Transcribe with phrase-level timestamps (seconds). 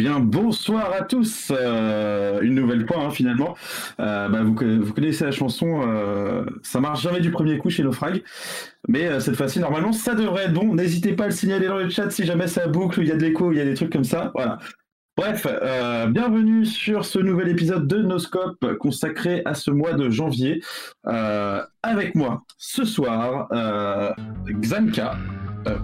[0.00, 1.52] Bien, bonsoir à tous.
[1.54, 3.54] Euh, une nouvelle fois, hein, finalement.
[4.00, 5.82] Euh, bah, vous, connaissez la chanson.
[5.86, 8.22] Euh, ça marche jamais du premier coup chez Naufrag.
[8.88, 10.74] Mais cette fois-ci, normalement, ça devrait être bon.
[10.74, 13.16] N'hésitez pas à le signaler dans le chat si jamais ça boucle, il y a
[13.16, 14.32] de l'écho, il y a des trucs comme ça.
[14.34, 14.58] Voilà.
[15.18, 15.46] Bref,
[16.08, 20.62] bienvenue sur ce nouvel épisode de Noscope consacré à ce mois de janvier.
[21.04, 23.48] Avec moi ce soir,
[24.48, 25.18] Xanka.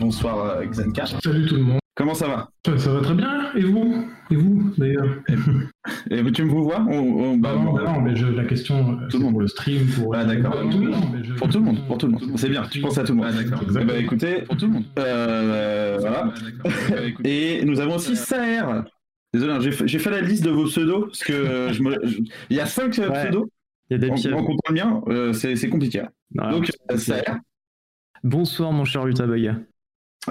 [0.01, 1.05] bonsoir Xanka.
[1.05, 1.81] Salut tout le monde.
[1.97, 2.51] Comment ça va?
[2.77, 4.07] Ça, va très bien, et vous?
[4.31, 5.09] Et vous, d'ailleurs?
[6.11, 6.85] Et, Tu me vois?
[6.91, 9.33] On, bah, non, non, mais je, la question, tout le monde.
[9.33, 10.15] pour le stream, pour...
[10.15, 10.61] Ah d'accord.
[10.61, 12.23] Pour, tout le monde, pour tout le monde, pour tout le monde.
[12.37, 13.29] C'est bien, tu penses à tout le monde.
[13.31, 13.63] Ah d'accord.
[13.67, 14.85] Eh ben, écoutez, pour tout le monde.
[14.99, 16.35] Euh, voilà.
[17.25, 18.83] et nous avons aussi Saer.
[19.33, 21.97] Désolé, hein, j'ai fait la liste de vos pseudos, parce que je me...
[22.51, 23.49] il y a cinq pseudos.
[23.89, 24.35] Il y a des pieds.
[24.35, 26.03] En, comptant le mien, euh, c'est compliqué.
[26.33, 27.23] Donc, Saer.
[28.23, 29.51] Bonsoir, mon cher Lutaboy.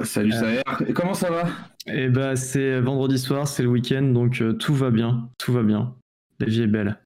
[0.04, 1.46] Salut euh, Et comment ça va?
[1.88, 5.64] Eh ben c'est vendredi soir, c'est le week-end, donc euh, tout va bien, tout va
[5.64, 5.96] bien.
[6.40, 7.00] La vie est belle.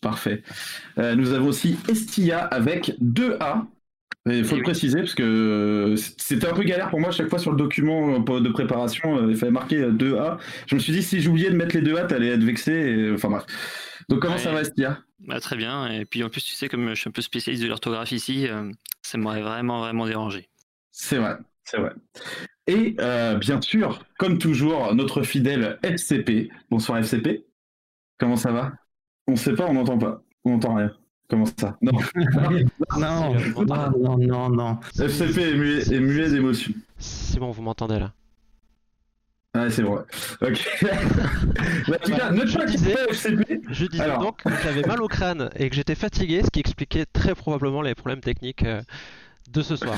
[0.00, 0.42] Parfait.
[0.98, 3.66] Euh, nous avons aussi Estia avec 2A.
[4.26, 7.38] Il faut le préciser parce que c'était un peu galère pour moi à chaque fois
[7.38, 9.28] sur le document de préparation.
[9.28, 10.38] Il fallait marquer 2A.
[10.66, 13.10] Je me suis dit si j'oubliais de mettre les 2A, t'allais être vexé.
[13.12, 13.44] Enfin bref.
[14.08, 15.00] Donc comment ça va Estia?
[15.18, 15.88] Bah, Très bien.
[15.88, 18.46] Et puis en plus, tu sais, comme je suis un peu spécialiste de l'orthographe ici,
[19.02, 20.48] ça m'aurait vraiment, vraiment dérangé.
[20.90, 21.36] C'est vrai.
[21.64, 21.92] C'est vrai.
[22.66, 26.50] Et euh, bien sûr, comme toujours, notre fidèle FCP.
[26.70, 27.44] Bonsoir FCP.
[28.18, 28.72] Comment ça va?
[29.26, 30.22] On ne sait pas, on n'entend pas.
[30.44, 30.92] On n'entend rien.
[31.28, 31.76] Comment ça?
[31.80, 31.92] Non.
[32.98, 33.34] non.
[33.66, 36.74] non, non, non, FCP est muet, d'émotion.
[36.98, 38.12] C'est bon, vous m'entendez là?
[39.54, 40.02] Ah, c'est vrai.
[40.42, 40.78] Ok.
[41.88, 43.60] bah, en tout cas, ne je, disais, FCP.
[43.70, 47.06] je disais donc que j'avais mal au crâne et que j'étais fatigué, ce qui expliquait
[47.06, 48.82] très probablement les problèmes techniques euh,
[49.50, 49.96] de ce soir.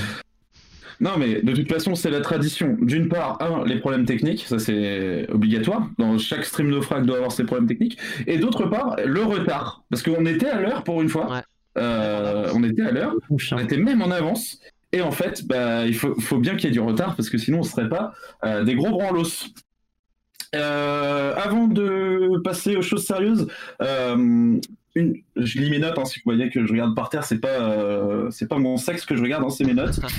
[1.00, 2.76] Non, mais de toute façon, c'est la tradition.
[2.80, 5.88] D'une part, un, les problèmes techniques, ça c'est obligatoire.
[5.98, 7.98] Dans chaque stream de frag doit avoir ses problèmes techniques.
[8.26, 9.82] Et d'autre part, le retard.
[9.90, 11.42] Parce qu'on était à l'heure pour une fois.
[11.76, 13.14] Euh, on était à l'heure.
[13.52, 14.58] On était même en avance.
[14.92, 17.58] Et en fait, bah, il faut, bien qu'il y ait du retard parce que sinon
[17.58, 18.14] on ne serait pas
[18.44, 19.48] euh, des gros branlos.
[20.54, 23.48] Euh, avant de passer aux choses sérieuses,
[24.96, 27.48] je lis mes notes, hein, si vous voyez que je regarde par terre, c'est pas,
[27.48, 30.00] euh, c'est pas mon sexe que je regarde, hein, c'est mes notes.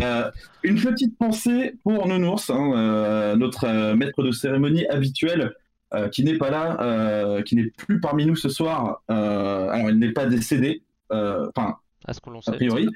[0.00, 0.30] Euh,
[0.62, 5.54] une petite pensée pour Nounours, hein, euh, notre maître de cérémonie habituel,
[6.12, 9.02] qui n'est pas là, qui n'est plus parmi nous ce soir.
[9.08, 12.88] alors, il n'est pas décédé, enfin, a priori.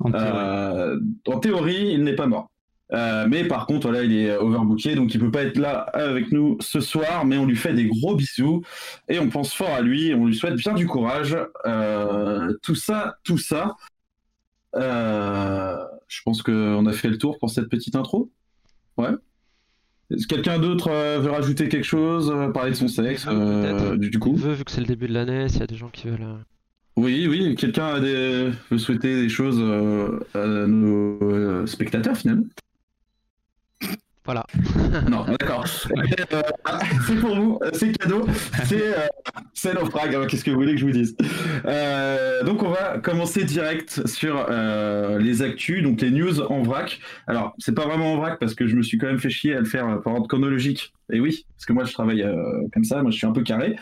[0.00, 2.50] en théorie, il n'est pas mort.
[2.92, 6.32] Euh, mais par contre, là, il est overbooké, donc il peut pas être là avec
[6.32, 7.24] nous ce soir.
[7.24, 8.62] Mais on lui fait des gros bisous
[9.08, 10.14] et on pense fort à lui.
[10.14, 11.36] On lui souhaite bien du courage.
[11.66, 13.76] Euh, tout ça, tout ça.
[14.76, 15.76] Euh,
[16.08, 18.30] je pense qu'on a fait le tour pour cette petite intro.
[18.96, 19.10] Ouais.
[20.10, 23.28] Est-ce que quelqu'un d'autre veut rajouter quelque chose, parler de son sexe,
[23.96, 24.34] du, coup?
[24.34, 26.26] veut, Vu que c'est le début de l'année, s'il y a des gens qui veulent.
[26.96, 28.50] Oui, oui, quelqu'un des...
[28.72, 29.60] veut souhaiter des choses
[30.34, 32.46] à nos spectateurs finalement
[34.24, 34.46] voilà.
[35.10, 35.64] non, d'accord.
[35.90, 36.42] Euh,
[37.06, 38.26] c'est pour vous, c'est cadeau,
[38.64, 40.14] c'est euh, naufrag.
[40.14, 41.16] Hein, qu'est-ce que vous voulez que je vous dise
[41.64, 47.00] euh, Donc, on va commencer direct sur euh, les actus, donc les news en vrac.
[47.26, 49.54] Alors, c'est pas vraiment en vrac parce que je me suis quand même fait chier
[49.56, 50.92] à le faire par ordre chronologique.
[51.12, 52.24] Et oui, parce que moi, je travaille
[52.72, 53.74] comme ça, moi, je suis un peu carré.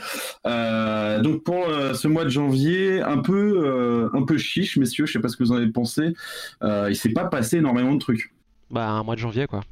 [0.45, 5.29] donc, pour ce mois de janvier, un peu, un peu chiche, messieurs, je sais pas
[5.29, 6.15] ce que vous en avez pensé.
[6.63, 8.33] il s'est pas passé énormément de trucs.
[8.71, 9.63] Bah, un mois de janvier, quoi.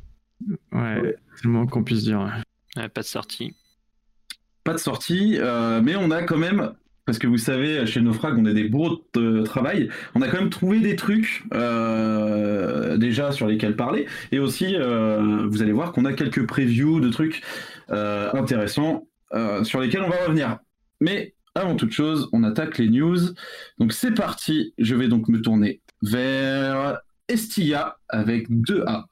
[0.72, 2.42] Ouais, c'est le moins qu'on puisse dire.
[2.74, 3.54] pas de sortie.
[4.64, 6.72] Pas de sortie, euh, mais on a quand même,
[7.05, 10.40] parce que vous savez, chez Naufrag, on a des bourreaux de travail, on a quand
[10.40, 15.93] même trouvé des trucs euh, déjà sur lesquels parler, et aussi, euh, vous allez voir
[15.93, 17.43] qu'on a quelques previews de trucs
[17.88, 19.06] intéressants
[19.62, 20.58] sur lesquels on va revenir.
[21.00, 23.19] Mais avant toute chose, on attaque les news.
[23.78, 29.05] Donc c'est parti, je vais donc me tourner vers Estia avec 2A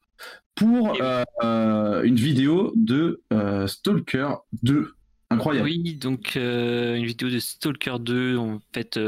[0.55, 4.29] pour euh, une vidéo de euh, Stalker
[4.63, 4.95] 2.
[5.31, 5.69] Incroyable.
[5.69, 8.99] Oui, donc euh, une vidéo de Stalker 2 en fait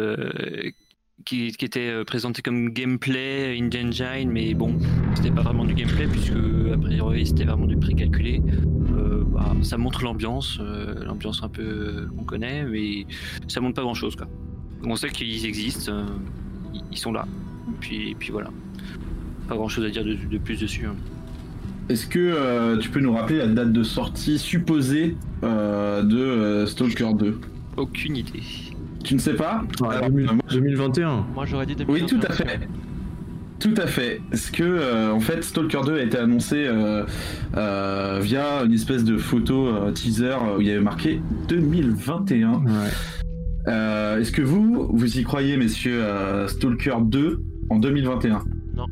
[1.25, 4.79] qui, était présentée comme gameplay in engine, mais bon,
[5.15, 6.33] c'était pas vraiment du gameplay puisque
[6.73, 8.43] a priori c'était vraiment du précalculé.
[9.27, 10.59] Bah, ça montre l'ambiance,
[11.05, 13.07] l'ambiance un peu qu'on connaît, mais
[13.49, 14.27] ça montre pas grand chose quoi.
[14.85, 16.07] On sait qu'ils existent,
[16.91, 17.27] ils sont là,
[17.81, 18.51] puis, puis voilà.
[19.49, 20.87] Pas grand chose à dire de, plus dessus.
[20.87, 20.97] Hein.
[21.89, 26.67] Est-ce que euh, tu peux nous rappeler la date de sortie supposée euh, de euh,
[26.67, 27.39] Stalker 2
[27.77, 28.43] Aucune idée.
[29.05, 29.63] Tu ne sais pas?
[30.51, 31.27] 2021.
[31.35, 31.95] Moi j'aurais dit 2021.
[31.95, 32.61] Oui, tout à fait.
[33.61, 34.21] Tout à fait.
[34.33, 37.05] Est-ce que, euh, en fait, Stalker 2 a été annoncé euh,
[38.21, 42.65] via une espèce de photo teaser où il y avait marqué 2021.
[43.67, 46.03] Est-ce que vous, vous y croyez, messieurs,
[46.49, 48.43] Stalker 2 en 2021
[48.75, 48.87] Non.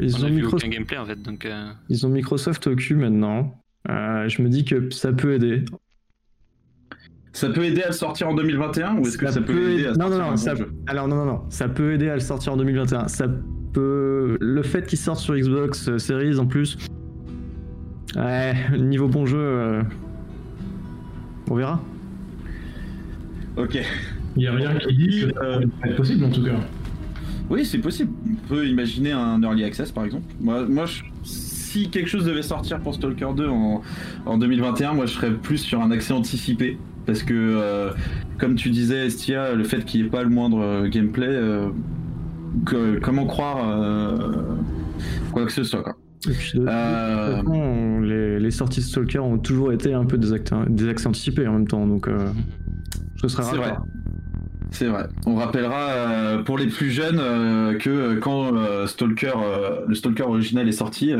[0.00, 0.64] Ils ont Microsoft...
[0.64, 1.48] aucun gameplay en fait, donc.
[1.88, 3.62] Ils ont Microsoft au cul maintenant.
[3.86, 5.64] je me dis que ça peut aider.
[7.32, 9.92] Ça peut aider à le sortir en 2021 ou est-ce que ça peut aider à
[9.92, 10.54] non, sortir non, non, ça...
[10.88, 13.06] Alors non, non, non, ça peut aider à le sortir en 2021.
[13.08, 13.26] Ça
[13.72, 14.36] peut...
[14.40, 16.76] Le fait qu'il sorte sur Xbox euh, Series en plus...
[18.16, 19.38] Ouais, niveau bon jeu...
[19.38, 19.82] Euh,
[21.48, 21.80] on verra.
[23.56, 23.78] Ok.
[24.36, 25.66] Il n'y a rien qui dit que euh...
[25.84, 26.52] c'est possible en tout cas.
[27.50, 28.12] Oui, c'est possible.
[28.26, 30.24] On peut imaginer un Early Access par exemple.
[30.40, 30.86] Moi, moi
[31.24, 33.82] si quelque chose devait sortir pour Stalker 2 en,
[34.26, 37.90] en 2021, moi je serais plus sur un accès anticipé parce que, euh,
[38.38, 41.70] comme tu disais, Estia, le fait qu'il n'y ait pas le moindre euh, gameplay, euh,
[43.02, 44.18] comment croire
[45.32, 45.96] quoi que ce soit quoi.
[48.02, 50.30] les, sorties Stalker ont toujours été un peu des,
[50.68, 52.08] des accès anticipés en même temps, donc
[53.16, 53.84] ce serait rare.
[54.72, 55.06] C'est vrai.
[55.26, 57.18] On rappellera pour les plus jeunes
[57.78, 59.32] que quand Stalker,
[59.86, 61.12] le Stalker original est sorti,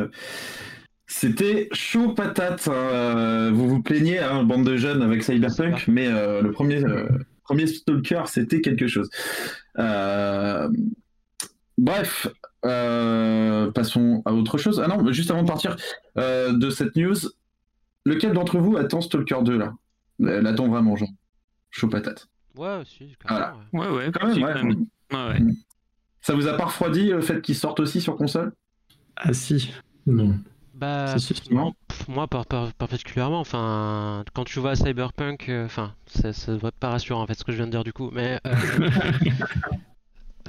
[1.10, 2.68] c'était chaud patate.
[2.68, 2.72] Hein.
[2.72, 7.08] Euh, vous vous plaignez, hein, bande de jeunes avec Cyberpunk, mais euh, le premier, euh,
[7.42, 9.10] premier Stalker, c'était quelque chose.
[11.76, 12.28] Bref,
[12.62, 14.80] passons à autre chose.
[14.82, 15.76] Ah non, juste avant de partir
[16.16, 17.16] de cette news,
[18.04, 19.74] lequel d'entre vous attend Stalker 2 là?
[20.20, 21.10] L'attend vraiment, genre
[21.70, 22.29] Chaud patate.
[22.56, 23.56] Ouais, si, voilà.
[23.72, 24.86] Ouais, ouais, quand même.
[25.12, 25.54] ouais.
[26.20, 28.52] Ça vous a pas refroidi le fait qu'il sorte aussi sur console?
[29.16, 29.72] Ah si.
[30.06, 30.34] Non.
[30.74, 31.14] Bah,
[32.08, 37.26] moi, particulièrement, enfin, quand tu vois Cyberpunk, euh, enfin, ça, ça devrait pas rassurant en
[37.26, 38.54] fait ce que je viens de dire du coup, mais euh,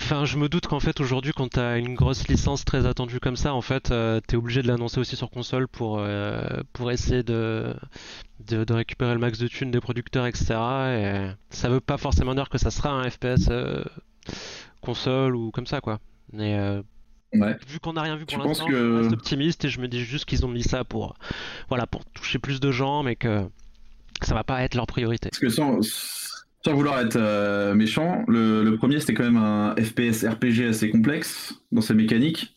[0.03, 3.35] Enfin, je me doute qu'en fait aujourd'hui, quand t'as une grosse licence très attendue comme
[3.35, 6.03] ça, en fait, euh, t'es obligé de l'annoncer aussi sur console pour
[6.73, 7.73] pour essayer de,
[8.39, 10.45] de, récupérer le max de thunes des producteurs, etc.
[10.51, 13.49] Et ça veut pas forcément dire que ça sera un FPS
[14.81, 15.99] console ou comme ça, quoi.
[16.33, 16.57] Mais
[17.33, 18.73] Vu qu'on n'a rien vu pour l'instant, que...
[18.73, 21.15] je reste optimiste et je me dis juste qu'ils ont mis ça pour,
[21.69, 23.45] voilà, pour toucher plus de gens, mais que
[24.21, 25.29] ça va pas être leur priorité.
[25.29, 25.79] Parce que sans,
[26.69, 31.81] vouloir être euh, méchant, le, premier c'était quand même un FPS RPG assez complexe dans
[31.81, 32.55] sa mécanique.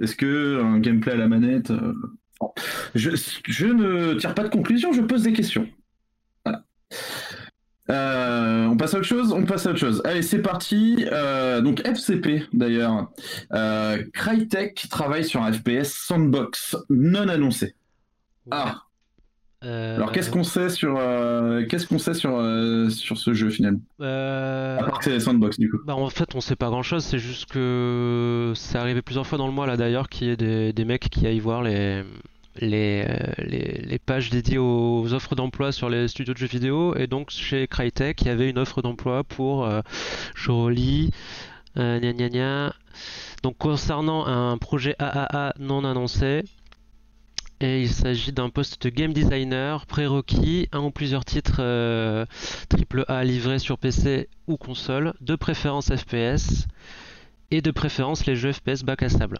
[0.00, 1.92] Est-ce que un gameplay à la manette euh,
[2.94, 3.10] je,
[3.66, 5.66] ne tire pas de conclusion, je pose des questions.
[7.90, 10.02] Euh, on passe à autre chose On passe à autre chose.
[10.04, 11.06] Allez, c'est parti.
[11.62, 13.10] Donc FCP d'ailleurs.
[13.52, 17.74] Euh, Crytek travaille sur un FPS sandbox non annoncé.
[18.50, 18.82] Ah.
[19.60, 20.94] Alors qu'est-ce qu'on sait sur
[21.68, 22.40] qu'est-ce qu'on sait sur
[22.90, 23.80] sur ce jeu finalement?
[24.00, 25.78] À part que c'est sandbox du coup.
[25.84, 27.04] Bah en fait on sait pas grand chose.
[27.04, 30.36] C'est juste que c'est arrivé plusieurs fois dans le mois là d'ailleurs qu'il y ait
[30.36, 32.04] des, des mecs qui aillent voir les
[32.60, 36.94] les, euh, les, les, pages dédiées aux offres d'emploi sur les studios de jeux vidéo.
[36.96, 39.80] Et donc chez Crytek, il y avait une offre d'emploi pour euh,
[40.34, 41.10] Joli,
[41.76, 42.74] euh, gna gna gna.
[43.42, 46.42] Donc concernant un projet AAA non annoncé,
[47.60, 53.58] et il s'agit d'un poste de game designer prérequis, un ou plusieurs titres AAA livrés
[53.58, 56.66] sur PC ou console, de préférence FPS
[57.50, 59.38] et de préférence les jeux FPS bac à sable.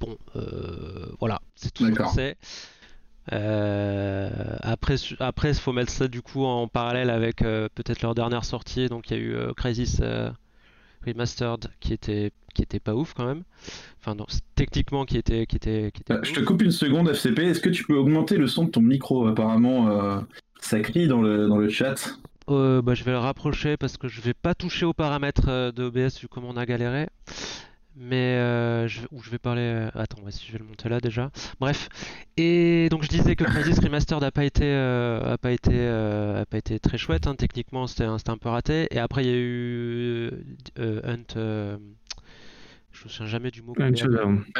[0.00, 2.36] Bon, euh, voilà, c'est tout ce qu'on sait.
[3.32, 8.14] Euh, après, après, il faut mettre ça du coup en parallèle avec euh, peut-être leur
[8.14, 8.88] dernière sortie.
[8.88, 10.00] Donc, il y a eu Crisis
[11.06, 13.42] Remastered qui était qui était pas ouf quand même.
[14.00, 15.90] Enfin, non, techniquement qui était qui était.
[15.92, 17.40] Qui était je te coupe une seconde, FCP.
[17.40, 19.26] Est-ce que tu peux augmenter le son de ton micro?
[19.26, 20.24] Apparemment,
[20.60, 22.16] ça crie dans le dans le chat.
[22.46, 26.20] bah, je vais le rapprocher parce que je vais pas toucher aux paramètres de OBS
[26.20, 27.08] vu comme on a galéré.
[27.96, 29.62] Mais euh, je, où je vais parler.
[29.62, 31.30] Euh, attends, si je vais le monter là déjà.
[31.60, 31.88] Bref.
[32.36, 36.44] Et donc je disais que Crisis Remastered n'a pas été, euh, a pas été, a
[36.46, 37.26] pas été très chouette.
[37.26, 37.36] Hein.
[37.36, 38.88] Techniquement, c'était un, un, peu raté.
[38.90, 40.30] Et après, il y a eu
[40.76, 41.34] Hunt.
[41.36, 43.74] je me souviens jamais du mot.
[43.78, 43.94] Hunt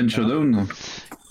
[0.09, 0.67] Showdown.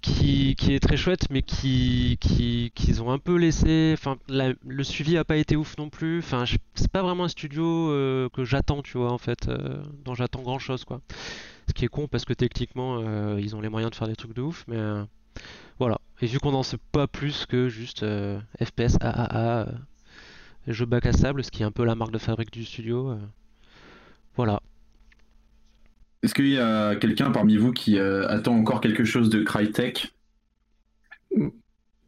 [0.01, 3.95] Qui, qui, est très chouette, mais qui, qui, qu'ils ont un peu laissé.
[3.97, 6.19] Enfin, le suivi a pas été ouf non plus.
[6.19, 6.43] Enfin,
[6.75, 7.87] c'est pas vraiment un studio
[8.33, 9.49] que j'attends, tu vois, en fait,
[10.03, 10.99] dont j'attends grand chose, quoi.
[11.67, 14.15] Ce qui est con parce que techniquement, euh, ils ont les moyens de faire des
[14.15, 15.03] trucs de ouf, mais euh,
[15.79, 15.99] voilà.
[16.21, 19.67] Et vu qu'on n'en sait pas plus que juste euh, FPS, AAA,
[20.67, 23.17] jeu bac à sable, ce qui est un peu la marque de fabrique du studio,
[24.35, 24.61] voilà.
[26.21, 30.13] Est-ce qu'il y a quelqu'un parmi vous qui attend encore quelque chose de Crytek?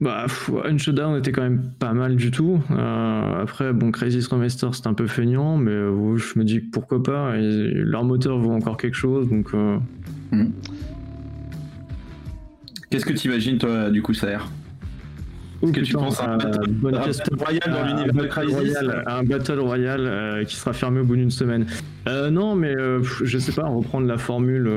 [0.01, 2.61] Bah, pff, Unshutdown était quand même pas mal du tout.
[2.69, 7.01] Euh, après, bon, Crazy Remaster, c'est un peu feignant, mais euh, je me dis pourquoi
[7.01, 7.37] pas.
[7.37, 9.53] et leur moteur vaut encore quelque chose, donc.
[9.53, 9.77] euh,
[12.89, 14.37] Qu'est-ce que tu imagines, toi, du coup, Saer?
[15.61, 17.23] Oh, que tu penses à un battle- bonne un question.
[17.31, 21.31] battle royale dans l'univers un de battle Un royal qui sera fermé au bout d'une
[21.31, 21.65] semaine.
[22.09, 22.75] Euh, non, mais
[23.23, 24.67] je sais pas, reprendre la formule.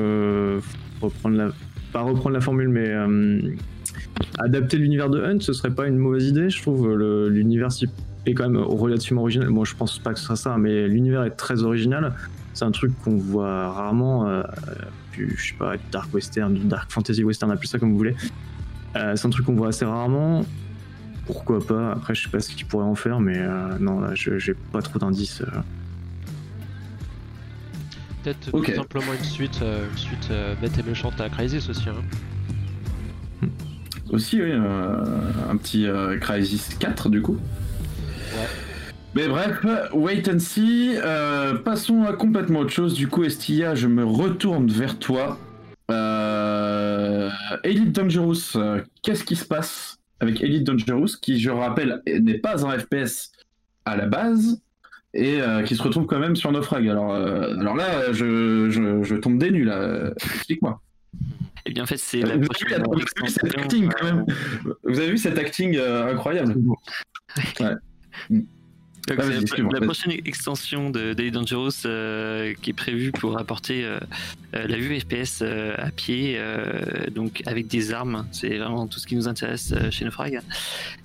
[1.02, 1.48] reprendre la.
[1.92, 2.94] Pas reprendre la formule, mais.
[4.20, 6.88] Euh, adapter l'univers de Hunt, ce serait pas une mauvaise idée, je trouve.
[7.28, 7.68] L'univers
[8.26, 9.48] est quand même relativement original.
[9.50, 12.14] Moi, je pense pas que ce soit ça, mais l'univers est très original.
[12.54, 14.26] C'est un truc qu'on voit rarement.
[14.28, 14.42] euh,
[15.14, 18.14] du- je sais pas, dark western, du dark fantasy western, appelez ça comme vous voulez.
[18.96, 20.44] Euh, c'est un truc qu'on voit assez rarement.
[21.26, 21.92] Pourquoi pas?
[21.92, 24.80] Après, je sais pas ce qu'ils pourraient en faire, mais euh, non, là, j'ai pas
[24.82, 25.42] trop d'indices.
[25.42, 25.46] euh.
[28.22, 31.88] Peut-être tout simplement une suite, euh, une suite euh, bête et méchante à Crysis aussi.
[31.88, 31.94] Hein.
[34.10, 35.02] Aussi, oui, euh,
[35.50, 37.36] un petit euh, Crysis 4 du coup.
[38.34, 38.46] Ouais.
[39.14, 40.94] Mais bref, wait and see.
[40.96, 42.94] Euh, passons à complètement autre chose.
[42.94, 45.38] Du coup, Estia, je me retourne vers toi.
[45.90, 47.30] Euh,
[47.64, 52.66] Elite Dangerous, euh, qu'est-ce qui se passe avec Elite Dangerous, qui, je rappelle, n'est pas
[52.66, 53.32] un FPS
[53.84, 54.60] à la base
[55.14, 56.86] et qui se retrouve quand même sur Naufrag.
[56.88, 60.10] Alors, alors là, je, je, je tombe des nues là.
[60.16, 60.80] Explique-moi.
[61.68, 64.04] Et bien en fait, c'est Vous la vous avez vu cet extension, acting euh, quand
[64.06, 64.24] même.
[64.84, 66.54] Vous avez vu cet acting euh, incroyable.
[66.54, 66.78] Donc,
[67.60, 67.74] Ah,
[69.10, 73.98] la prochaine extension de Daily Dangerous euh, qui est prévue pour apporter euh,
[74.54, 78.26] euh, la vue FPS euh, à pied, euh, donc avec des armes.
[78.32, 80.40] C'est vraiment tout ce qui nous intéresse euh, chez Naufrag.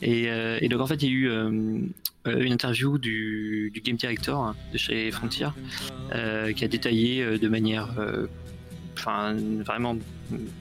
[0.02, 1.80] Et, euh, et donc en fait, il y a eu euh,
[2.28, 5.48] euh, une interview du, du game director de chez Frontier
[6.14, 8.28] euh, qui a détaillé euh, de manière, euh,
[9.00, 9.98] vraiment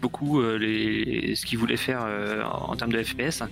[0.01, 3.43] beaucoup euh, les, ce qu'il voulait faire euh, en, termes de FPS.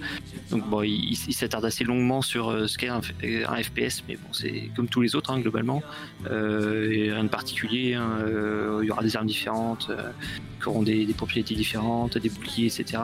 [0.51, 4.71] Donc bon, il, s'attarde assez longuement sur euh, ce qu'est un, FPS, mais bon, c'est
[4.75, 5.83] comme tous les autres hein, globalement.
[6.25, 7.95] Rien de particulier.
[7.95, 8.19] hein,
[8.83, 9.91] il y aura des armes différentes,
[10.61, 12.99] qui auront des, propriétés différentes, des boucliers, etc.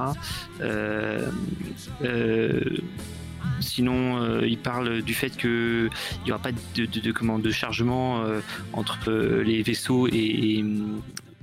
[3.61, 5.89] Sinon, il parle du fait que
[6.21, 8.25] il n'y aura pas de, de, comment, de chargement
[8.73, 10.65] entre les vaisseaux et,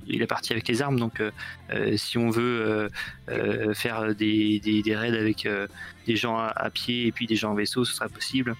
[0.08, 0.98] et la partie avec les armes.
[0.98, 1.30] Donc, euh,
[1.70, 2.90] euh, si on veut
[3.28, 5.48] euh, faire des, des, des, raids avec
[6.06, 8.54] des gens à, à, pied et puis des gens en vaisseau, ce sera possible.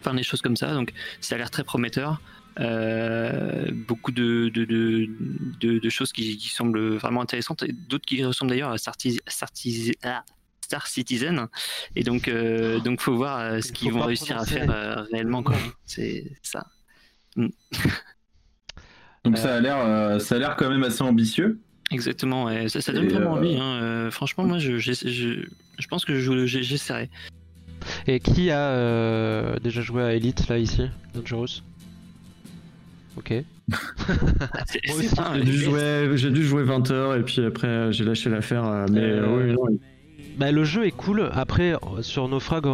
[0.00, 0.72] Enfin, des choses comme ça.
[0.72, 2.20] Donc, ça a l'air très prometteur.
[2.58, 8.24] Euh, beaucoup de, de, de, de, choses qui, qui, semblent vraiment intéressantes et d'autres qui
[8.24, 8.76] ressemblent d'ailleurs à
[10.04, 10.24] ah,
[10.62, 11.48] Star Citizen
[11.96, 15.56] et donc euh, donc faut voir ce qu'ils vont réussir à faire euh, réellement quoi
[15.84, 16.66] c'est ça
[17.36, 17.48] mm.
[19.26, 21.58] donc ça a l'air euh, ça a l'air quand même assez ambitieux
[21.90, 22.68] exactement ouais.
[22.68, 23.80] ça, ça, donne et vraiment envie hein.
[23.82, 25.46] Euh, franchement moi je, je, je,
[25.78, 27.10] je pense que j'essaierai
[28.06, 31.62] et qui a euh, déjà joué à Elite là ici Dangerous?
[33.16, 33.32] Ok.
[34.72, 38.86] j'ai dû, jouer, dû jouer 20 heures et puis après j'ai lâché l'affaire.
[38.90, 39.78] Mais euh, oui, non,
[40.36, 41.30] bah, le jeu est cool.
[41.34, 42.66] Après, sur Naufrag,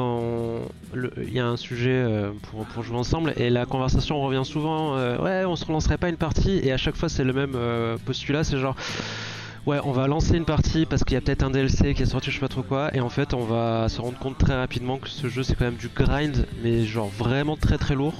[1.17, 4.97] il y a un sujet euh, pour, pour, jouer ensemble et la conversation revient souvent.
[4.97, 7.53] Euh, ouais, on se relancerait pas une partie et à chaque fois c'est le même
[7.55, 8.43] euh, postulat.
[8.43, 8.75] C'est genre,
[9.67, 12.07] ouais, on va lancer une partie parce qu'il y a peut-être un DLC qui est
[12.07, 12.95] sorti, je sais pas trop quoi.
[12.97, 15.67] Et en fait, on va se rendre compte très rapidement que ce jeu c'est quand
[15.67, 18.15] même du grind, mais genre vraiment très très lourd.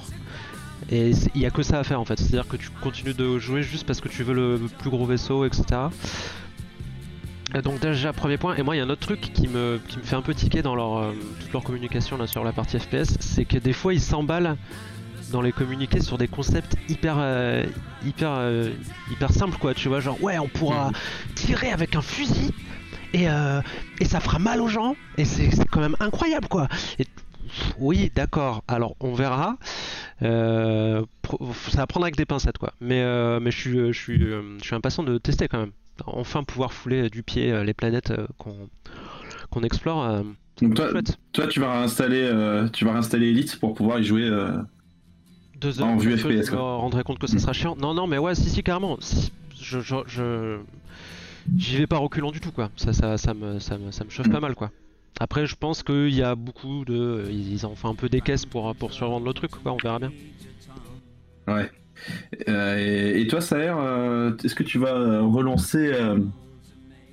[0.89, 2.17] Et il y a que ça à faire en fait.
[2.17, 5.43] C'est-à-dire que tu continues de jouer juste parce que tu veux le plus gros vaisseau,
[5.45, 5.63] etc.
[7.61, 9.97] Donc déjà premier point, et moi il y a un autre truc qui me, qui
[9.97, 12.79] me fait un peu tiquer dans leur, euh, toute leur communication là, sur la partie
[12.79, 14.57] FPS, c'est que des fois ils s'emballent
[15.31, 17.63] dans les communiqués sur des concepts hyper euh,
[18.05, 18.71] hyper euh,
[19.11, 20.91] hyper simples quoi, tu vois, genre ouais on pourra
[21.35, 22.51] tirer avec un fusil
[23.13, 23.61] et, euh,
[23.99, 26.67] et ça fera mal aux gens, et c'est quand même incroyable quoi.
[26.97, 27.05] Et,
[27.77, 29.57] oui d'accord, alors on verra.
[30.23, 31.03] Euh,
[31.69, 32.73] ça va prendre avec des pincettes quoi.
[32.81, 35.71] Mais, euh, mais je, suis, je, suis, je suis impatient de tester quand même
[36.05, 38.69] enfin pouvoir fouler du pied les planètes qu'on
[39.49, 40.23] qu'on explore.
[40.61, 40.89] Donc toi,
[41.31, 44.51] toi, tu vas réinstaller, euh, tu vas réinstaller Elite pour pouvoir y jouer euh,
[45.59, 46.47] Deux heures, en vue FPS.
[46.47, 47.75] Je me rendrais compte que ça sera chiant.
[47.75, 48.97] Non, non, mais ouais, si, si, carrément.
[49.59, 50.59] Je, je, je...
[51.57, 52.69] j'y vais pas reculant du tout, quoi.
[52.75, 54.31] Ça, ça, ça me, ça me, ça me chauffe mm.
[54.31, 54.71] pas mal, quoi.
[55.19, 58.45] Après, je pense qu'il y a beaucoup de, ils en font un peu des caisses
[58.45, 59.73] pour pour survendre le truc, quoi.
[59.73, 60.11] On verra bien.
[61.47, 61.71] Ouais.
[62.47, 66.17] Euh, et, et, toi, Saher, euh, est-ce que tu vas relancer euh...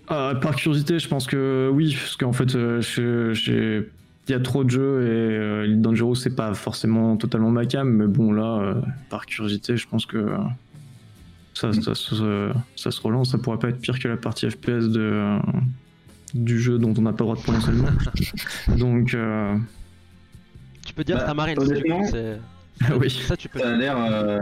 [0.08, 4.70] Ah, Par curiosité, je pense que oui, parce qu'en fait, il y a trop de
[4.70, 8.74] jeux et euh, Dangerous, c'est pas forcément totalement ma cam, mais bon, là, euh,
[9.08, 10.24] par curiosité, je pense que
[11.54, 13.32] ça, ça, ça, ça, se relance.
[13.32, 15.38] Ça pourrait pas être pire que la partie FPS de,
[16.34, 17.88] du jeu dont on n'a pas le droit de prononcer le nom.
[18.76, 19.56] Donc, euh,
[20.86, 22.02] Tu peux dire Bah, Tamarin, honnêtement,
[23.00, 23.10] oui.
[23.10, 23.58] ça tu peux.
[23.58, 24.40] Ça a l'air, euh,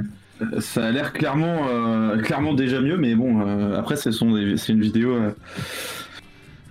[0.60, 4.56] ça a l'air clairement, euh, clairement déjà mieux, mais bon, euh, après, ce sont des-
[4.56, 5.12] c'est une vidéo.
[5.14, 5.30] euh,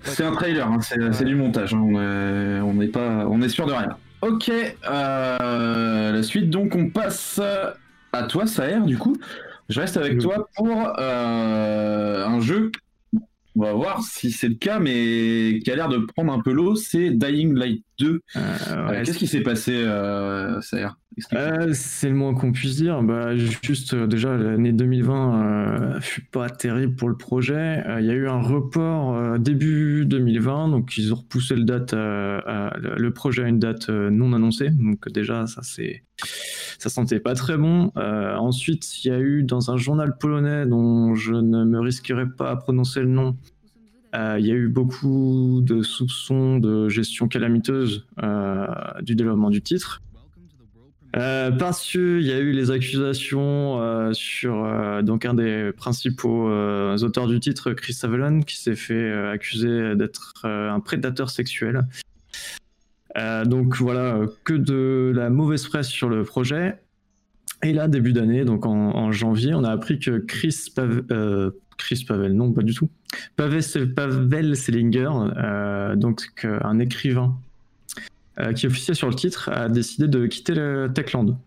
[0.03, 1.73] c'est un trailer, hein, c'est du montage.
[1.73, 3.89] hein, on est- on pas, on est sûr de rien.
[4.21, 6.49] Ok, euh, la suite.
[6.49, 7.39] Donc, on passe
[8.13, 8.79] à toi, Saher.
[8.85, 9.15] Du coup,
[9.69, 10.19] je reste avec Oui.
[10.19, 12.71] toi pour euh, un jeu.
[13.55, 16.51] On va voir si c'est le cas, mais qui a l'air de prendre un peu
[16.53, 16.75] l'eau.
[16.75, 18.21] C'est Dying Light 2.
[18.35, 20.89] Euh, Euh, ouais, Qu'est-ce qui s'est passé, euh, Saher?
[21.33, 23.01] Euh, c'est le moins qu'on puisse dire.
[23.01, 27.83] Bah, juste euh, déjà l'année 2020 euh, fut pas terrible pour le projet.
[27.87, 31.93] Euh, Il y a eu un report début 2020, donc ils ont repoussé le date,
[31.93, 34.69] le projet à une date non annoncée.
[34.69, 36.03] Donc déjà ça c'est
[36.77, 37.91] ça sentait pas très bon.
[37.95, 42.51] Ensuite il y a eu dans un journal polonais dont je ne me risquerai pas
[42.51, 43.35] à prononcer le nom.
[44.13, 48.05] Il y a eu beaucoup de soupçons de gestion calamiteuse
[49.01, 50.01] du développement du titre.
[51.17, 56.47] Euh, parce qu'il y a eu les accusations euh, sur euh, donc un des principaux
[56.47, 61.81] auteurs du titre, Chris Avalon, qui s'est fait accuser d'être un prédateur sexuel.
[63.45, 66.77] Donc voilà, que de la mauvaise presse sur le projet.
[67.63, 70.71] Et là, début d'année, donc en, janvier, on a appris que Chris,
[71.77, 72.89] Chris Pavel, non, pas du tout,
[73.35, 73.63] Pavel,
[73.95, 75.09] Pavel Selinger,
[75.95, 77.35] donc un écrivain
[78.55, 81.37] qui officiait sur le titre, a décidé de quitter le Techland.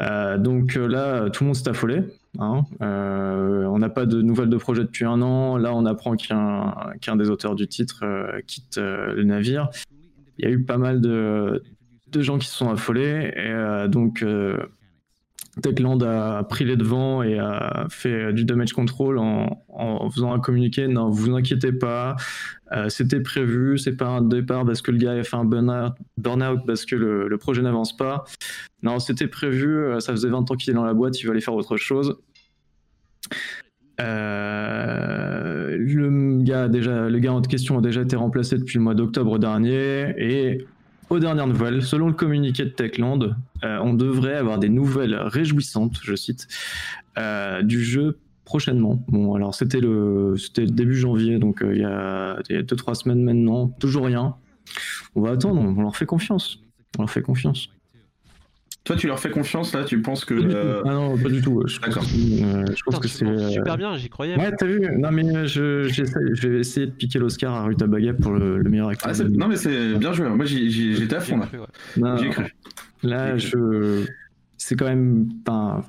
[0.00, 2.02] Euh, donc euh, là, tout le monde s'est affolé.
[2.38, 2.62] hein.
[2.82, 5.56] Euh, on n'a pas de nouvelles de projet depuis un an.
[5.56, 9.68] Là, on apprend qu'un des auteurs du titre euh, quitte euh, le navire.
[10.38, 11.62] Il y a eu pas mal de,
[12.14, 13.32] gens qui se sont affolés.
[13.34, 14.56] Et euh, donc, euh,
[15.62, 20.38] Techland a pris les devants et a fait du damage control en, en faisant un
[20.38, 20.86] communiqué.
[20.86, 22.14] Non, vous inquiétez pas,
[22.72, 26.60] euh, c'était prévu, c'est pas un départ parce que le gars a fait un burn-out,
[26.66, 28.24] parce que le, projet n'avance pas.
[28.82, 31.32] Non, c'était prévu, euh, ça faisait 20 ans qu'il est dans la boîte, il va
[31.32, 32.18] aller faire autre chose.
[34.00, 38.94] Euh, le, gars déjà, le gars en question a déjà été remplacé depuis le mois
[38.94, 40.66] d'octobre dernier et
[41.10, 46.14] aux dernières nouvelles, selon le communiqué de Techland, on devrait avoir des nouvelles réjouissantes, je
[46.14, 46.46] cite,
[47.62, 49.04] du jeu prochainement.
[49.08, 53.22] Bon, alors c'était le, c'était le début janvier, donc euh, il y a 2-3 semaines
[53.22, 54.36] maintenant, toujours rien.
[55.14, 56.58] On va attendre, on leur fait confiance.
[56.98, 57.68] On leur fait confiance.
[58.84, 60.32] Toi, tu leur fais confiance là Tu penses que.
[60.32, 61.62] Euh, Ah non, pas du tout.
[61.66, 62.04] Je pense D'accord.
[62.04, 63.50] que, euh, je pense que c'est.
[63.50, 64.36] super bien, j'y croyais.
[64.38, 68.14] Ouais, t'as vu Non, mais je, j'essaie- je vais essayer de piquer l'Oscar à Rutabaga
[68.14, 69.12] pour le, le meilleur acteur.
[69.14, 70.28] ah, non, mais c'est bien joué.
[70.30, 71.46] Moi, j'y- j'y- j'étais à fond là.
[71.46, 71.66] cru, ouais.
[71.98, 72.44] Non, J'y ai cru.
[73.02, 74.06] Là, J'ai je.
[74.56, 75.28] C'est quand même.
[75.46, 75.84] Enfin,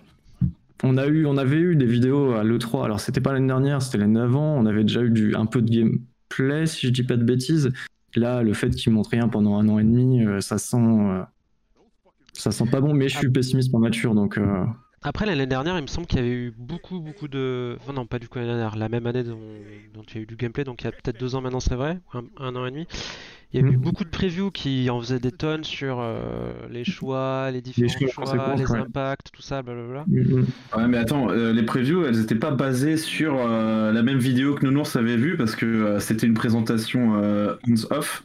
[0.84, 2.86] on, a eu, on avait eu des vidéos à l'E3.
[2.86, 4.56] Alors, c'était pas l'année dernière, c'était l'année d'avant.
[4.58, 7.72] On avait déjà eu du, un peu de gameplay, si je dis pas de bêtises.
[8.15, 10.78] Là, le fait qu'ils montrent rien pendant un an et demi, euh, ça sent.
[10.78, 11.22] euh,
[12.34, 14.38] ça sent pas bon, mais je suis pessimiste pour mature, donc.
[14.38, 14.63] euh,
[15.02, 17.78] Après, l'année dernière, il me semble qu'il y avait eu beaucoup, beaucoup de.
[17.94, 19.38] Non, pas du coup l'année dernière, la même année dont,
[20.10, 21.76] il y a eu du gameplay, donc il y a peut-être deux ans maintenant, c'est
[21.76, 22.00] vrai,
[22.38, 22.88] un an et demi.
[23.52, 23.80] Il y a eu Mhm.
[23.80, 28.56] beaucoup de previews qui en faisaient des tonnes sur euh, les choix, les différents choix,
[28.56, 28.80] les ouais.
[28.80, 30.08] impacts, tout ça, blablabla.
[30.08, 30.44] mm,
[30.76, 34.56] Ouais, mais attends, euh, les previews, elles étaient pas basées sur euh, la même vidéo
[34.56, 38.24] que Nounours avait vue parce que euh, c'était une présentation euh, hands-off.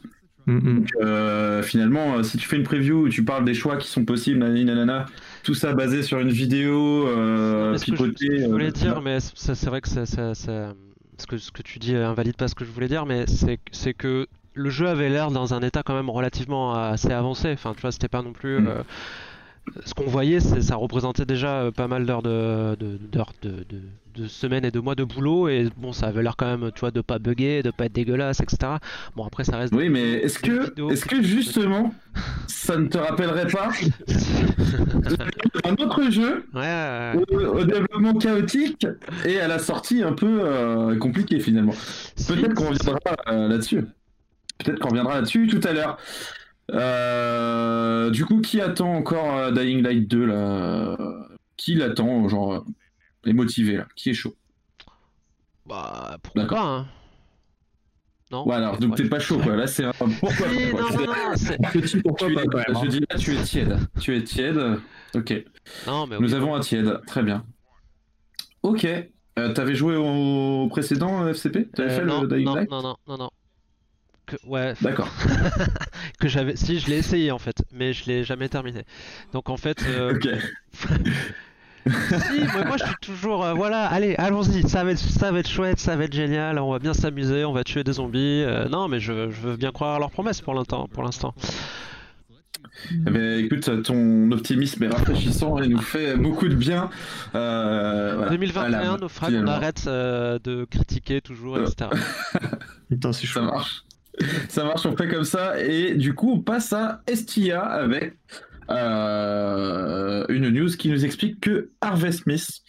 [0.73, 3.87] Donc, euh, finalement, euh, si tu fais une preview où tu parles des choix qui
[3.89, 5.05] sont possibles, nanana,
[5.43, 8.27] tout ça basé sur une vidéo euh, je, pipotée.
[8.27, 10.73] que je voulais euh, dire, mais c'est vrai que ça, ça- ça-
[11.17, 13.93] ce que ce que tu dis invalide pas ce que je voulais dire, mais c'est
[13.93, 17.51] que le jeu avait l'air dans un état quand même relativement assez avancé.
[17.53, 18.59] Enfin, tu vois, c'était pas non plus.
[18.61, 18.67] Mm.
[18.67, 18.83] euh,
[19.85, 23.65] ce qu'on voyait, c'est ça représentait déjà euh, pas mal d'heures de, de, d'heures de,
[23.67, 23.81] de,
[24.15, 26.81] de semaines et de mois de boulot, et bon, ça avait l'air quand même, tu
[26.81, 28.73] vois, de pas bugger, de pas être dégueulasse, etc.
[29.15, 29.73] Bon, après, ça reste.
[29.73, 31.93] Oui, mais est-ce que, vidéos justement,
[32.47, 33.69] ça ne te rappellerait pas
[35.63, 37.45] un autre jeu Ouais, ouais, ouais.
[37.45, 38.87] au, au développement chaotique
[39.25, 41.73] et à la sortie un peu euh, compliqué finalement?
[42.27, 43.83] Peut-être qu'on reviendra euh, là-dessus.
[44.57, 45.97] Peut-être qu'on reviendra là-dessus tout à l'heure.
[46.71, 50.97] Euh, du coup, qui attend encore euh, Dying Light 2 là?
[51.57, 52.59] Qui l'attend Genre, euh,
[53.29, 53.87] est motivé là?
[53.95, 54.35] Qui est chaud?
[55.65, 56.57] Bah, pourquoi D'accord.
[56.59, 56.87] pas, hein.
[58.31, 58.47] Non?
[58.47, 59.55] Ouais, alors, donc t'es pas chaud quoi.
[59.55, 62.49] Là, c'est un pourquoi pas, même.
[62.67, 62.81] hein.
[62.83, 63.77] Je dis là, tu es tiède.
[63.99, 64.79] Tu es tiède.
[65.15, 65.33] Ok.
[65.85, 66.99] non, mais Nous avons un tiède.
[67.05, 67.45] Très bien.
[68.63, 68.87] Ok.
[69.37, 72.69] Euh, T'avais joué au précédent FCP T'avais Euh, fait non, le Dying non, Light?
[72.71, 73.29] non, non, non, non.
[74.25, 75.09] Que, ouais, D'accord.
[76.19, 76.55] que j'avais.
[76.55, 78.83] Si, je l'ai essayé en fait, mais je l'ai jamais terminé.
[79.33, 80.27] Donc en fait, euh, Ok.
[81.87, 85.37] Si, moi, moi, je suis toujours, euh, voilà, allez, allons-y, ça va être, ça va
[85.39, 88.41] être chouette, ça va être génial, on va bien s'amuser, on va tuer des zombies.
[88.43, 91.35] euh, non, mais je, je veux bien croire à leurs promesses pour l'instant, pour l'instant.
[92.91, 96.89] Eh ben, écoute, ton optimisme est rafraîchissant et nous fait beaucoup de bien.
[97.35, 98.31] Euh, voilà.
[98.31, 101.89] 2021, Voilà, naufrage, on arrête euh, de critiquer toujours, etc.
[102.89, 103.41] Putain, c'est Ça chaud.
[103.43, 103.84] marche.
[104.49, 105.61] Ça marche, on fait comme ça.
[105.61, 108.13] Et du coup, on passe à Estia avec
[108.69, 112.61] euh, une news qui nous explique que Harvey Smith,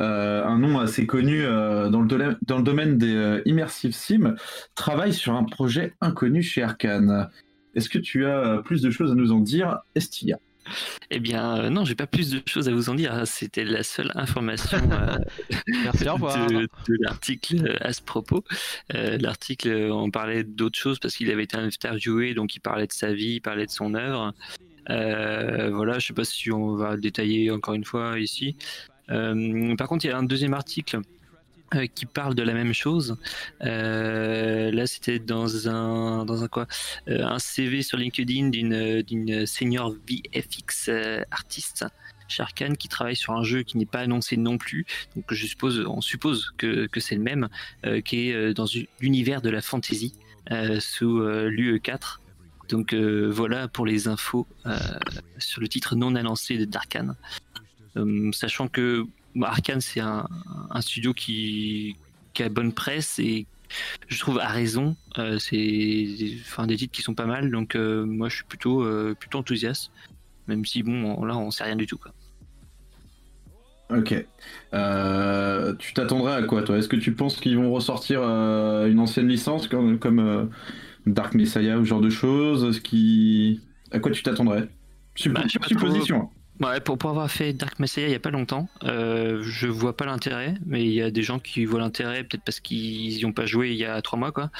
[0.00, 4.34] euh, un nom assez connu euh, dans, le domaine, des immersive sim,
[4.74, 7.28] travaille sur un projet inconnu chez Arkane.
[7.74, 10.38] Est-ce que tu as plus de choses à nous en dire, Estia?
[11.10, 13.26] Eh bien, euh, non, j'ai pas plus de choses à vous en dire.
[13.26, 15.18] C'était la seule information euh,
[15.66, 18.44] Merci, de, de l'article euh, à ce propos.
[18.94, 22.92] Euh, l'article, on parlait d'autres choses parce qu'il avait été interviewé, donc il parlait de
[22.92, 24.32] sa vie, il parlait de son œuvre.
[24.88, 28.56] Voilà, je sais pas si on va le détailler encore une fois ici.
[29.08, 31.00] Par contre, il y a un deuxième article
[31.74, 33.16] euh, qui parle de la même chose.
[33.62, 36.66] Euh, là, c'était dans un dans un quoi
[37.08, 40.90] Euh, Un CV sur LinkedIn d'une d'une senior VFX
[41.30, 41.84] artiste
[42.28, 44.86] chez Arkane qui travaille sur un jeu qui n'est pas annoncé non plus.
[45.16, 47.48] Donc je suppose, on suppose que, que c'est le même,
[48.04, 48.66] qui est dans
[49.00, 50.14] l'univers de la fantasy
[50.78, 52.20] sous euh, l'UE4.
[52.70, 54.46] Donc voilà pour les infos
[55.38, 57.16] sur le titre non annoncé de Darkane.
[57.96, 59.04] Euh, sachant que
[59.40, 60.28] Arkane c'est un,
[60.70, 61.96] un studio qui,
[62.34, 63.46] qui a bonne presse et
[64.08, 64.96] je trouve à raison.
[65.18, 66.06] Euh, c'est
[66.42, 69.38] enfin, des titres qui sont pas mal, donc euh, moi je suis plutôt, euh, plutôt
[69.38, 69.90] enthousiaste.
[70.48, 71.96] Même si bon, on- là on sait rien du tout.
[71.98, 72.12] Quoi.
[73.90, 74.08] Ok.
[75.78, 76.78] Tu t'attendrais à quoi, toi?
[76.78, 80.50] Est-ce que tu penses qu'ils vont ressortir une ancienne licence comme, comme
[81.06, 82.64] Dark Messiah ou ce genre de choses?
[82.64, 83.60] Est-ce.
[83.90, 84.68] À quoi tu t'attendrais?
[85.28, 85.42] Bah,
[85.74, 86.32] trop.
[86.60, 89.96] Ouais, pour, pour avoir fait Dark Messiah il y a pas longtemps, euh, je vois
[89.96, 93.24] pas l'intérêt, mais il y a des gens qui voient l'intérêt, peut-être parce qu'ils y
[93.24, 94.50] ont pas joué il y a trois mois, quoi.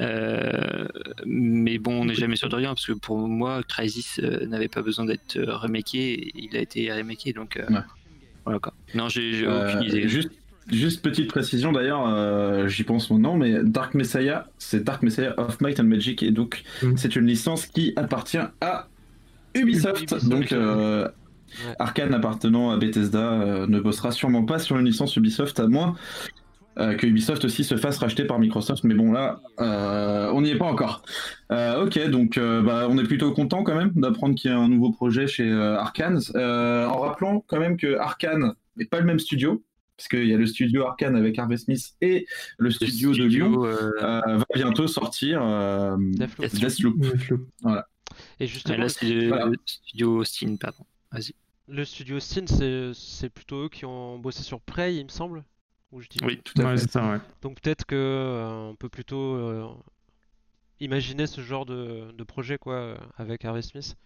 [0.00, 0.86] Euh,
[1.26, 4.68] mais bon, on n'est jamais sûr de rien, parce que pour moi, Crysis euh, n'avait
[4.68, 7.80] pas besoin d'être euh, remaké, il a été remaké, donc euh, Ouais.
[8.44, 8.72] voilà quoi.
[8.94, 10.08] Non, j'ai j'ai Euh, aucune idée.
[10.08, 10.30] juste,
[10.70, 15.60] juste petite précision d'ailleurs, euh, j'y pense maintenant, mais Dark Messiah, c'est Dark Messiah of
[15.60, 16.96] Might and Magic, et donc Mm.
[16.96, 18.88] c'est une licence qui appartient à
[19.54, 19.98] Ubisoft.
[20.02, 21.08] Ubisoft, donc euh,
[21.66, 21.74] Ouais.
[21.78, 25.94] Arkane appartenant à Bethesda euh, ne bossera sûrement pas sur une licence Ubisoft, à moins
[26.78, 28.84] euh, que Ubisoft aussi se fasse racheter par Microsoft.
[28.84, 31.02] Mais bon, là, euh, on n'y est pas encore.
[31.52, 34.58] Euh, ok, donc euh, bah, on est plutôt content quand même d'apprendre qu'il y a
[34.58, 39.00] un nouveau projet chez euh, Arkane, Euh, en rappelant quand même que Arkane n'est pas
[39.00, 39.62] le même studio,
[39.96, 42.24] parce qu'il y a le studio Arkane avec Harvey Smith et
[42.56, 46.54] le Le studio, de Lyon euh, euh, va bientôt sortir euh, Deathloop.
[46.54, 47.04] Deathloop.
[47.04, 47.46] Ouais, flou.
[48.38, 49.50] Et justement, là, c'est le Voilà.
[49.66, 50.84] studio Austin, pardon.
[51.12, 51.34] Vas-y.
[51.70, 52.46] Le studio Steam,
[52.94, 55.44] c'est plutôt eux qui ont bossé sur Prey, il me semble.
[55.92, 56.82] Ou je dis Oui, Tout à Ouais, fait.
[56.82, 57.18] c'est ça, ouais.
[57.42, 59.66] Donc peut-être que euh, on peut plutôt euh,
[60.80, 63.96] imaginer ce genre de, de projet quoi euh, avec Harvey Smith.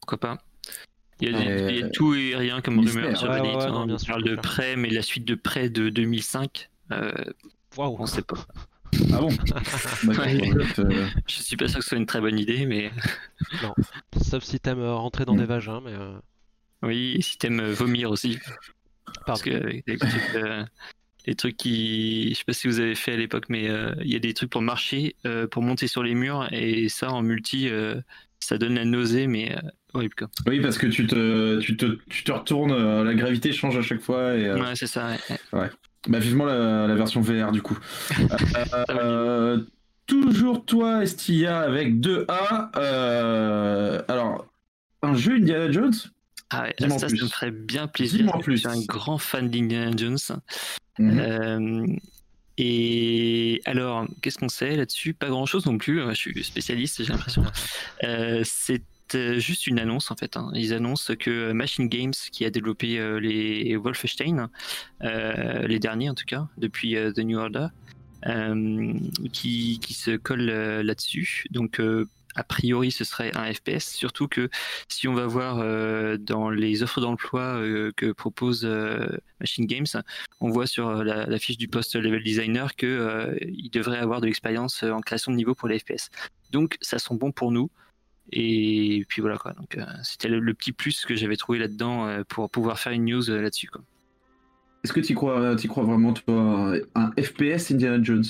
[0.00, 0.38] pourquoi pas.
[1.20, 3.40] Il y, a des- Euh, il y a tout et rien comme rumeur sur Ouais,
[3.40, 3.56] Reddit.
[3.56, 3.70] ouais, hein.
[3.70, 7.12] non, bien On sûr, parle de prêt, mais la suite de prêt de 2005, euh,
[7.76, 7.96] Waouh.
[7.98, 8.44] on sait pas.
[9.12, 9.28] Ah bon?
[9.28, 9.60] D'accord,
[10.18, 10.50] Ouais.
[10.78, 12.90] euh, Je suis pas sûr que ce soit une très bonne idée, mais
[14.22, 15.38] Sauf si t'aimes rentrer dans Mm.
[15.38, 16.18] des vagins, mais euh,
[16.82, 18.38] oui, et si t'aimes euh, vomir aussi.
[19.24, 20.64] Parce que avec les trucs, euh,
[21.26, 22.30] les trucs qui.
[22.30, 24.34] Je sais pas si vous avez fait à l'époque, mais euh, il y a des
[24.34, 28.00] trucs pour marcher, euh, pour monter sur les murs, et ça en multi, euh,
[28.40, 29.60] ça donne la nausée, mais euh,
[29.94, 30.28] horrible quoi.
[30.46, 33.82] Oui, parce que tu te, tu te, tu te retournes, euh, la gravité change à
[33.82, 34.34] chaque fois.
[34.34, 35.08] Et, euh, Ouais, c'est ça.
[35.08, 35.70] ouais, ouais.
[36.08, 37.78] Bah, vivement la, la version VR du coup.
[38.18, 39.60] Euh, euh,
[40.06, 42.70] toujours toi, Estia, avec 2A.
[42.76, 44.46] Euh, alors,
[45.02, 45.92] un jeu Indiana Jones?
[46.50, 47.18] Ah ouais, Dis-moi en ça, plus.
[47.18, 48.18] ça me ferait bien plaisir.
[48.18, 48.56] Dis-moi plus.
[48.62, 50.18] Je suis un grand fan d'Indiana Jones.
[50.98, 51.18] Mhm.
[51.18, 51.86] Euh,
[52.58, 55.12] et alors, qu'est-ce qu'on sait là-dessus?
[55.12, 56.02] Pas grand-chose non plus.
[56.02, 57.44] Moi, Je suis spécialiste, j'ai l'impression.
[58.04, 58.82] Euh, c'est
[59.14, 60.36] euh, juste une annonce en fait.
[60.36, 60.50] hein.
[60.54, 64.48] Ils annoncent que Machine Games, qui a développé euh, les Wolfenstein,
[65.02, 67.68] les derniers en tout cas, depuis The New Order,
[69.32, 71.44] qui, qui se colle là-dessus.
[71.50, 71.80] Donc,
[72.36, 73.88] a priori, ce serait un FPS.
[73.94, 74.50] Surtout que
[74.88, 79.06] si on va voir euh, dans les offres d'emploi euh, que propose euh,
[79.40, 79.86] Machine Games,
[80.40, 84.82] on voit sur la, fiche du poste level designer que il devrait avoir de l'expérience
[84.82, 86.10] en création de niveau pour les FPS.
[86.52, 87.70] Donc, ça sent bon pour nous.
[88.32, 89.52] Et puis voilà quoi.
[89.52, 93.70] Donc, c'était le, petit plus que j'avais trouvé là-dedans pour pouvoir faire une news là-dessus.
[94.84, 98.24] Est-ce que tu crois, crois vraiment, toi, un FPS Indiana Jones?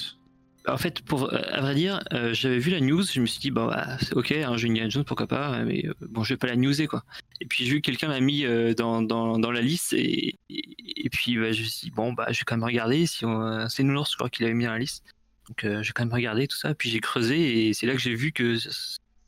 [0.69, 3.39] En fait, pour, euh, à vrai dire, euh, j'avais vu la news, je me suis
[3.39, 6.35] dit, bon, bah, c'est ok, un jeu Indiana Jones, pourquoi pas, mais euh, bon, je
[6.35, 7.05] vais pas la newser, quoi.
[7.41, 10.37] Et puis, j'ai vu que quelqu'un l'a mis euh, dans, dans, dans la liste, et,
[10.49, 13.07] et, et puis, bah, je me suis dit, bon, bah, je vais quand même regarder,
[13.07, 15.05] si on- c'est Nounours, je crois qu'il avait mis dans la liste.
[15.49, 17.93] Donc, euh, je vais quand même regarder tout ça, puis j'ai creusé, et c'est là
[17.95, 18.71] que j'ai vu que ça,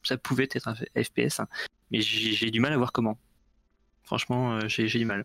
[0.03, 1.47] ça pouvait être un FPS, hein.
[1.93, 3.17] mais j'ai j'ai du mal à voir comment.
[4.03, 5.25] Franchement, euh, j'ai j'ai du mal.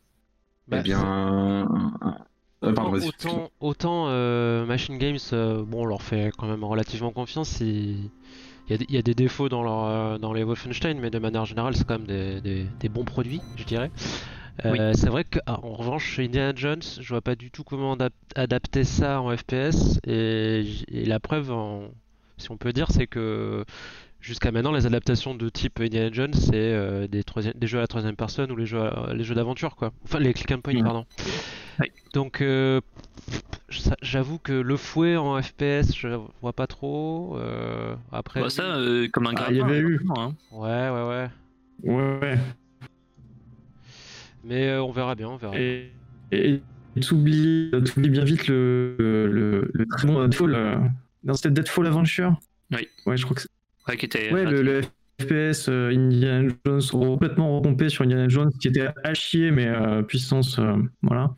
[0.67, 1.67] Bah, eh bien.
[2.63, 3.07] Euh, pardon, vas-y.
[3.07, 7.59] autant, autant euh, Machine Games, euh, bon, on leur fait quand même relativement confiance.
[7.61, 8.09] Il,
[8.67, 11.09] il y, a des- il y a des défauts dans, leur, dans les Wolfenstein, mais
[11.09, 13.91] de manière générale, c'est quand même des, des- des bons produits, je dirais.
[14.65, 18.11] Euh, C'est vrai qu'en revanche, chez Indiana Jones, je vois pas du tout comment adap-
[18.35, 19.99] adapter ça en FPS.
[20.07, 21.89] Et, la preuve, en-
[22.37, 23.65] si on peut dire, c'est que
[24.21, 27.23] jusqu'à maintenant, les adaptations de type Indiana Jones, c'est euh, des,
[27.67, 29.91] jeux à la troisième personne ou les jeux, à- les jeux d'aventure, quoi.
[30.05, 30.83] Enfin, les click and point, Mhm.
[30.83, 31.05] pardon.
[31.79, 31.87] Oui.
[32.13, 32.79] Donc, euh,
[34.01, 36.07] j'avoue que le fouet en FPS, je
[36.41, 37.37] vois pas trop.
[37.37, 39.99] euh, après, Bah, ça, euh, comme un Ah, il y avait eu.
[40.15, 40.33] hein.
[40.51, 41.29] ouais, ouais, ouais.
[41.83, 42.37] Ouais, ouais.
[44.43, 45.57] Mais euh, on verra bien, on verra.
[45.57, 45.91] Et,
[46.31, 46.61] et
[47.01, 50.53] t'oublies t'oublies bien vite le, le, le très bon Deadfall.
[50.55, 50.75] euh,
[51.23, 52.35] Non, c'était Deadfall Adventure
[52.71, 52.87] Oui.
[53.05, 53.49] Ouais, je crois que c'est.
[53.87, 54.31] Ouais, qui était.
[54.31, 54.81] Ouais, le, le
[55.21, 60.01] FPS euh, Indiana Jones, complètement repompé sur Indiana Jones, qui était à chier, mais euh,
[60.03, 61.35] puissance, euh, voilà.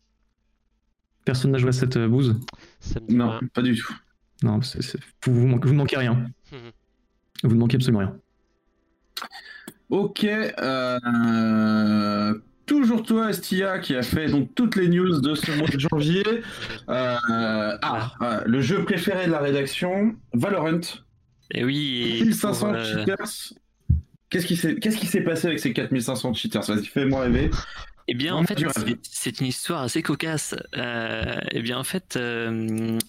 [1.26, 2.40] Personne n'a joué à cette euh, bouse.
[3.10, 3.94] Non, pas du tout.
[4.44, 6.14] Non, vous, vous, manquez, vous ne manquez rien.
[6.52, 6.72] Mhm.
[7.44, 8.16] Vous ne manquez absolument rien.
[9.90, 11.00] Ok, euh,
[12.66, 16.24] toujours toi, Estia, qui a fait donc toutes les news de ce mois de janvier.
[16.88, 20.82] Euh, ah, ah, le jeu préféré de la rédaction, Valorant.
[21.52, 22.20] Et oui.
[22.22, 23.54] et 1500 pour, euh, cheaters.
[24.30, 26.62] Qu'est-ce qui s'est qu'est-ce qui s'est passé avec ces 4500 cheaters?
[26.62, 27.50] Vas-y, fais-moi rêver.
[28.08, 28.60] Eh bien, en fait,
[29.04, 30.56] c'est- une histoire assez cocasse.
[30.78, 33.00] Euh, eh bien, en fait, euh,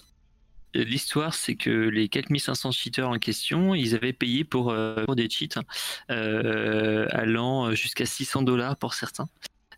[0.75, 5.29] l'histoire, c'est que les 4500 cheaters en question, ils avaient payé pour, euh, pour des
[5.29, 5.61] cheats
[6.11, 9.29] euh, allant jusqu'à 600 dollars pour certains.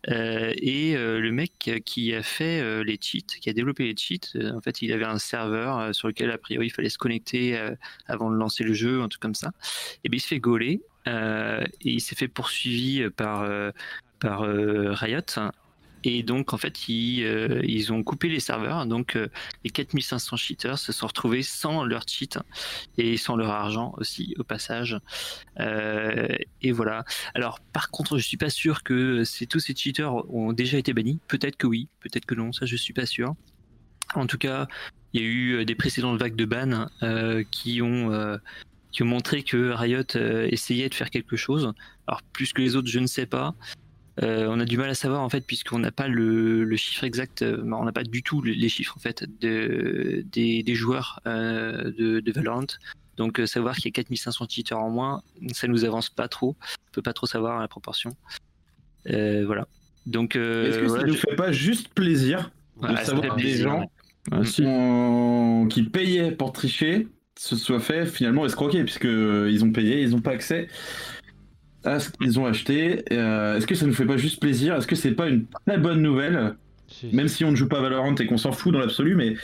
[0.07, 4.81] Et le mec qui a fait les cheats, qui a développé les cheats, en fait,
[4.81, 7.59] il avait un serveur sur lequel a priori il fallait se connecter
[8.07, 9.51] avant de lancer le jeu, un truc comme ça.
[10.05, 13.43] Et bien, il se fait gauler et il s'est fait poursuivi par
[14.19, 15.21] par euh, Riot.
[16.05, 18.85] Et donc, en fait, ils, euh, ont coupé les serveurs.
[18.85, 19.27] Donc, euh,
[19.65, 22.39] les 4500 cheaters se sont retrouvés sans leur cheat
[22.97, 24.97] et sans leur argent aussi, au passage.
[25.57, 27.03] Et voilà.
[27.35, 31.19] Alors, par contre, je suis pas sûr que tous ces cheaters ont déjà été bannis.
[31.27, 32.53] Peut-être que oui, peut-être que non.
[32.53, 33.35] Ça, je suis pas sûr.
[34.15, 34.67] En tout cas,
[35.11, 36.87] il y a eu des précédentes vagues de ban
[37.51, 38.39] qui ont
[38.91, 40.15] qui ont montré que Riot
[40.49, 41.73] essayait de faire quelque chose.
[42.07, 43.53] Alors, plus que les autres, je ne sais pas.
[44.21, 47.03] Euh, on a du mal à savoir en fait puisqu'on n'a pas le, le chiffre
[47.05, 50.75] exact, euh, on n'a pas du tout le- les chiffres en fait de, des, des
[50.75, 52.65] joueurs euh, de, de Valorant.
[53.17, 55.21] Donc savoir qu'il y a 4500 cheaters en moins,
[55.53, 56.55] ça nous avance pas trop.
[56.61, 58.11] On peut pas trop savoir la proportion.
[59.09, 59.67] Euh, voilà.
[60.05, 62.51] Donc Est-ce que ça voilà, nous je- fait pas juste plaisir
[62.81, 63.79] de Ouais, savoir des plaisir, gens
[64.31, 64.65] ouais.
[64.65, 70.09] Ont- qui payaient pour tricher se soient fait finalement escroquer puisque ils ont payé, ils
[70.11, 70.67] n'ont pas accès
[71.83, 73.03] à ce qu'ils ont acheté.
[73.11, 74.75] Euh, Est-ce que ça nous fait pas juste plaisir?
[74.75, 76.55] Est-ce que c'est pas une très bonne nouvelle?
[76.87, 79.15] Si- Même si on ne joue pas à Valorant et qu'on s'en fout dans l'absolu,
[79.15, 79.35] mais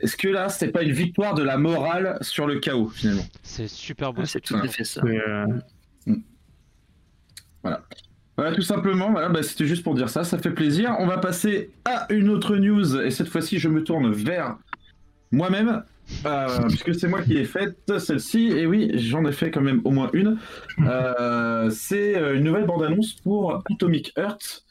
[0.00, 3.24] est-ce que là c'est pas une victoire de la morale sur le chaos finalement?
[3.42, 4.24] C'est super beau.
[4.24, 5.02] C'est tout à fait ça.
[5.04, 5.46] Euh,
[8.36, 10.96] Voilà, tout simplement, voilà, bah, c'était juste pour dire ça, ça fait plaisir.
[10.98, 14.56] On va passer à une autre news, et cette fois-ci, je me tourne vers
[15.30, 15.82] moi-même,
[16.26, 19.80] euh, puisque c'est moi qui l'ai faite, celle-ci, et oui, j'en ai fait quand même
[19.84, 20.38] au moins une.
[20.80, 24.64] Euh, c'est euh, une nouvelle bande-annonce pour Atomic Heart.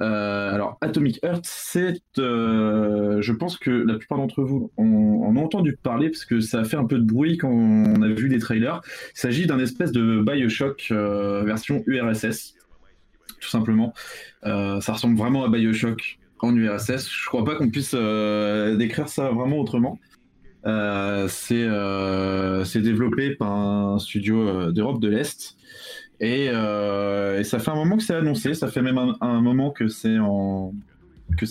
[0.00, 5.44] Euh, alors, Atomic Heart, c'est, je pense que la plupart d'entre vous en, en ont
[5.44, 8.28] entendu parler, parce que ça a fait un peu de bruit quand on a vu
[8.28, 8.80] les trailers.
[9.14, 12.54] Il s'agit d'un espèce de Bioshock version URSS
[13.40, 13.92] tout simplement.
[14.42, 17.10] Ça ressemble vraiment à Bioshock en URSS.
[17.10, 19.98] Je crois pas qu'on puisse décrire ça vraiment autrement.
[20.66, 25.56] Euh, c'est euh, c'est développé par un studio euh, d'Europe de l'Est.
[26.20, 26.46] Et,
[27.44, 30.72] ça fait un moment que c'est annoncé, ça fait même un, moment que c'est en,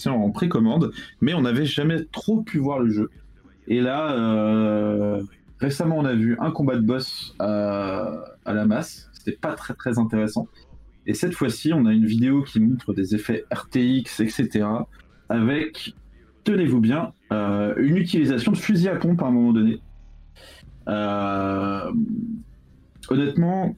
[0.08, 3.10] en précommande, mais on n'avait jamais trop pu voir le jeu.
[3.68, 5.20] Et là,
[5.60, 9.76] récemment, on a vu un combat de boss à, à la masse, c'était pas très
[9.76, 10.48] très intéressant.
[11.06, 14.66] Et cette fois-ci, on a une vidéo qui montre des effets RTX, etc.
[15.30, 15.94] Avec,
[16.44, 19.80] tenez-vous bien, euh, une utilisation de fusil à pompe à un moment donné.
[20.88, 21.92] Euh,
[23.10, 23.76] honnêtement,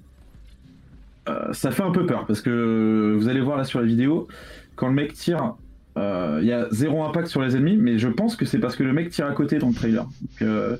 [1.29, 4.27] euh, ça fait un peu peur parce que vous allez voir là sur la vidéo,
[4.75, 5.55] quand le mec tire
[5.97, 8.83] il y a zéro impact sur les ennemis, mais je pense que c'est parce que
[8.83, 10.03] le mec tire à côté dans le trailer.
[10.03, 10.79] Donc,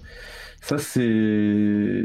[0.66, 2.04] ça, c'est.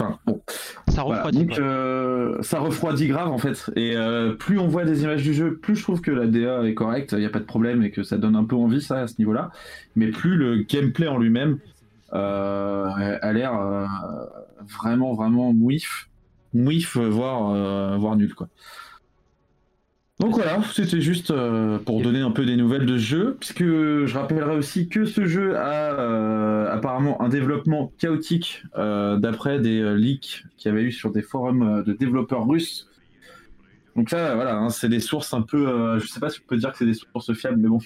[0.00, 0.40] Enfin, bon.
[0.88, 1.16] Ça Voilà.
[1.22, 1.46] refroidit.
[1.46, 1.64] Donc, quoi.
[1.64, 3.70] euh, ça refroidit grave en fait.
[3.76, 6.62] Et euh, plus on voit des images du jeu, plus je trouve que la DA
[6.64, 8.80] est correcte, il n'y a pas de problème et que ça donne un peu envie
[8.80, 9.50] ça à ce niveau-là.
[9.96, 11.58] Mais plus le gameplay en lui-même
[12.14, 13.86] euh, a l'air euh,
[14.80, 16.08] vraiment, vraiment mouif.
[16.54, 18.48] Mouif, voire, voire nul quoi.
[20.18, 23.62] Donc voilà, c'était juste euh, pour donner un peu des nouvelles de ce jeu, puisque
[23.62, 29.94] je rappellerai aussi que ce jeu a euh, apparemment un développement chaotique euh, d'après des
[29.94, 32.88] leaks qu'il y avait eu sur des forums de développeurs russes.
[33.94, 36.48] Donc ça, voilà, hein, c'est des sources un peu, euh, je sais pas si on
[36.48, 37.78] peut dire que c'est des sources fiables, mais bon.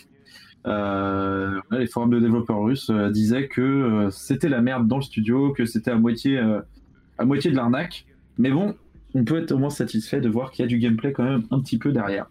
[1.71, 5.91] Les forums de développeurs russes disaient que c'était la merde dans le studio, que c'était
[5.91, 6.39] à moitié,
[7.19, 8.07] à moitié de l'arnaque.
[8.39, 8.77] Mais bon,
[9.15, 11.43] on peut être au moins satisfait de voir qu'il y a du gameplay quand même
[11.51, 12.27] un petit peu derrière.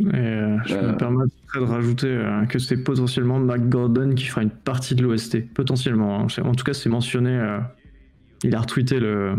[0.00, 0.92] Et, euh, je Euh.
[0.92, 5.02] me permettrais de rajouter euh, que c'est potentiellement Mac Gordon qui fera une partie de
[5.02, 5.52] l'OST.
[5.52, 6.22] Potentiellement.
[6.24, 6.26] hein.
[6.42, 7.38] En tout cas, c'est mentionné.
[8.42, 9.34] il a retweeté le,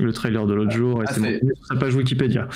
[0.00, 2.46] le trailer de l'autre jour et Ah, c'est- mentionné sur sa page Wikipédia.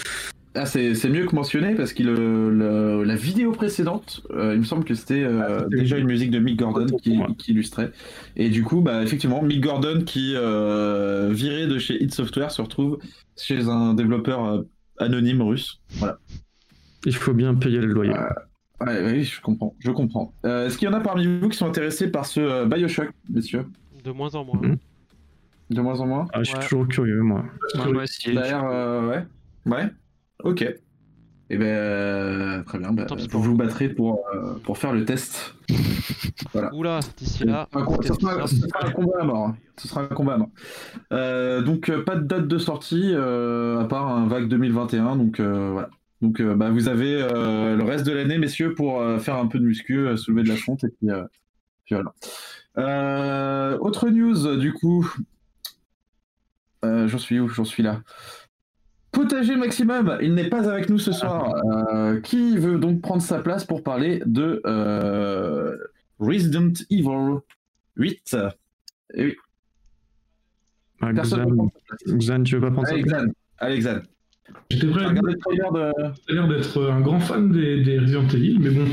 [0.56, 4.64] Ah, c'est mieux que mentionné parce que le, le- la vidéo précédente, euh, il me
[4.64, 7.92] semble que c'était euh, Ah, c'était déjà une musique de Mick Gordon qui, illustrait.
[8.36, 12.62] Et du coup, bah, effectivement, Mick Gordon qui, euh, viré de chez id Software, se
[12.62, 12.98] retrouve
[13.36, 14.62] chez un développeur euh,
[14.98, 15.80] anonyme russe.
[15.98, 16.18] Voilà.
[17.04, 18.14] Il faut bien payer le loyer.
[18.80, 19.74] Ouais, oui, je comprends.
[19.78, 20.32] Je comprends.
[20.44, 23.10] Euh, Est-ce qu'il y en a parmi vous qui sont intéressés par ce euh, Bioshock,
[23.30, 23.66] messieurs?
[24.04, 24.60] De moins en moins.
[24.62, 24.76] Mhm.
[25.70, 26.26] De moins en moins?
[26.32, 26.62] Ah, je suis Ouais.
[26.62, 27.44] toujours curieux, moi.
[27.74, 28.22] Ouais, moi aussi.
[28.34, 29.24] Ça a l'air, euh, ouais.
[29.66, 29.86] Ouais.
[30.42, 30.62] Ok.
[31.48, 32.90] Et ben euh, très bien.
[32.92, 35.54] Bah, vous pour vous battrez pour, euh, pour faire le test.
[36.72, 37.68] Oula, d'ici là.
[37.72, 39.46] Ce, sera, ce sera un combat à mort.
[39.46, 39.56] hein.
[39.76, 40.50] Ce sera un combat à mort.
[41.12, 45.14] Euh, donc pas de date de sortie euh, à part un vague 2021.
[45.16, 45.88] Donc euh, voilà.
[46.20, 50.16] Donc bah, vous avez le reste de l'année, messieurs, pour faire un peu de muscu,
[50.16, 51.08] soulever de la fonte et puis,
[51.84, 51.94] puis
[52.74, 53.76] voilà.
[53.78, 55.08] Autre news du coup.
[56.82, 57.48] J'en suis où?
[57.48, 58.00] J'en suis là.
[59.16, 61.54] Potager Maximum, il n'est pas avec nous ce soir.
[61.94, 65.74] Euh, qui veut donc prendre sa place pour parler de euh,
[66.18, 67.38] Resident Evil
[67.96, 68.36] 8
[69.14, 69.36] Eh oui,
[71.00, 72.44] Ah, personne ne Xan, sa place.
[72.44, 73.26] Tu veux pas prendre ça Allez, Xan.
[73.58, 74.00] Allez, Xan.
[74.70, 76.48] J'étais prêt à de.
[76.48, 78.84] D'être un grand fan des, des Resident Evil, mais bon,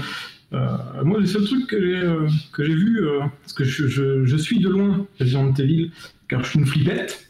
[0.53, 3.87] euh, moi, le seul truc que j'ai euh, que j'ai vu, euh, parce que je,
[3.87, 5.91] je- je suis de loin Resident Evil,
[6.29, 7.27] car je suis une flippette,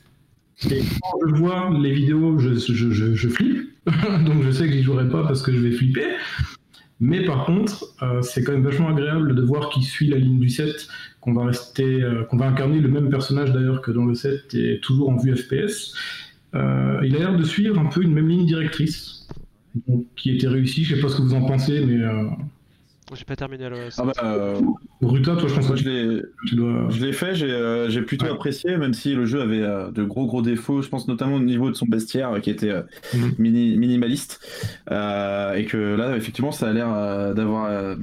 [0.69, 3.69] quand je vois les vidéos, je, flippe,
[4.26, 6.06] donc je sais que j'y jouerai pas parce que je vais flipper.
[6.99, 10.39] Mais par contre, euh, c'est quand même vachement agréable de voir qu'il suit la ligne
[10.39, 10.88] du 7,
[11.19, 14.80] qu'on va euh, qu'on va incarner le même personnage d'ailleurs que dans le 7 et
[14.82, 15.93] toujours en vue FPS.
[16.56, 19.28] Euh, il a l'air de suivre un peu une même ligne directrice,
[19.88, 20.86] donc, qui était réussie.
[20.86, 21.97] Je sais pas ce que vous en pensez, mais
[23.13, 23.89] J'ai pas terminé le.
[23.98, 24.62] Ah bah, euh,
[25.02, 26.22] Ruta, toi, je pense que je l'ai.
[26.56, 26.88] dois.
[26.89, 28.32] Je l'ai fait, j'ai euh, j'ai plutôt Ouais.
[28.32, 31.39] apprécié, même si le jeu avait euh, de gros gros défauts, je pense notamment au
[31.42, 32.82] niveau de son bestiaire qui était euh,
[33.13, 33.32] Mhm.
[33.39, 34.39] mini- minimaliste,
[34.89, 37.96] Euh, et que là effectivement ça a l'air euh, d'avoir euh,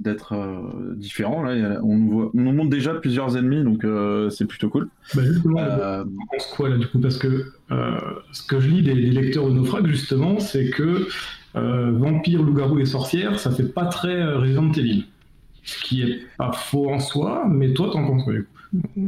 [0.00, 1.42] d'être euh, différent.
[1.44, 4.88] Là, on, nous voit- on nous montre déjà plusieurs ennemis, donc euh, c'est plutôt cool.
[5.14, 6.98] Bah, justement, Euh, on pense quoi là du coup?
[6.98, 7.98] Parce que euh,
[8.32, 11.06] ce que je lis des, des lecteurs de Naufrag, justement, c'est que
[11.56, 15.04] euh, vampire, loup-garou et sorcière, ça fait pas très euh, Resident Evil.
[15.64, 18.50] Ce qui est pas faux en soi, mais toi, t'en penses quoi du coup?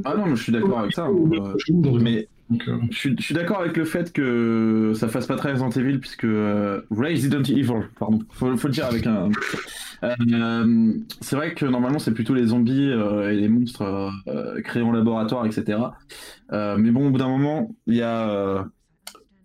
[0.05, 1.07] Ah non, mais je suis d'accord avec ça.
[1.07, 5.53] euh, mais Donc, euh, Je suis, d'accord avec le fait que ça fasse pas très
[5.53, 9.31] Resident Evil, puisque euh, Resident Evil, pardon, faut, faut le dire avec un.
[10.03, 14.11] Euh, c'est vrai que normalement c'est plutôt les zombies et les monstres
[14.65, 15.79] créés en laboratoire, etc.
[16.51, 18.67] Mais bon, au bout d'un moment, il y a.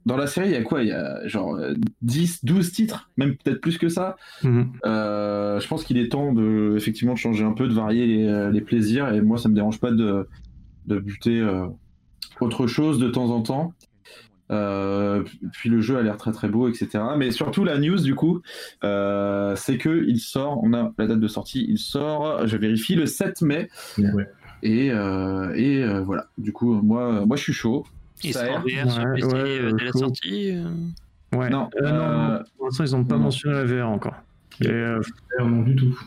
[0.06, 0.84] euh, dans la série, il y a quoi?
[0.84, 4.16] Il y a genre euh, 10, 12 titres, même peut-être plus que ça.
[4.44, 4.72] Mhm.
[4.86, 8.28] Euh, je pense qu'il est temps de effectivement de changer un peu, de varier les,
[8.28, 9.14] euh, les plaisirs.
[9.14, 10.28] Et moi, ça me dérange pas de,
[10.88, 11.66] de buter euh,
[12.40, 13.74] autre chose de temps en temps.
[14.52, 17.04] Euh, puis le jeu a l'air très très beau, etc.
[17.18, 18.42] Mais surtout la news du coup,
[18.84, 20.60] euh, c'est que il sort.
[20.64, 21.66] On a la date de sortie.
[21.68, 22.46] Il sort.
[22.46, 23.70] Je vérifie le 7 mai.
[23.98, 24.28] ouais.
[24.64, 26.28] Et, euh, et euh, voilà.
[26.38, 27.86] Du coup, moi, moi, je suis chaud.
[28.24, 30.52] Il Ça a sera en VR sur Ouais, PC ouais, euh, dès la sortie.
[30.52, 31.38] euh.
[31.38, 31.50] Ouais.
[31.50, 33.24] Non, Euh, non, euh, non, pour l'instant, ils n'ont pas non.
[33.24, 34.16] mentionné la VR encore.
[34.62, 35.00] Et, euh,
[35.40, 36.00] euh, non, du tout.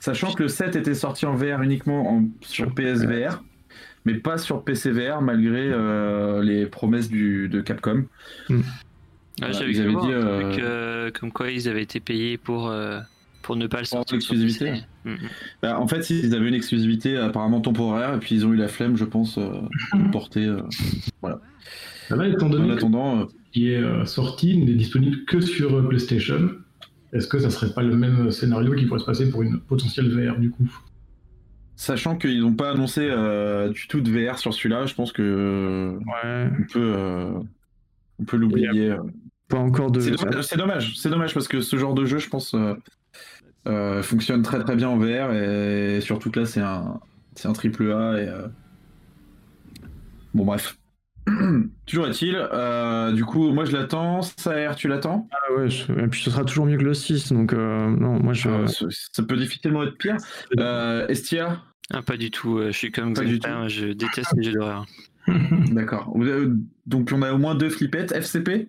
[0.00, 3.42] Sachant que le 7 était sorti en VR uniquement en- sur PSVR,
[4.04, 8.04] mais pas sur PCVR malgré euh, les promesses du, de Capcom.
[8.48, 8.54] Ah,
[9.38, 13.00] Voilà, J'avais ils dit, euh, truc, euh, comme quoi ils avaient été payés pour, euh,
[13.42, 14.34] pour ne pas le Pour sortir sur.
[14.34, 14.82] PC.
[15.06, 15.16] Mhm.
[15.62, 18.68] Bah, en fait, ils avaient une exclusivité apparemment temporaire, et puis ils ont eu la
[18.68, 19.50] flemme, je pense, euh,
[19.94, 20.44] de le porter.
[20.46, 20.60] euh.
[22.10, 25.88] Là, étant En donné que attendant, euh, qui est euh, sorti n'est disponible que sur
[25.88, 26.50] PlayStation.
[27.12, 30.08] est-ce que ça serait pas le même scénario qui pourrait se passer pour une potentielle
[30.10, 30.68] VR du coup?
[31.76, 35.96] Sachant qu'ils n'ont pas annoncé euh, du tout de VR sur celui-là, je pense que
[36.06, 36.50] Ouais.
[36.58, 37.30] on peut, euh,
[38.18, 38.94] on peut l'oublier.
[39.48, 40.00] Pas encore de.
[40.00, 42.54] C'est dommage, c'est dommage, c'est dommage parce que ce genre de jeu, je pense,
[43.66, 47.00] euh, fonctionne très très bien en VR et surtout que là, c'est un,
[47.34, 48.46] c'est un triple A et euh,
[50.34, 50.78] bon bref.
[51.86, 54.22] Toujours est-il, euh, du coup, moi je l'attends.
[54.22, 55.28] Saer, tu l'attends?
[55.32, 58.20] Ah ouais, je- et puis ce sera toujours mieux que le 6, donc euh, non,
[58.22, 58.48] moi je.
[58.48, 60.16] Euh, ça- Ça peut difficilement être pire.
[60.60, 61.62] Euh, Estia,
[61.92, 64.86] Ah, pas du tout, je suis comme Xavier, je déteste les jeux d'horreur.
[65.72, 66.16] d'accord.
[66.86, 68.12] Donc on a au moins deux flippettes.
[68.12, 68.68] FCP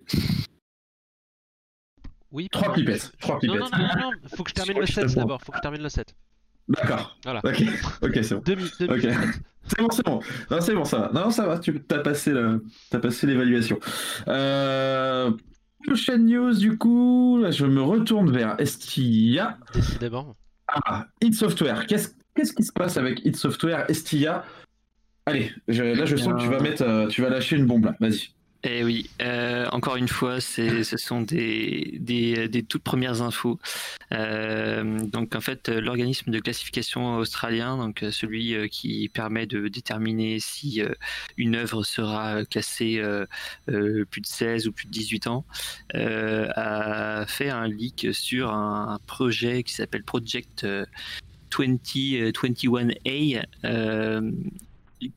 [2.30, 3.12] Oui, Trois pipettes.
[3.20, 3.60] Trois Non, pipettes.
[3.60, 5.20] non, non, non, non, faut que je termine le que je 7 réponds.
[5.20, 6.14] d'abord, faut que je termine le 7.
[6.68, 7.18] D'accord.
[7.24, 7.40] Voilà.
[7.44, 7.62] Ok,
[8.02, 8.42] ok, c'est bon.
[8.44, 9.12] Demi, demi Ok.
[9.70, 10.20] C'est bon, c'est bon.
[10.50, 11.10] Non, c'est bon, ça va.
[11.12, 13.78] Non, ça va, tu as passé le- t'as passé l'évaluation.
[14.26, 15.30] Euh...
[15.86, 19.58] Prochaine news, du coup, là, je me retourne vers Estia.
[19.74, 20.34] décidément.
[20.68, 21.86] Ah, Hit Software.
[21.86, 24.42] Qu'est-ce qu'est-ce qui se passe avec Hit Software, Estia?
[25.26, 27.84] Allez, je- là, je sens que tu vas mettre, euh, tu vas lâcher une bombe
[27.84, 27.94] là.
[28.00, 28.30] Vas-y.
[28.70, 31.98] Eh oui, euh, encore une fois, ce sont des,
[32.68, 33.58] toutes premières infos.
[34.12, 40.38] Euh, donc en fait, l'organisme de classification australien, donc euh, celui qui permet de déterminer
[40.38, 40.82] si
[41.38, 43.02] une œuvre sera classée
[43.66, 45.46] plus de 16 ou plus de 18 ans,
[45.94, 50.84] a fait un leak sur un projet qui s'appelle Project euh,
[51.50, 53.46] 2021A.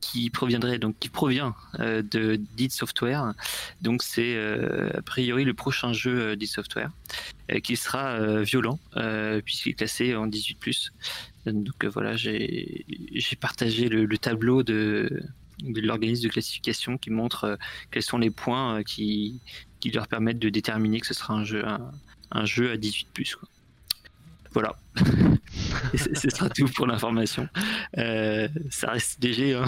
[0.00, 3.34] Qui proviendrait donc qui provient euh, de d'id Software.
[3.80, 6.90] Donc c'est euh, a priori le prochain jeu euh, d'id Software
[7.62, 8.78] qui sera violent
[9.44, 10.90] puisqu'il est classé en 18+.
[11.46, 12.84] Donc euh, voilà, j'ai
[13.40, 15.22] partagé le, le tableau de
[15.62, 17.58] de l'organisme de classification qui montre
[17.90, 19.40] quels sont les points qui
[19.80, 21.64] qui leur permettent de déterminer que ce sera un jeu
[22.30, 23.34] un, jeu à 18+.
[23.34, 23.48] Quoi.
[24.52, 24.76] Voilà.
[25.94, 27.48] Ce sera tout pour l'information.
[27.98, 29.54] Euh, ça reste léger.
[29.54, 29.64] hein.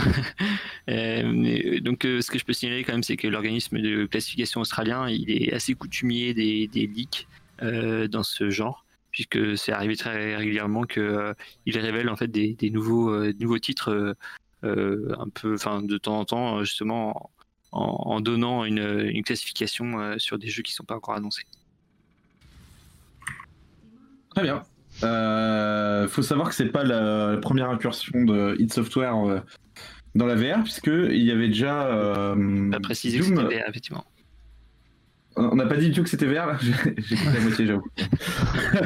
[0.91, 4.05] Euh, mais, donc, euh, ce que je peux signaler quand même, c'est que l'organisme de
[4.05, 7.27] classification australien, il est assez coutumier des, leaks
[7.63, 12.57] euh, dans ce genre, puisque c'est arrivé très régulièrement qu'il il révèle en fait des,
[12.71, 14.15] nouveaux, euh, titres euh,
[14.65, 17.31] euh, un peu, enfin, de temps en temps, euh, justement,
[17.73, 21.45] en, donnant une, classification euh, sur des jeux qui sont pas encore annoncés.
[24.31, 24.65] Très bien.
[25.03, 29.41] Euh, faut savoir que c'est pas la, la première incursion de Hit Software euh,
[30.15, 31.87] dans la VR, puisque il y avait déjà.
[31.89, 34.05] euh, Pas précisé que c'était VR, effectivement.
[35.37, 36.59] On n'a pas dit du tout que c'était VR là
[36.97, 37.83] J'ai la moitié, j'avoue.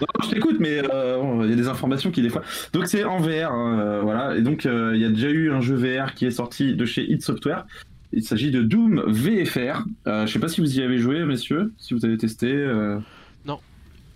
[0.00, 2.42] non, je t'écoute, mais euh, bon, il y a des informations qui des fois.
[2.72, 4.36] Donc c'est en VR, hein, euh, voilà.
[4.36, 7.02] Et donc il y a déjà eu un jeu VR qui est sorti de chez
[7.10, 7.66] Hit Software.
[8.12, 9.82] Il s'agit de Doom VFR.
[10.06, 12.52] Je sais pas si vous y avez joué, messieurs, si vous avez testé.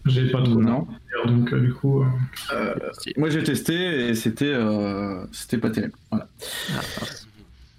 [0.06, 0.86] Euh, J'ai pas trop Non.
[1.26, 2.02] donc euh, du coup.
[2.52, 5.94] euh, C'est- Moi j'ai testé et c'était euh, c'était pas terrible.
[6.10, 6.28] Voilà.
[6.76, 6.80] ah.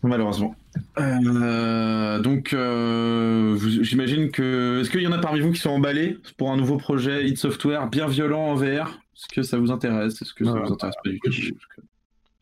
[0.03, 0.55] Malheureusement.
[0.99, 4.81] Euh, donc, euh, j'imagine que.
[4.81, 7.37] Est-ce qu'il y en a parmi vous qui sont emballés pour un nouveau projet Hit
[7.37, 10.19] Software bien violent en VR Est-ce que ça vous intéresse?
[10.21, 11.29] Est-ce que ça vous intéresse pas du tout?
[11.31, 11.53] Oui.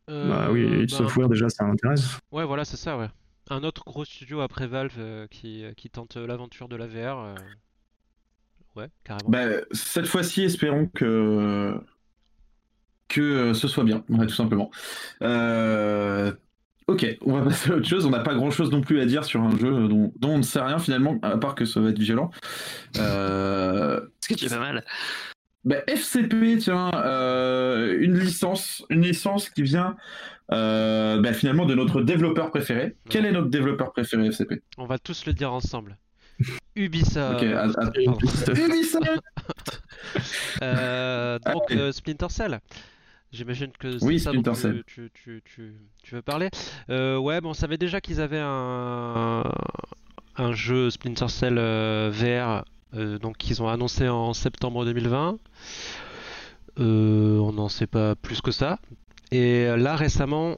[0.09, 2.17] Euh, Bah oui, Hit bah, Software déjà ça m'intéresse.
[2.32, 3.07] Ouais, voilà, c'est ça, ouais.
[3.49, 7.36] Un autre gros studio après Valve euh, qui, qui tente euh, l'aventure de la VR.
[8.76, 9.30] Ouais, carrément.
[9.30, 11.76] Bah, cette fois-ci, espérons que
[13.07, 14.70] que euh, ce soit bien, ouais, tout simplement.
[15.24, 16.32] Euh,
[16.89, 18.05] Ok, on va passer à autre chose.
[18.05, 20.43] On n'a pas grand-chose non plus à dire sur un jeu dont, dont on ne
[20.43, 22.32] sait rien finalement, à part que ça va être violent.
[22.97, 24.84] Euh, Ce qui est pas mal.
[25.65, 29.97] Bah, FCP, tiens, euh, une licence, une licence qui vient
[30.51, 32.95] euh, bah, finalement de notre développeur préféré.
[33.09, 35.97] Quel est notre développeur préféré FCP On va tous le dire ensemble.
[36.76, 37.44] Ubisoft.
[37.44, 37.92] À- à-.
[38.00, 39.06] Ubisoft
[40.62, 41.80] Euh, donc Allez.
[41.82, 42.60] euh, Splinter Cell.
[43.32, 44.84] J'imagine que c'est Oui, ça dont Splinter tu, Cell.
[44.88, 45.74] tu, tu, tu,
[46.04, 46.50] tu veux parler.
[46.90, 49.44] Euh, ouais, bon, on savait déjà qu'ils avaient un,
[50.38, 52.66] un jeu Splinter Cell euh, VR,
[52.98, 55.38] euh, donc qu'ils ont annoncé en septembre 2020.
[56.80, 58.80] Euh, on n'en sait pas plus que ça.
[59.32, 60.58] Et là récemment,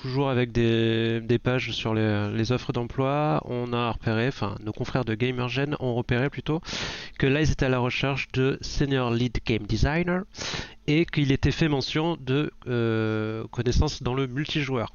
[0.00, 5.14] toujours avec des, pages sur les, offres d'emploi, on a repéré, enfin nos confrères de
[5.14, 6.60] Gamergen ont repéré plutôt,
[7.18, 10.22] que là ils étaient à la recherche de Senior Lead Game Designer
[10.86, 14.92] et qu'il était fait mention de euh, connaissances dans le multijoueur.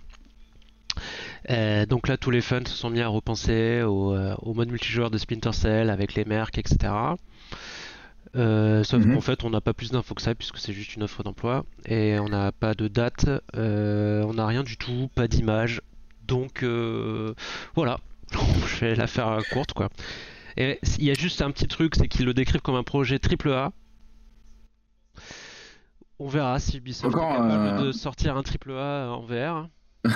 [1.49, 4.69] Euh, donc là tous les fans se sont mis à repenser au, euh, au mode
[4.69, 6.93] multijoueur de Splinter Cell avec les mercs, etc.
[8.35, 9.13] Euh, sauf Mhm.
[9.13, 11.63] qu'en fait on n'a pas plus d'infos que ça puisque c'est juste une offre d'emploi
[11.85, 15.81] et on n'a pas de date, euh, on n'a rien du tout, pas d'image.
[16.27, 17.33] Donc euh,
[17.75, 17.99] voilà,
[18.67, 19.89] je vais la faire courte quoi.
[20.57, 23.19] Et il y a juste un petit truc, c'est qu'ils le décrivent comme un projet
[23.19, 23.71] triple A.
[26.19, 29.69] On verra si Ubisoft Encore, est capable de sortir un triple A en VR.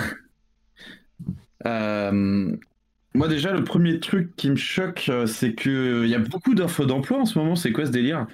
[1.66, 2.56] Euh,
[3.14, 6.54] moi déjà, le premier truc qui me choque, euh, c'est que il y a beaucoup
[6.54, 7.56] d'offres d'emploi en ce moment.
[7.56, 8.26] C'est quoi ce délire?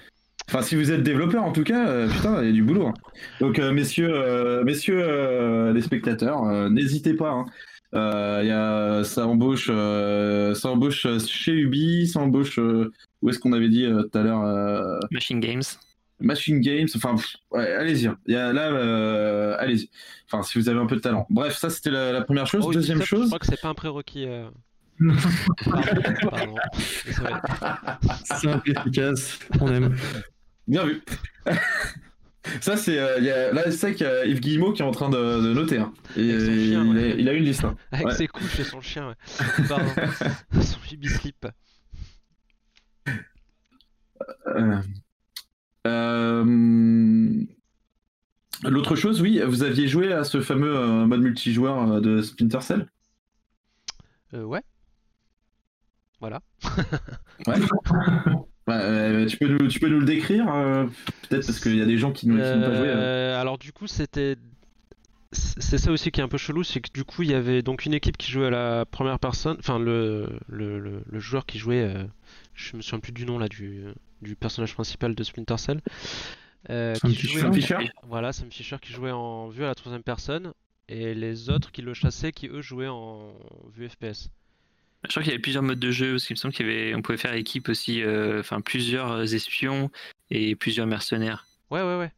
[0.48, 2.86] Enfin, si vous êtes développeur, en tout cas, euh, putain, il y a du boulot.
[2.88, 2.94] hein.
[3.40, 7.30] Donc, euh, messieurs, euh, messieurs euh, les spectateurs, euh, n'hésitez pas.
[7.30, 7.46] hein.
[7.94, 12.58] Euh, il y a, ça embauche, euh, ça embauche chez Ubi, ça embauche.
[12.58, 15.62] euh, où est-ce qu'on avait dit euh, tout à l'heure euh, Machine Games.
[16.20, 17.14] Machine Games, enfin,
[17.50, 18.06] ouais, allez-y.
[18.06, 18.18] hein.
[18.26, 19.88] Il y a là, euh, allez-y.
[20.30, 21.26] Enfin, si vous avez un peu de talent.
[21.30, 22.64] Bref, ça c'était la, la première chose.
[22.66, 23.26] Oh, Deuxième Ubisoft, Je chose.
[23.30, 24.26] crois que c'est pas un prérequis.
[26.22, 26.54] Pardon.
[28.24, 29.96] Simple, efficace, on aime.
[30.66, 31.02] Bien vu.
[32.60, 32.98] Ça, c'est.
[32.98, 33.16] euh,
[33.50, 35.52] a- là, c'est vrai qu'il y a Yves Guillemot qui est en train de, de
[35.52, 35.78] noter.
[35.78, 35.92] hein.
[36.16, 37.12] Et, il, ouais.
[37.12, 37.64] a, il a une liste.
[37.64, 37.76] hein.
[37.92, 38.14] Avec Ouais.
[38.14, 39.64] ses couches et son chien, ouais.
[39.68, 39.90] Pardon.
[40.62, 41.46] son Ubislip.
[44.48, 44.80] Euh,
[45.86, 46.44] euh,
[48.64, 52.88] L'autre chose, oui, vous aviez joué à ce fameux euh, mode multijoueur de Splinter Cell?
[54.34, 54.42] Euh,
[57.46, 57.54] Ouais.
[58.68, 60.86] Ouais, euh, tu, peux nous, tu peux nous le décrire euh,
[61.28, 62.88] Peut-être parce qu'il y a des gens qui n'ont pas joué.
[62.88, 63.40] euh.
[63.40, 64.34] Alors du coup c'était
[65.30, 67.62] c'est ça aussi qui est un peu chelou, c'est que du coup il y avait
[67.62, 71.46] donc une équipe qui jouait à la première personne, enfin le, le, le- le joueur
[71.46, 72.04] qui jouait, euh,
[72.54, 73.84] je me souviens plus du nom là du,
[74.20, 75.80] du personnage principal de Splinter Cell,
[76.70, 77.10] euh, Sam
[77.50, 77.76] en- Fisher
[78.08, 80.52] voilà Sam Fisher qui jouait en vue à la troisième personne
[80.88, 83.32] et les autres qui le chassaient qui eux jouaient en
[83.76, 84.28] vue FPS.
[85.06, 86.28] Je crois qu'il y avait plusieurs modes de jeu aussi.
[86.32, 89.90] Il me semble qu'il y avait, on pouvait faire équipe aussi, euh, enfin plusieurs espions
[90.30, 91.46] et plusieurs mercenaires.
[91.70, 92.12] Ouais ouais ouais.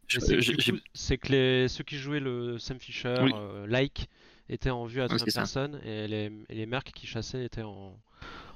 [0.94, 3.32] C'est que les, ceux qui jouaient le Sam Fisher, Oui.
[3.34, 4.08] euh, like,
[4.50, 7.96] étaient en vue à troisième personne et les, les mercs qui chassaient étaient en,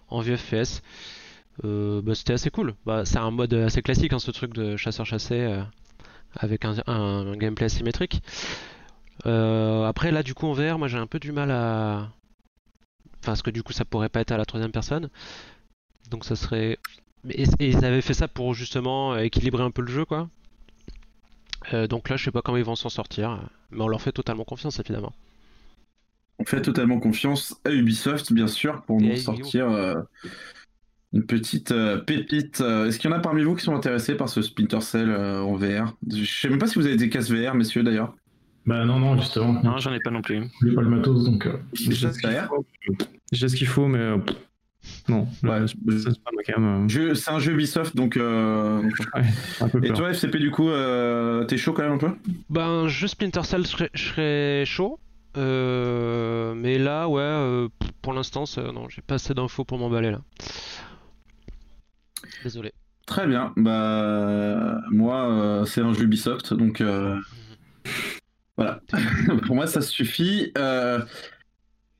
[0.08, 0.82] en vue FPS.
[1.64, 2.74] Euh, bah, c'était assez cool.
[2.86, 5.62] Bah, c'est un mode assez classique, hein, ce truc de chasseur-chassé euh,
[6.36, 8.22] avec un, un- un gameplay asymétrique.
[9.26, 12.10] Euh, après, là, du coup, en VR, moi j'ai un peu du mal à.
[13.22, 15.08] Enfin, parce que du coup, ça pourrait pas être à la troisième personne?
[16.10, 16.78] Donc, ça serait.
[17.28, 20.28] Et, et ils avaient fait ça pour justement équilibrer un peu le jeu, quoi?
[21.72, 24.12] Euh, donc là, je sais pas comment ils vont s'en sortir, mais on leur fait
[24.12, 25.12] totalement confiance, évidemment.
[26.38, 29.94] On fait totalement confiance à Ubisoft, bien sûr, pour Et nous sortir euh,
[31.12, 32.60] une petite euh, pépite.
[32.60, 35.10] Euh, Est-ce qu'il y en a parmi vous qui sont intéressés par ce Splinter Cell
[35.10, 38.16] euh, en VR Je sais même pas si vous avez des cases VR, messieurs, d'ailleurs.
[38.66, 39.60] Bah non, non, justement.
[39.62, 40.42] Non, j'en ai pas non plus.
[40.64, 41.46] J'ai pas le matos, donc.
[41.46, 42.66] euh, J'ai ce qu'il faut,
[43.32, 44.18] ce qu'il faut, mais euh,
[45.08, 46.88] non, Ouais, c'est pas ma cam.
[46.88, 48.16] Jeu- C'est un jeu Ubisoft, donc.
[48.16, 48.80] euh,
[49.14, 49.22] ouais,
[49.60, 49.96] un peu Et peur.
[49.96, 52.10] toi, FCP, du coup, euh, t'es chaud quand même un peu?
[52.50, 54.98] Ben, jeu Splinter Cell, je serais, chaud.
[55.36, 57.68] Euh, mais là, ouais, euh,
[58.02, 58.44] pour l'instant,
[58.74, 60.20] non, j'ai pas assez d'infos pour m'emballer là.
[62.44, 62.72] Désolé.
[63.06, 63.52] Très bien.
[63.56, 67.18] Bah, moi, euh, c'est un jeu Ubisoft, donc euh,
[68.56, 68.80] voilà.
[69.46, 70.52] Pour moi, ça suffit.
[70.58, 71.00] Euh,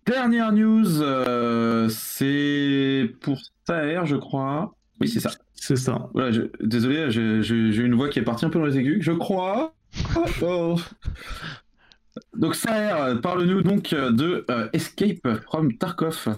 [0.06, 4.74] dernière news, euh, c'est pour Saer, je crois.
[5.00, 5.30] Oui, c'est ça.
[5.54, 6.08] C'est ça.
[6.12, 8.98] Voilà, je- désolé, j'ai une voix qui est partie un peu dans les aigus.
[9.02, 9.74] Je crois.
[10.16, 10.76] Oh, oh.
[12.36, 16.28] Donc Saer, parle-nous donc de euh, Escape from Tarkov.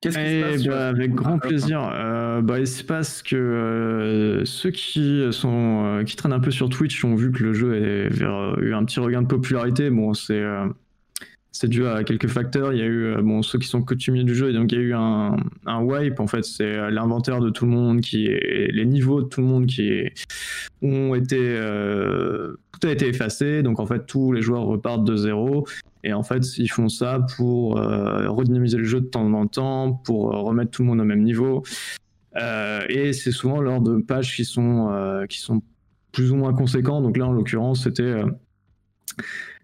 [0.00, 1.90] Qu'est-ce qui se Eh passe ben, Escape avec grand plaisir.
[1.92, 6.50] Euh, bah, il se passe que euh, ceux qui sont euh, qui traînent un peu
[6.50, 9.90] sur Twitch ont vu que le jeu a eu un petit regain de popularité.
[9.90, 10.42] Bon, c'est
[11.52, 12.72] c'est dû à quelques facteurs.
[12.72, 14.80] Il y a eu bon ceux qui sont coutumiers du jeu, et donc il y
[14.80, 15.36] a eu un,
[15.66, 16.18] un wipe.
[16.18, 19.46] En fait, c'est l'inventaire de tout le monde qui est les niveaux de tout le
[19.46, 20.04] monde qui
[20.82, 23.62] ont été euh, tout a été effacé.
[23.62, 25.66] Donc en fait, tous les joueurs repartent de zéro.
[26.02, 29.92] Et en fait, ils font ça pour euh, redynamiser le jeu de temps en temps,
[29.92, 31.62] pour euh, remettre tout le monde au même niveau.
[32.36, 34.90] Euh, et c'est souvent lors de pages qui sont,
[35.28, 35.62] qui sont
[36.12, 37.02] plus ou moins conséquents.
[37.02, 38.22] Donc là, en l'occurrence, c'était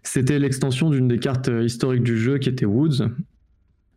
[0.03, 3.09] c'était l'extension d'une des cartes historiques du jeu qui était Woods.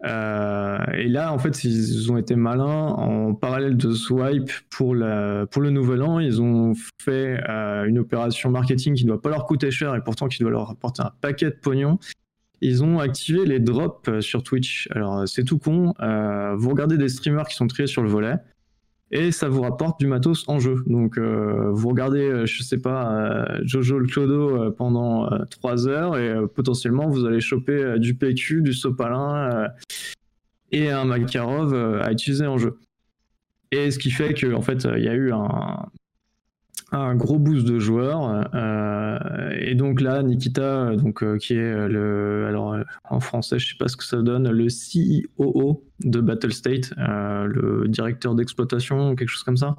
[0.02, 2.86] Et là, en fait, ils ont été malins.
[2.86, 6.72] En parallèle de Swipe pour, la, pour le nouvel an, ils ont
[7.02, 7.40] fait
[7.86, 10.70] une opération marketing qui ne doit pas leur coûter cher et pourtant qui doit leur
[10.70, 11.98] apporter un paquet de pognon.
[12.60, 14.88] Ils ont activé les drops euh, sur Twitch.
[14.92, 15.94] Alors, euh, c'est tout con.
[16.00, 18.34] Euh, vous regardez des streamers qui sont triés sur le volet
[19.12, 20.84] et ça vous rapporte du matos en jeu.
[20.86, 27.24] Donc, vous regardez, je sais pas, Jojo le Clodo pendant 3 heures et potentiellement vous
[27.24, 29.66] allez choper du PQ, du Sopalin
[30.70, 32.78] et un Makarov à utiliser en jeu.
[33.72, 35.88] Et ce qui fait que, en fait, il y a eu un,
[36.92, 38.48] un gros boost de joueurs.
[38.54, 42.46] Euh, et donc là, Nikita, donc, euh, qui est le.
[42.48, 42.76] Alors,
[43.08, 47.86] en français, je sais pas ce que ça donne, le CEO de Battle State, le
[47.88, 49.76] directeur d'exploitation, quelque chose comme ça.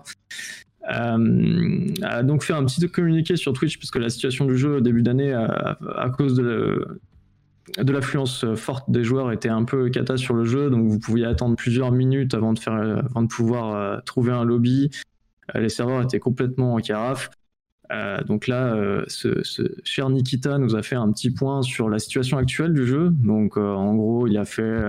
[0.84, 5.02] a donc fait un petit communiqué sur Twitch, puisque la situation du jeu au début
[5.02, 7.00] d'année, à, cause de,
[7.78, 11.26] de l'affluence forte des joueurs était un peu cata sur le jeu, donc vous pouviez
[11.26, 14.92] attendre plusieurs minutes avant de, faire, avant de pouvoir trouver un lobby.
[15.56, 17.30] Euh, les serveurs étaient complètement en carafe.
[17.92, 19.42] Euh, donc là, euh, ce,
[19.84, 23.10] cher Nikita nous a fait un petit point sur la situation actuelle du jeu.
[23.12, 24.80] Donc en gros, il a fait,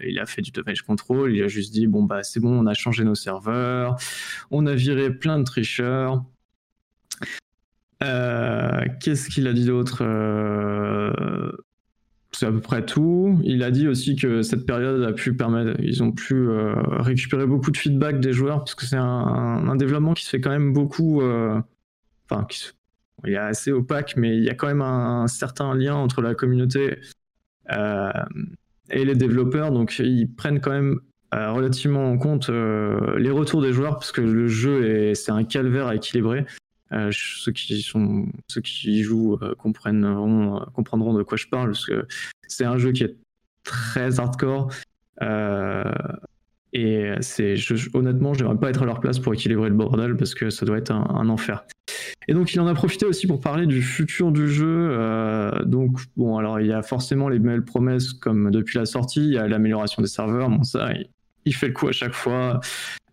[0.00, 1.34] il a fait du damage control.
[1.34, 3.96] Il a juste dit bon bah c'est bon, on a changé nos serveurs,
[4.50, 6.24] on a viré plein de tricheurs.
[8.00, 10.02] Qu'est-ce qu'il a dit d'autre
[12.38, 13.36] c'est à peu près tout.
[13.42, 17.46] Il a dit aussi que cette période a pu permettre, ils ont pu euh, récupérer
[17.46, 20.72] beaucoup de feedback des joueurs parce que c'est un, développement qui se fait quand même
[20.72, 21.60] beaucoup, euh,
[22.30, 22.46] enfin,
[23.24, 26.36] il est assez opaque, mais il y a quand même un, certain lien entre la
[26.36, 26.98] communauté
[27.72, 28.12] euh,
[28.90, 31.00] et les développeurs, donc ils prennent quand même
[31.32, 35.90] relativement en compte les retours des joueurs parce que le jeu est, c'est un calvaire
[35.90, 36.46] équilibré.
[36.92, 37.84] Euh, ceux qui
[38.64, 42.06] qui jouent euh, comprendront, euh, comprendront de quoi je parle parce que
[42.46, 43.14] c'est un jeu qui est
[43.62, 44.72] très hardcore
[46.72, 47.12] et
[47.92, 50.78] honnêtement j'aimerais pas être à leur place pour équilibrer le bordel parce que ça doit
[50.78, 51.64] être un, enfer.
[52.26, 54.94] Et donc il en a profité aussi pour parler du futur du jeu
[55.66, 59.34] donc bon alors il y a forcément les belles promesses comme depuis la sortie il
[59.34, 60.90] y a l'amélioration des serveurs bon ça
[61.52, 62.60] fait le coup à chaque fois.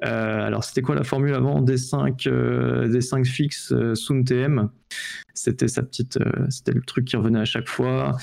[0.03, 1.61] Euh, alors, c'était quoi la formule avant?
[1.61, 4.69] Des 5 euh, des 5 fixes euh, Soon TM.
[5.33, 6.17] C'était sa petite,
[6.49, 8.17] c'était le truc qui revenait à chaque fois.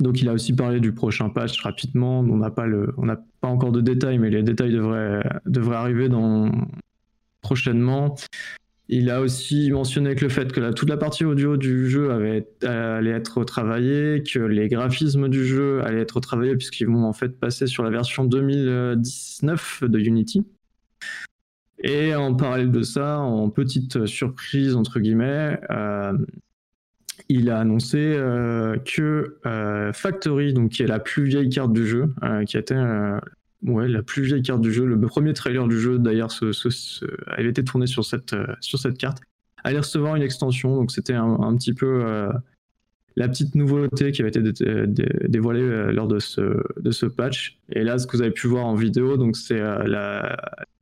[0.00, 2.20] donc, il a aussi parlé du prochain patch rapidement.
[2.20, 5.76] On n'a pas le, on n'a pas encore de détails, mais les détails devraient devraient
[5.76, 6.50] arriver dans
[7.40, 8.14] prochainement.
[8.94, 13.10] Il a aussi mentionné que le fait que toute la partie audio du jeu allait
[13.10, 17.66] être retravaillée, que les graphismes du jeu allaient être retravaillés puisqu'ils vont en fait passer
[17.66, 20.44] sur la version 2019 de Unity.
[21.82, 26.12] Et en parallèle de ça, en petite surprise entre guillemets, euh,
[27.30, 31.86] il a annoncé euh, que euh, Factory, donc qui est la plus vieille carte du
[31.86, 32.12] jeu,
[32.46, 32.74] qui était
[33.64, 34.84] ouais, la plus vieille carte du jeu.
[34.84, 36.30] Le premier trailer du jeu, d'ailleurs,
[37.26, 39.18] avait été tourné sur cette, euh, sur cette carte.
[39.64, 42.32] Allait recevoir une extension, donc c'était un, petit peu euh,
[43.14, 44.42] la petite nouveauté qui avait été
[45.28, 47.58] dévoilée euh, lors de ce, de ce patch.
[47.70, 50.36] Et là, ce que vous avez pu voir en vidéo, donc c'est la,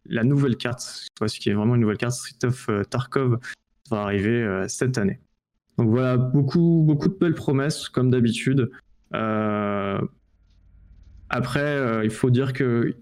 [0.07, 3.39] la, nouvelle carte, qui est vraiment une nouvelle carte, Street of Tarkov,
[3.91, 5.21] va arriver cette année.
[5.77, 8.71] Donc voilà, beaucoup, beaucoup de belles promesses, comme d'habitude.
[11.31, 12.95] Après, euh, il faut dire que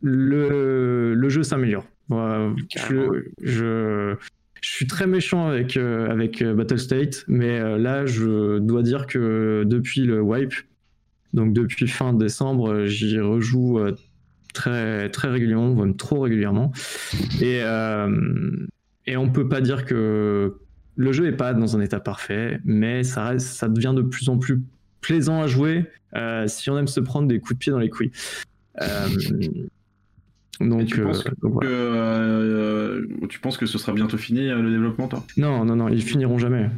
[0.00, 1.84] le, le jeu s'améliore.
[2.08, 4.16] je, je,
[4.62, 9.64] suis très méchant avec, euh, avec euh, Battle State, mais là, je dois dire que
[9.66, 10.54] depuis le wipe,
[11.34, 13.80] donc depuis fin décembre, j'y rejoue
[14.54, 16.72] très, très régulièrement, même trop régulièrement.
[17.42, 17.60] Et,
[19.06, 20.54] et on peut pas dire que
[20.94, 24.28] le jeu est pas dans un état parfait, mais ça, reste, ça devient de plus
[24.28, 24.62] en plus
[25.06, 25.84] plaisant à jouer
[26.16, 28.10] euh, si on aime se prendre des coups de pied dans les couilles.
[28.82, 29.08] Euh,
[30.60, 31.24] donc, tu, penses
[31.62, 35.24] euh, que, tu penses que ce sera bientôt fini le développement, toi?
[35.36, 36.68] Non, non, non, ils finiront jamais.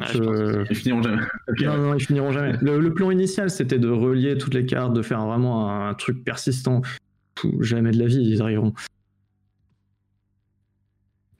[0.00, 1.22] Ils finiront jamais.
[1.62, 2.58] non, non, ils finiront jamais.
[2.60, 6.82] Le, plan initial, c'était de relier toutes les cartes, de faire vraiment un, truc persistant.
[7.60, 8.74] jamais de la vie, ils arriveront.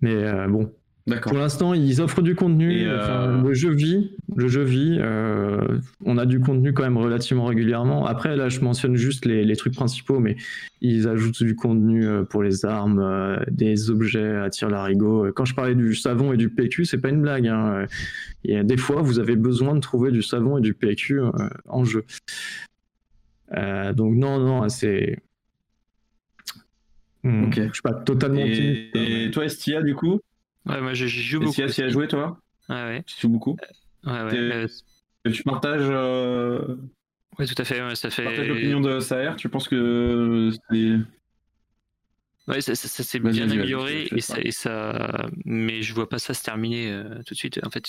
[0.00, 0.72] Mais bon,
[1.22, 2.84] pour l'instant, ils offrent du contenu.
[2.86, 4.12] Euh, le jeu vit.
[4.36, 4.98] Le jeu vit.
[5.00, 8.06] Euh, on a du contenu quand même relativement régulièrement.
[8.06, 10.36] Après, là, je mentionne juste les, trucs principaux, mais
[10.80, 15.32] ils ajoutent du contenu euh, pour les armes, des objets à tir larigot.
[15.34, 17.46] Quand je parlais du savon et du PQ, c'est pas une blague.
[17.48, 17.86] Hein.
[18.44, 21.20] Des fois, vous avez besoin de trouver du savon et du PQ
[21.68, 22.04] en jeu.
[23.50, 25.18] donc non, non, c'est.
[27.24, 28.40] Hmm, je suis pas totalement.
[28.44, 30.20] Et, toi, Estia, du coup?
[30.68, 31.54] Ouais, moi je joue beaucoup.
[31.54, 32.38] Tu as joué toi
[32.68, 33.02] Ouais, ouais.
[33.06, 33.56] Tu joues beaucoup
[34.04, 34.36] Ouais, ouais.
[34.36, 34.66] Euh,
[35.32, 35.82] tu partages.
[35.82, 36.76] Euh...
[37.38, 37.94] Ouais, tout à fait.
[37.94, 38.24] ça fait.
[38.24, 39.36] partages l'opinion de Saer.
[39.36, 40.96] Tu penses que c'est.
[42.48, 46.42] Ouais, ça, s'est bien amélioré et ça, et ça, mais je vois pas ça se
[46.42, 47.60] terminer euh, tout de suite.
[47.62, 47.84] En fait,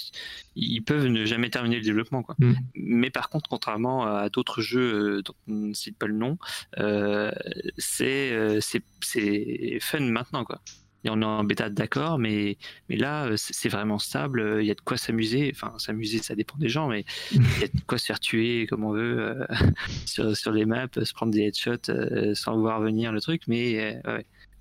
[0.58, 2.36] ils peuvent ne jamais terminer le développement, quoi.
[2.40, 2.54] Mm.
[2.76, 6.38] Mais par contre, contrairement à d'autres jeux euh, dont on ne cite pas le nom,
[6.78, 7.32] euh,
[7.78, 10.60] c'est c'est fun maintenant, quoi
[11.08, 12.58] on est en bêta d'accord, mais,
[12.90, 14.58] mais là, euh, c'est vraiment stable.
[14.60, 15.52] Il y a de quoi s'amuser.
[15.56, 18.68] Enfin, s'amuser, ça dépend des gens, mais il y a de quoi se faire tuer
[18.68, 19.46] comme on veut euh,
[20.06, 23.44] sur, sur, les maps, se prendre des headshots euh, sans voir venir le truc.
[23.48, 24.02] Mais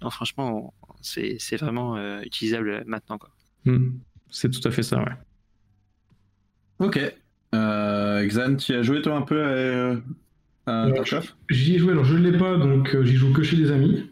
[0.00, 3.18] non, franchement, c'est c'est vraiment euh, utilisable maintenant.
[3.18, 3.30] Quoi.
[3.64, 3.98] Hmm.
[4.30, 5.12] C'est tout à fait ça, ouais.
[6.78, 7.00] Ok.
[7.54, 9.96] Euh, Xan, tu as joué toi un peu à,
[10.66, 11.32] à Euh, Tarkov?
[11.50, 13.70] J'y ai joué, alors je ne l'ai pas, donc euh, j'y joue que chez des
[13.70, 14.10] amis.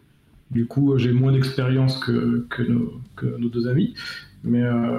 [0.50, 3.94] Du coup, j'ai moins d'expérience que, que, nos, que nos deux amis.
[4.44, 4.98] Mais euh,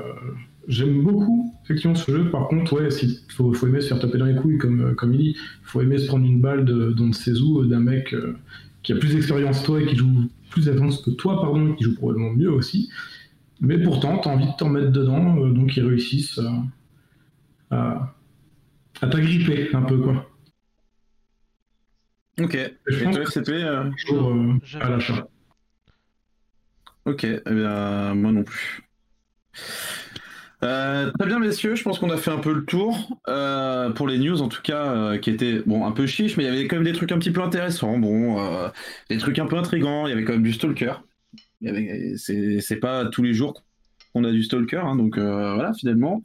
[0.67, 2.29] j'aime beaucoup, effectivement, ce jeu.
[2.29, 4.93] Par contre, ouais, il faut, faut aimer se faire taper dans les couilles, comme, euh,
[4.93, 5.35] comme il dit.
[5.37, 8.35] Il faut aimer se prendre une balle de, d'on ne sait où, d'un mec euh,
[8.83, 11.83] qui a plus d'expérience que toi et qui joue plus d'avance que toi, pardon, qui
[11.85, 12.89] joue probablement mieux aussi.
[13.61, 16.49] Mais pourtant, tu as envie de t'en mettre dedans, euh, donc ils réussissent euh,
[17.71, 18.15] à,
[19.01, 20.29] à t'agripper un peu, quoi.
[22.39, 22.57] Ok.
[22.85, 25.27] Je Et pense toi, que FCP euh, toujours euh, à l'achat.
[27.07, 28.81] Ok, eh bien, moi non plus.
[30.61, 34.09] Euh, très bien, messieurs, je pense qu'on a fait un peu le tour euh, pour
[34.09, 36.49] les news, en tout cas, euh, qui étaient bon un peu chiches, mais il y
[36.49, 38.69] avait quand même des trucs un petit peu intéressants, bon,
[39.09, 40.05] des trucs un peu intrigants.
[40.05, 40.95] Il y avait quand même du stalker.
[42.17, 43.63] C'est, pas tous les jours
[44.13, 46.23] qu'on a du stalker, hein, donc voilà, finalement,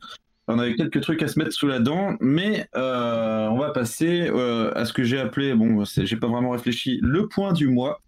[0.49, 4.29] on avait quelques trucs à se mettre sous la dent, mais on va passer
[4.75, 8.01] à ce que j'ai appelé, bon, j'ai pas vraiment réfléchi, le point du mois.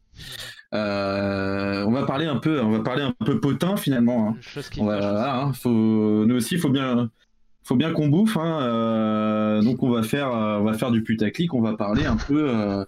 [0.75, 4.29] Euh, on va parler un peu, on va parler un peu potin finalement.
[4.31, 4.33] hein.
[4.37, 5.13] Une chose qui On va- fâche aussi.
[5.15, 7.11] voilà, hein, faut, nous aussi, faut bien,
[7.63, 8.37] faut bien qu'on bouffe.
[8.37, 11.55] hein, euh, donc on va faire, euh, on va faire du putaclic.
[11.55, 12.49] On va parler un peu.
[12.51, 12.85] euh,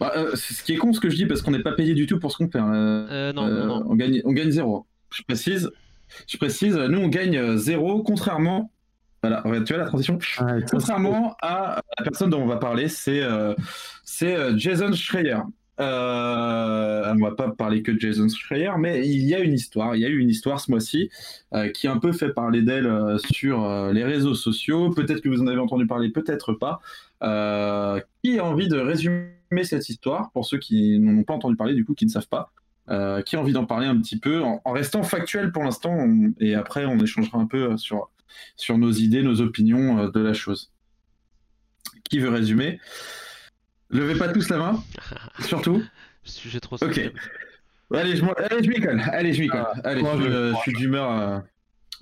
[0.00, 1.94] bah, euh, ce qui est con ce que je dis parce qu'on n'est pas payé
[1.94, 2.58] du tout pour ce qu'on fait.
[2.58, 2.72] hein.
[2.74, 3.86] Euh, non, Euh, non, non.
[3.90, 4.86] On gagne, on gagne zéro.
[5.12, 5.70] Je précise,
[6.26, 6.74] je précise.
[6.76, 8.70] Nous on gagne zéro, contrairement.
[9.22, 10.18] Voilà, tu vois la transition?
[10.40, 13.54] Ouais, Contrairement à la personne dont on va parler, c'est euh,
[14.04, 15.38] c'est euh, Jason Schreier.
[15.80, 19.96] Euh, on va pas parler que de Jason Schreier, mais il y a une histoire.
[19.96, 21.10] Il y a eu une histoire ce mois-ci
[21.52, 24.90] euh, qui a un peu fait parler d'elle euh, sur euh, les réseaux sociaux.
[24.90, 26.80] Peut-être que vous en avez entendu parler, peut-être pas.
[28.22, 29.30] Qui a envie de résumer
[29.62, 32.28] cette histoire pour ceux qui n'en ont pas entendu parler, du coup, qui ne savent
[32.28, 32.52] pas
[33.24, 36.06] Qui a envie d'en parler un petit peu en, restant factuel pour l'instant
[36.38, 38.10] et après on échangera un peu sur
[38.56, 40.70] sur nos idées, nos opinions de la chose.
[42.10, 42.78] Qui veut résumer?
[43.94, 44.82] Levez pas tous la main,
[45.40, 45.82] surtout.
[46.24, 46.82] Sujet trop Ok.
[46.94, 47.12] sensible.
[47.94, 49.00] Allez, je, m'en- allez, je m'y colle.
[49.12, 49.64] Allez, je m'y colle.
[49.66, 51.10] Ah, Allez, je, suis d'humeur.
[51.10, 51.38] euh,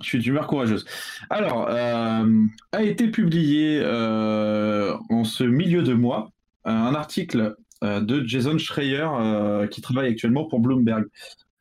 [0.01, 0.85] je suis d'humeur courageuse.
[1.29, 6.31] Alors, euh, a été publié euh, en ce milieu de mois
[6.65, 11.05] un article euh, de Jason Schreier euh, qui travaille actuellement pour Bloomberg.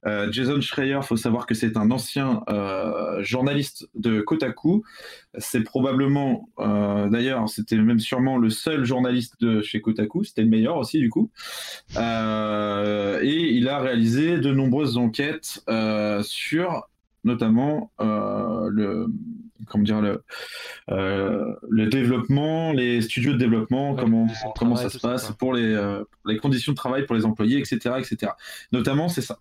[0.06, 4.82] Euh, Jason Schreier, faut savoir que c'est un ancien euh, journaliste de Kotaku.
[5.38, 10.24] C'est probablement, euh, d'ailleurs, c'était même sûrement le seul journaliste de chez Kotaku.
[10.24, 11.30] C'était le meilleur aussi, du coup.
[11.96, 15.64] Et il a réalisé de nombreuses enquêtes
[16.22, 16.88] sur,
[17.24, 19.06] notamment, le,
[19.66, 20.22] comment dire, le,
[20.90, 25.54] euh, le développement, les studios de développement, Ouais, comment, travail, ça se ça, passe pour
[25.54, 28.32] les, euh, les conditions de travail pour les employés, etc., etc.
[28.72, 29.38] Notamment, c'est ça.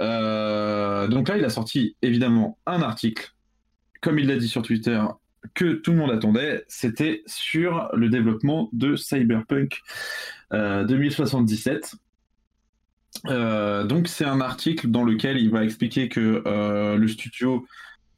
[0.00, 3.32] Euh, donc là, il a sorti évidemment un article,
[4.00, 5.00] comme il l'a dit sur Twitter,
[5.54, 6.64] que tout le monde attendait.
[6.68, 9.80] C'était sur le développement de Cyberpunk
[10.52, 11.94] euh, 2077.
[13.26, 17.66] Euh, donc c'est un article dans lequel il va expliquer que euh, le studio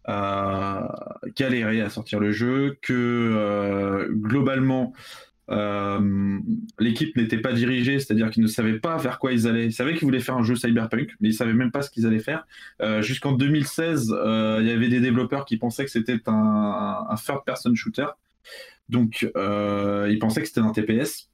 [0.04, 8.30] a galéré à sortir le jeu, que euh, globalement euh, l'équipe n'était pas dirigée, c'est-à-dire
[8.30, 9.66] qu'ils ne savaient pas vers quoi ils allaient.
[9.66, 12.06] Ils savaient qu'ils voulaient faire un jeu cyberpunk, mais ils savaient même pas ce qu'ils
[12.06, 12.46] allaient faire.
[12.80, 17.16] Euh, Jusqu'en 2016, euh, il y avait des développeurs qui pensaient que c'était un, un
[17.16, 18.06] third-person shooter,
[18.88, 21.28] donc euh, ils pensaient que c'était un TPS.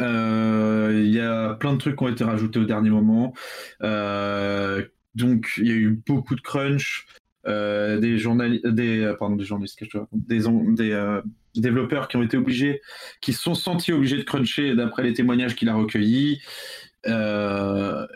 [0.00, 3.34] Euh, Il y a plein de trucs qui ont été rajoutés au dernier moment.
[3.82, 4.84] Euh,
[5.14, 7.06] donc il y a eu beaucoup de crunch.
[7.48, 9.76] Euh, des journalistes, des, euh, pardon, des journalistes,
[10.12, 10.46] des,
[10.92, 11.20] euh,
[11.56, 12.80] développeurs qui ont été obligés,
[13.20, 16.40] qui se sont sentis obligés de cruncher d'après les témoignages qu'il a recueillis.
[17.08, 18.06] Euh,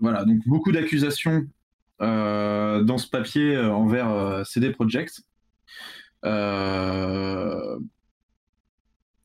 [0.00, 1.46] voilà, donc beaucoup d'accusations
[2.00, 5.20] dans ce papier envers CD Projekt.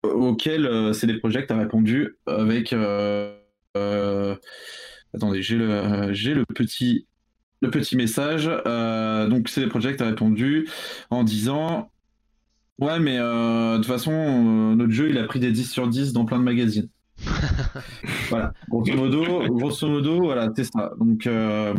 [0.03, 2.75] Auquel CD Projekt a répondu avec.
[5.13, 7.07] attendez, j'ai le, j'ai le petit
[7.61, 8.49] le petit message.
[8.65, 10.67] Euh, donc CD Projekt a répondu
[11.09, 11.89] en disant
[12.79, 15.87] Ouais, mais euh, de toute façon, euh, notre jeu il a pris des 10 sur
[15.87, 16.89] 10 dans plein de magazines.
[18.29, 20.91] voilà, grosso modo, grosso modo voilà, c'est ça.
[20.99, 21.73] Donc euh,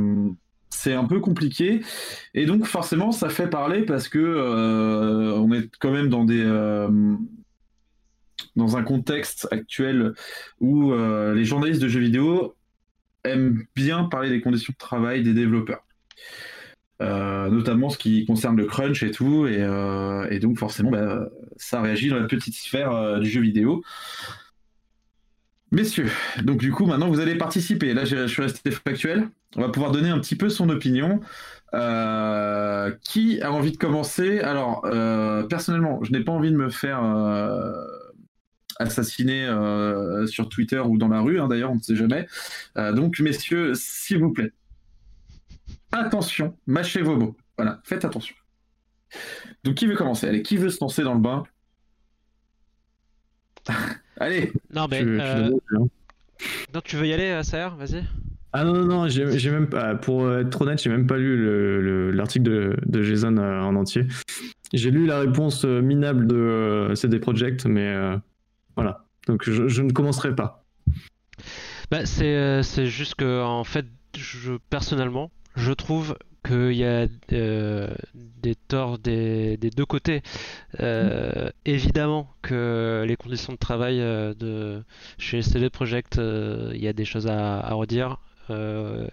[0.71, 1.83] c'est un peu compliqué.
[2.33, 6.43] Et donc forcément, ça fait parler parce que on est quand même dans des.
[8.57, 10.15] dans un contexte actuel
[10.61, 12.55] où euh, les journalistes de jeux vidéo
[13.27, 15.85] aiment bien parler des conditions de travail des développeurs.
[17.03, 21.83] Euh, notamment ce qui concerne le crunch et tout, et, euh, donc forcément bah, ça
[21.83, 23.83] réagit dans la petite sphère euh, du jeu vidéo.
[25.73, 26.11] Messieurs,
[26.43, 27.93] donc du coup maintenant vous allez participer.
[27.93, 29.29] Là je suis resté factuel.
[29.57, 31.21] On va pouvoir donner un petit peu son opinion.
[31.73, 34.41] Qui a envie de commencer?
[34.41, 34.83] Alors
[35.51, 37.03] personnellement, je n'ai pas envie de me faire
[38.81, 39.47] euh, assassiner
[40.27, 41.41] sur Twitter ou dans la rue.
[41.41, 42.27] hein, D'ailleurs, on ne sait jamais.
[42.95, 44.53] donc messieurs, s'il vous plaît,
[45.93, 47.37] attention, mâchez vos mots.
[47.57, 48.35] Voilà, faites attention.
[49.65, 50.29] Donc qui veut commencer?
[50.29, 51.45] Allez, qui veut se lancer dans le bain?
[54.19, 54.99] Allez, Non, mais.
[54.99, 55.87] Suis euh, hein?
[56.75, 58.05] non, tu veux y aller, Saer Vas-y.
[58.53, 61.83] Ah non, non, non, j'ai même pas, pour être honnête, j'ai même pas lu le-
[61.83, 64.07] le- l'article de, de Jason euh, en entier.
[64.73, 68.17] J'ai lu la réponse euh, minable de euh, CD Projekt, mais euh,
[68.77, 69.07] voilà.
[69.27, 70.65] Donc je, ne commencerai pas.
[71.91, 76.17] Bah, c'est euh, c'est juste que, en fait, je, personnellement, je trouve
[76.47, 80.23] qu'il y a euh, des torts des, des deux côtés.
[80.81, 84.85] Euh, évidemment que les conditions de travail de,
[85.19, 88.19] chez CD Projekt, euh, il y a des choses à, redire.
[88.49, 89.09] Il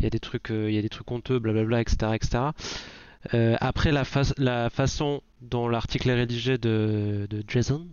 [0.00, 3.56] y a des trucs, y a des trucs honteux, blablabla, etc., etc.
[3.60, 7.86] Après, la, fa- la façon dont l'article est rédigé de Jason,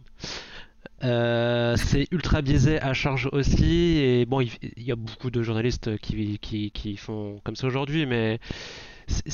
[1.03, 3.97] euh, c'est ultra biaisé à charge aussi.
[3.97, 8.05] Et bon, il, y a beaucoup de journalistes qui, qui, qui font comme ça aujourd'hui,
[8.05, 8.39] mais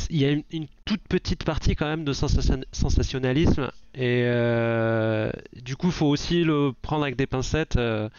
[0.09, 3.71] il y a une, toute petite partie quand même de sensation- sensationnalisme.
[3.93, 7.75] Et euh, du coup, il faut aussi le prendre avec des pincettes.
[7.77, 8.09] euh,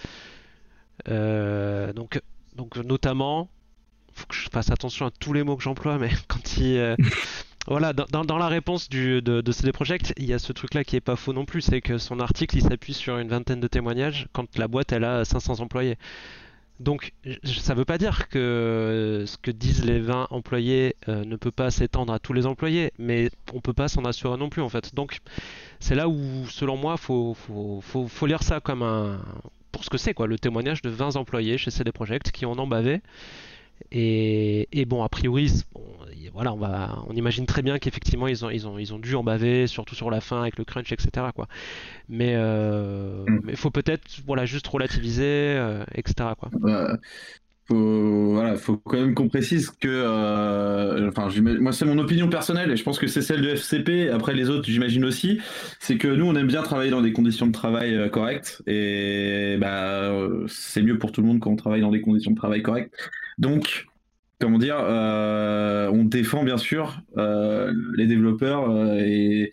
[1.08, 2.20] euh, donc,
[2.56, 3.48] donc, notamment,
[4.12, 6.96] faut que je fasse attention à tous les mots que j'emploie, mais quand il.
[7.68, 11.00] Voilà, dans, la réponse de, de CD Projekt, il y a ce truc-là qui est
[11.00, 14.28] pas faux non plus, c'est que son article il s'appuie sur une vingtaine de témoignages
[14.32, 15.96] quand la boîte elle a 500 employés.
[16.78, 17.12] Donc
[17.42, 21.70] ça veut pas dire que ce que disent les 20 employés euh, ne peut pas
[21.70, 24.94] s'étendre à tous les employés, mais on peut pas s'en assurer non plus en fait.
[24.94, 25.18] Donc
[25.80, 29.20] c'est là où, selon moi, faut, faut, faut, faut lire ça comme un
[29.72, 32.58] pour ce que c'est quoi, le témoignage de 20 employés chez CD Projekt qui en
[32.58, 33.02] ont bavé.
[33.90, 35.82] Et, et bon, a priori, bon,
[36.32, 39.14] voilà, on va, on imagine très bien qu'effectivement ils ont, ils ont, ils ont dû
[39.14, 41.32] en baver, surtout sur la fin avec le crunch, etc.
[41.34, 41.48] Quoi.
[42.08, 43.40] Mais euh, Mm.
[43.44, 46.30] mais faut peut-être, voilà, juste relativiser, euh, etc.
[46.38, 46.50] Quoi.
[47.68, 52.70] Faut, voilà, faut quand même qu'on précise que, euh, enfin, moi c'est mon opinion personnelle
[52.70, 54.10] et je pense que c'est celle de FCP.
[54.10, 55.40] Après les autres, j'imagine aussi,
[55.80, 59.56] c'est que nous on aime bien travailler dans des conditions de travail euh, correctes et
[59.60, 62.36] bah euh, c'est mieux pour tout le monde quand on travaille dans des conditions de
[62.36, 62.94] travail correctes.
[63.38, 63.86] Donc,
[64.38, 69.52] comment dire, on défend bien sûr les développeurs et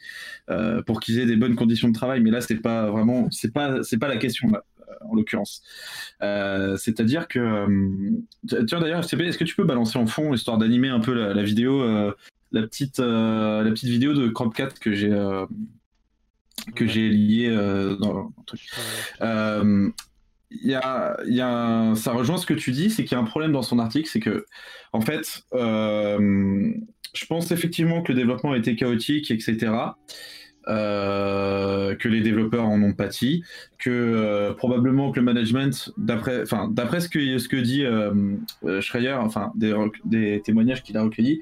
[0.85, 2.21] pour qu'ils aient des bonnes conditions de travail.
[2.21, 4.63] Mais là, c'est pas vraiment, c'est pas, pas la question là,
[5.01, 5.61] en l'occurrence.
[6.21, 10.57] Euh, C'est-à-dire que, euh, tiens d'ailleurs, FCP, est-ce que tu peux balancer en fond histoire
[10.57, 12.13] d'animer un peu la, vidéo, euh,
[12.51, 15.45] la petite, euh, la petite vidéo de Cropcat que j'ai, euh,
[16.75, 18.61] que j'ai liée euh, dans le truc.
[19.21, 19.89] Euh,
[20.51, 23.19] il y a, y a un- ça rejoint ce que tu dis, c'est qu'il y
[23.19, 24.45] a un problème dans son article, c'est que,
[24.91, 26.71] en fait, euh,
[27.15, 29.71] je pense effectivement que le développement a été chaotique, etc.
[30.67, 33.43] euh, que les développeurs en ont pâti,
[33.77, 38.13] que euh, probablement que le management, d'après, ce que dit euh,
[38.65, 41.41] euh, Schreier, enfin des, témoignages qu'il a recueillis,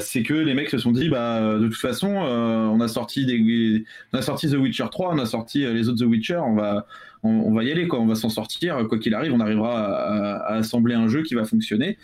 [0.00, 4.54] c'est que les mecs se sont dit, bah de toute façon, on a sorti The
[4.54, 6.86] Witcher 3, on a sorti les autres The Witcher, on va
[7.22, 8.00] on, va y aller, quoi.
[8.00, 8.86] On va s'en sortir.
[8.88, 11.98] Quoi qu'il arrive, on arrivera à assembler un jeu qui va fonctionner.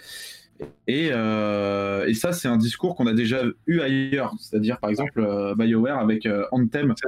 [0.86, 4.34] Et, euh, et ça, c'est un discours qu'on a déjà eu ailleurs.
[4.40, 6.94] C'est-à-dire, par exemple, euh, BioWare avec euh, Anthem.
[6.94, 7.06] qui,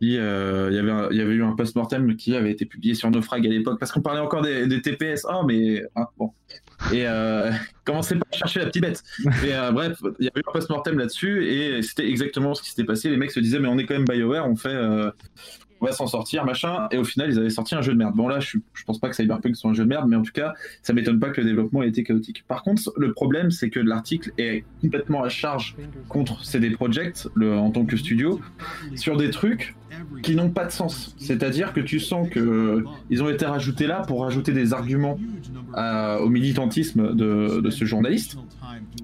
[0.00, 3.92] il y avait eu un post-mortem qui avait été publié sur Naufrag à l'époque parce
[3.92, 5.26] qu'on parlait encore des, TPS.
[5.30, 6.32] Oh, mais ah, bon.
[6.92, 7.04] Et
[7.84, 9.02] commencez pas à chercher la petite bête.
[9.24, 12.84] Mais bref, il y avait eu un post-mortem là-dessus et c'était exactement ce qui s'était
[12.84, 13.08] passé.
[13.08, 14.76] Les mecs se disaient, mais on est quand même BioWare, on fait,
[15.80, 16.88] on va s'en sortir, machin.
[16.90, 18.14] Et au final, ils avaient sorti un jeu de merde.
[18.14, 20.22] Bon, là, je, je pense pas que Cyberpunk soit un jeu de merde, mais en
[20.22, 22.44] tout cas, ça m'étonne pas que le développement ait été chaotique.
[22.48, 25.76] Par contre, le problème, c'est que l'article est complètement à charge
[26.08, 28.40] contre CD Projekt, le, en tant que studio,
[28.94, 29.74] sur des trucs
[30.22, 31.14] qui n'ont pas de sens.
[31.18, 35.18] C'est-à-dire que tu sens que euh, ils ont été rajoutés là pour rajouter des arguments
[35.74, 38.36] à- au militantisme de, de ce journaliste.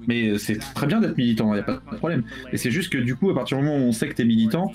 [0.07, 2.25] Mais c'est très bien d'être militant, il n'y a pas de problème.
[2.53, 4.23] Et c'est juste que du coup, à partir du moment où on sait que tu
[4.23, 4.73] es militant,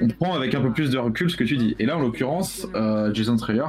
[0.00, 1.74] on prend avec un peu plus de recul ce que tu dis.
[1.78, 3.64] Et là, en l'occurrence, euh, Jason Schreier,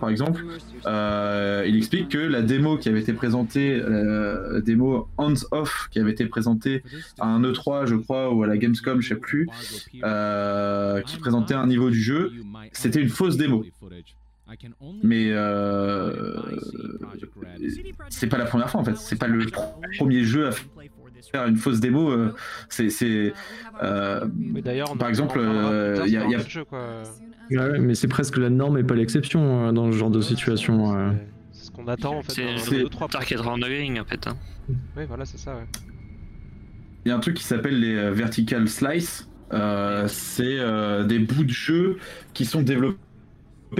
[0.00, 0.44] par, exemple,
[0.86, 5.98] euh, il explique que la démo qui avait été présentée, euh, la démo hands-off qui
[5.98, 6.82] avait été présentée
[7.18, 9.48] à un E3, je crois, ou à la Gamescom, je sais plus,
[9.92, 10.00] qui
[11.18, 12.32] présentait un niveau du jeu,
[12.72, 13.64] c'était une fausse démo.
[15.02, 15.32] Mais
[18.08, 19.46] c'est pas la première fois en fait, c'est pas le
[19.96, 20.50] premier jeu à
[21.30, 22.34] faire une fausse démo, euh,
[22.68, 22.90] c'est.
[22.90, 23.32] c'est
[23.82, 24.26] euh,
[24.98, 27.02] Par exemple, euh, tard y a- sur y a- un autre jeu, quoi.
[27.50, 30.96] Ouais, mais c'est presque la norme et pas l'exception euh, dans ce genre de situation.
[30.96, 31.10] euh.
[31.52, 32.32] C'est ce qu'on attend en fait.
[32.58, 34.26] C'est Target Rendering en fait.
[34.26, 34.36] hein.
[34.96, 35.54] Oui, voilà, c'est ça.
[35.56, 35.66] Ouais.
[37.04, 39.26] Il y a un truc qui s'appelle les euh, vertical slice.
[39.52, 41.96] Euh, c'est euh, des bouts de jeu
[42.34, 42.98] qui sont développés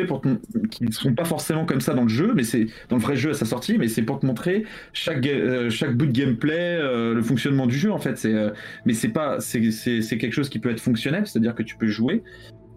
[0.06, 0.22] pour
[0.70, 3.16] qui ne sont pas forcément comme ça dans le jeu, mais c'est dans le vrai
[3.16, 6.78] jeu à sa sortie, mais c'est pour te montrer chaque euh, chaque bout de gameplay,
[6.80, 8.24] euh, le fonctionnement du jeu en fait.
[8.24, 8.50] Euh,
[8.86, 12.22] mais c'est pas c'est quelque chose qui peut être fonctionnel, c'est-à-dire que tu peux jouer,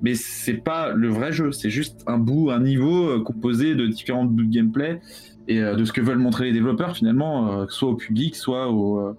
[0.01, 1.51] mais c'est pas le vrai jeu.
[1.51, 4.99] C'est juste un bout, un niveau composé de différents bouts de gameplay
[5.47, 9.15] et de ce que veulent montrer les développeurs finalement, soit au public, soit au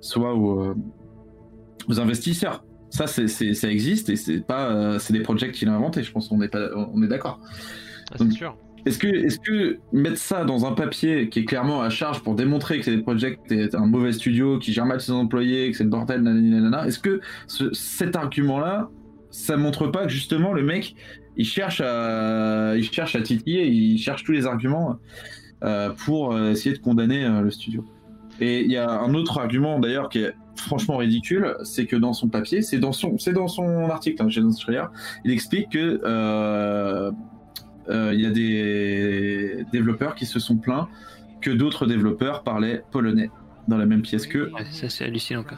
[0.00, 0.74] soit aux
[1.88, 2.64] investisseurs.
[2.90, 6.02] Ça, c'est, ça existe et c'est pas, euh, c'est des projets qu'il a inventé.
[6.02, 7.40] Je pense qu'on est pas, on est d'accord.
[7.42, 8.56] Ah, c'est Donc, sûr.
[8.86, 12.34] Est-ce que, est-ce que mettre ça dans un papier qui est clairement à charge pour
[12.34, 15.70] démontrer que c'est des projets, que t'es un mauvais studio qui gère mal ses employés,
[15.70, 18.88] que c'est le bordel, nanana, est-ce que ce- cet argument-là,
[19.30, 20.96] ça montre pas que justement le mec,
[21.36, 24.96] il cherche à, il cherche à titiller, il cherche tous les arguments
[25.62, 27.84] euh, pour euh, essayer de condamner euh, le studio?
[28.40, 32.12] Et il y a un autre argument d'ailleurs qui est franchement ridicule, c'est que dans
[32.12, 34.28] son papier, c'est dans son, c'est dans son article, hein,
[35.24, 37.10] il explique que euh,
[37.88, 40.88] euh, il y a des développeurs qui se sont plaints
[41.40, 43.30] que d'autres développeurs parlaient polonais
[43.68, 44.26] dans la même pièce.
[44.32, 45.56] Ouais, ça c'est hallucinant quoi.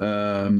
[0.00, 0.50] Euh,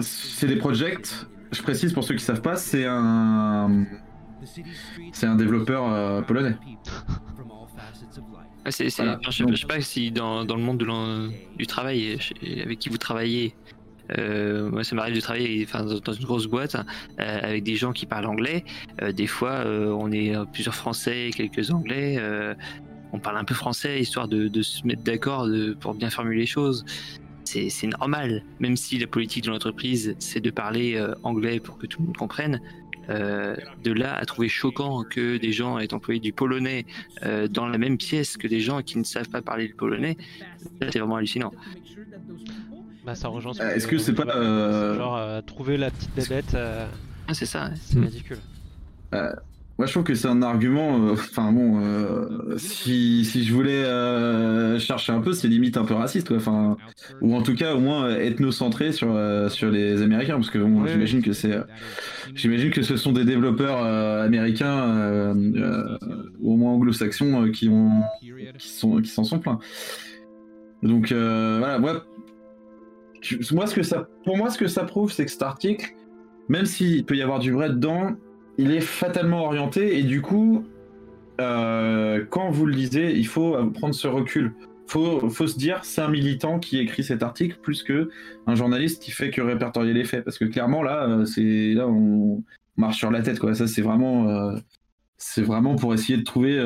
[0.00, 1.26] c'est des projects.
[1.50, 3.84] Je précise pour ceux qui savent pas, c'est un,
[5.12, 6.22] c'est un développeur euh,
[8.64, 9.18] Ah, Voilà.
[9.28, 12.18] je, je sais pas si dans, dans le monde de du travail
[12.62, 13.54] avec qui vous travaillez,
[14.18, 16.84] euh, moi ça m'arrive de travailler enfin, dans une grosse boîte hein,
[17.20, 18.64] euh, avec des gens qui parlent anglais.
[19.00, 22.18] Euh, des fois, euh, on est plusieurs Français, quelques Anglais.
[23.12, 25.46] on parle un peu français histoire de, de se mettre d'accord
[25.80, 26.84] pour bien formuler les choses.
[27.44, 32.00] C'est, normal, même si la politique de l'entreprise c'est de parler anglais pour que tout
[32.00, 32.60] le monde comprenne.
[33.10, 36.86] Euh, de là à trouver choquant que des gens aient employé du polonais
[37.24, 40.16] euh, dans la même pièce que des gens qui ne savent pas parler le polonais,
[40.80, 41.52] c'est vraiment hallucinant.
[43.04, 46.14] Bah, ça rejoint ce Euh, est-ce que c'est pas, euh, Genre, euh, trouver la petite
[46.14, 46.86] bébête, euh,
[47.26, 47.64] Ah, c'est ça.
[47.64, 47.74] ouais.
[47.80, 48.38] c'est ridicule.
[49.78, 51.06] Moi, je trouve que c'est un argument.
[51.08, 55.84] euh, Enfin bon, euh, si, si je voulais euh, chercher un peu, c'est limite un
[55.84, 56.36] peu raciste, quoi.
[56.36, 56.76] Enfin,
[57.20, 59.18] ou en tout cas, au moins ethnocentré sur
[59.50, 61.58] sur les Américains, parce que bon, j'imagine que c'est,
[62.34, 63.82] j'imagine que ce sont des développeurs
[64.22, 65.34] américains
[66.40, 67.90] ou au moins anglo-saxons qui ont
[68.58, 69.58] qui sont qui s'en sont plaints.
[70.82, 72.04] Donc voilà, moi,
[73.20, 75.92] tu- moi ce que ça, pour moi, ce que ça prouve, c'est que cet article,
[76.48, 78.10] même s'il peut y avoir du vrai dedans,
[78.58, 80.64] il est fatalement orienté et du coup,
[81.40, 84.54] euh, quand vous le lisez, il faut prendre ce recul.
[84.86, 88.10] Faut, faut se dire, c'est un militant qui écrit cet article plus que
[88.46, 91.88] un journaliste qui fait que répertorier les faits, parce que clairement là, euh, c'est là
[91.88, 92.42] on
[92.76, 93.54] marche sur la tête quoi.
[93.54, 94.58] Ça c'est vraiment, euh,
[95.16, 96.56] c'est vraiment pour essayer de trouver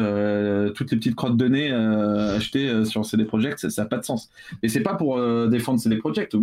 [0.74, 4.30] toutes les petites crottes de nez achetées sur CD Projekt, ça n'a pas de sens.
[4.62, 6.34] Et c'est pas pour défendre CD Projekt.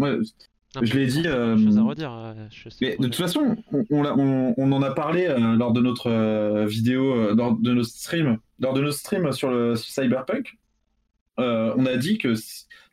[0.76, 2.12] Non, Je l'ai dit, euh, chose à redire.
[2.14, 3.04] euh, je sais mais pas.
[3.04, 6.10] de toute façon, on, on, l'a- on- on en a parlé euh, lors de notre
[6.10, 10.58] euh, vidéo, lors de nos streams, lors de nos streams sur le Cyberpunk.
[11.38, 12.34] On a dit que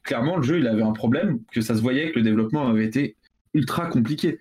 [0.02, 2.84] clairement le jeu il avait un problème, que ça se voyait que le développement avait
[2.86, 3.16] été
[3.54, 4.38] ultra compliqué.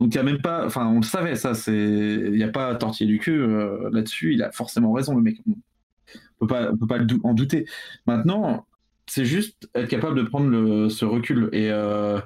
[0.00, 2.48] Donc il y a même pas, enfin on le savait ça, c'est, il n'y a
[2.48, 3.46] pas tortiller du cul
[3.90, 4.34] là-dessus.
[4.34, 5.36] Il a forcément raison le mec.
[6.40, 7.66] On peut pas, on peut pas en douter.
[8.06, 8.66] Maintenant,
[9.06, 12.18] c'est juste être capable de prendre le, ce recul et euh,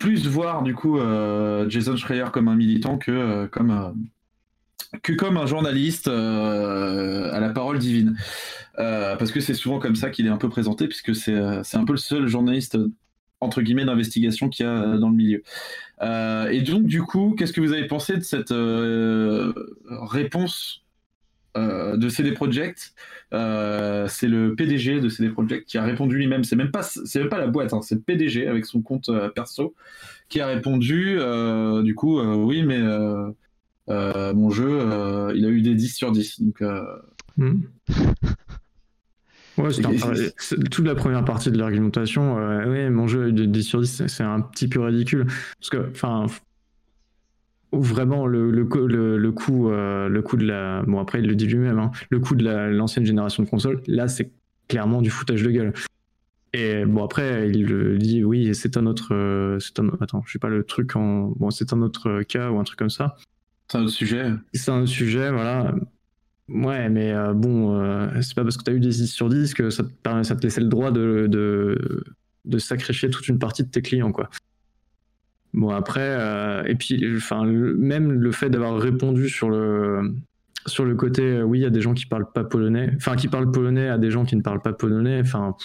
[0.00, 5.36] plus voir du coup euh, Jason Schreier comme un militant que euh, comme euh, comme
[5.36, 8.16] un journaliste à la parole divine.
[8.76, 11.92] Parce que c'est souvent comme ça qu'il est un peu présenté, puisque c'est un peu
[11.92, 12.76] le seul journaliste
[13.38, 15.42] entre guillemets d'investigation qu'il y a dans le milieu.
[16.50, 18.52] Et donc du coup, qu'est-ce que vous avez pensé de cette
[20.10, 20.82] réponse
[21.56, 22.92] euh, de CD Projekt
[23.32, 26.44] Euh, C'est le PDG de CD Projekt qui a répondu lui-même.
[26.44, 29.08] C'est même pas c'est même pas la boîte, hein, c'est le PDG avec son compte
[29.08, 29.74] euh, perso
[30.28, 31.18] qui a répondu.
[31.84, 32.80] du coup, oui, mais
[33.88, 36.40] mon jeu, il a eu des 10 sur 10.
[36.42, 36.62] Donc,
[37.36, 37.60] Hmm.
[39.58, 43.44] Ouais, c'est un- toute la première partie de l'argumentation, ouais, mon jeu a eu de
[43.44, 45.26] 10 sur 10, c'est- c'est un petit peu ridicule.
[45.58, 46.26] Parce que, enfin,
[47.72, 50.82] f- vraiment, le, le, le, le coût, euh, le coût de la.
[50.82, 53.82] Bon, après, il le dit lui-même, hein, le coût de la- l'ancienne génération de consoles,
[53.86, 54.30] là, c'est
[54.68, 55.72] clairement du foutage de gueule.
[56.52, 59.14] Et bon, après, il le dit, oui, c'est un autre.
[59.14, 61.28] euh, c'est un, attends, je sais pas le truc en.
[61.36, 63.16] Bon, c'est un autre cas ou un truc comme ça.
[63.70, 64.32] c'est un autre sujet.
[64.52, 65.74] C'est un sujet, voilà.
[66.48, 69.28] Ouais, mais euh, bon, euh, c'est pas parce que tu as eu des 10 sur
[69.28, 72.02] 10 que ça te, permet- ça te laissait le droit de, de,
[72.44, 74.28] de sacrifier toute une partie de tes clients, quoi.
[75.52, 80.12] Bon, après, euh, et puis, enfin, même le fait d'avoir répondu sur le,
[80.66, 83.16] sur le côté, euh, oui, il y a des gens qui parlent pas polonais, enfin,
[83.16, 85.56] qui parlent polonais à des gens qui ne parlent pas polonais, enfin,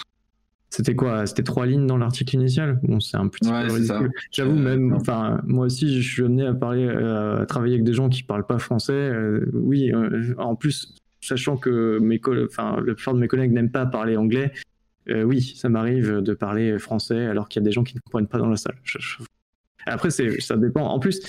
[0.70, 2.80] c'était quoi C'était trois lignes dans l'article initial?
[2.82, 4.10] Bon, c'est un petit Ouais, peu.
[4.32, 7.92] J'avoue, même, enfin, moi aussi, je suis amené à parler, euh, à travailler avec des
[7.92, 8.92] gens qui parlent pas français.
[8.92, 9.92] euh, oui,
[10.36, 14.52] en plus, sachant que mes enfin, la plupart de mes collègues n'aiment pas parler anglais,
[15.08, 18.26] oui, ça m'arrive de parler français alors qu'il y a des gens qui ne comprennent
[18.26, 18.74] pas dans la salle.
[18.82, 19.18] Je- je-
[19.86, 20.82] Après, c'est, ça dépend.
[20.86, 21.20] En plus,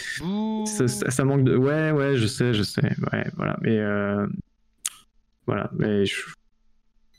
[0.65, 1.55] ça, ça- ça manque de.
[1.55, 2.81] Ouais, ouais, je sais, je sais.
[3.13, 3.57] Ouais, voilà.
[3.61, 4.25] Mais euh,
[5.45, 5.69] voilà.
[5.73, 6.15] Mais je...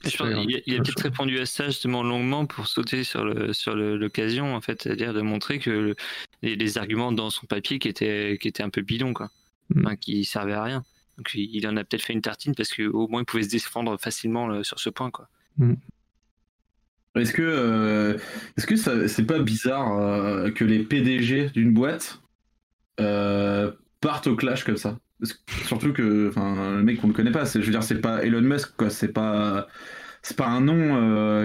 [0.05, 3.25] Je pense qu'il a, il a peut-être répondu à ça justement longuement pour sauter sur
[3.25, 5.97] le sur le- l'occasion en fait, c'est-à-dire de montrer que le-
[6.43, 9.29] les, les arguments dans son papier qui étaient qui étaient un peu bidons quoi,
[9.71, 9.85] Mm.
[9.85, 10.85] enfin, qui servaient à rien.
[11.17, 13.49] Donc il il en a peut-être fait une tartine parce qu'au moins il pouvait se
[13.49, 15.29] défendre facilement sur ce point quoi.
[17.17, 18.19] Est-ce que euh,
[18.57, 22.21] est-ce que ça c'est pas bizarre euh, que les PDG d'une boîte
[23.01, 24.99] euh, partent au clash comme ça?
[25.23, 25.29] Que-
[25.67, 28.23] Surtout que enfin le mec qu'on ne connaît pas, c'est je veux dire c'est pas
[28.25, 29.67] Elon Musk quoi, c'est pas
[30.23, 30.95] c'est pas un nom.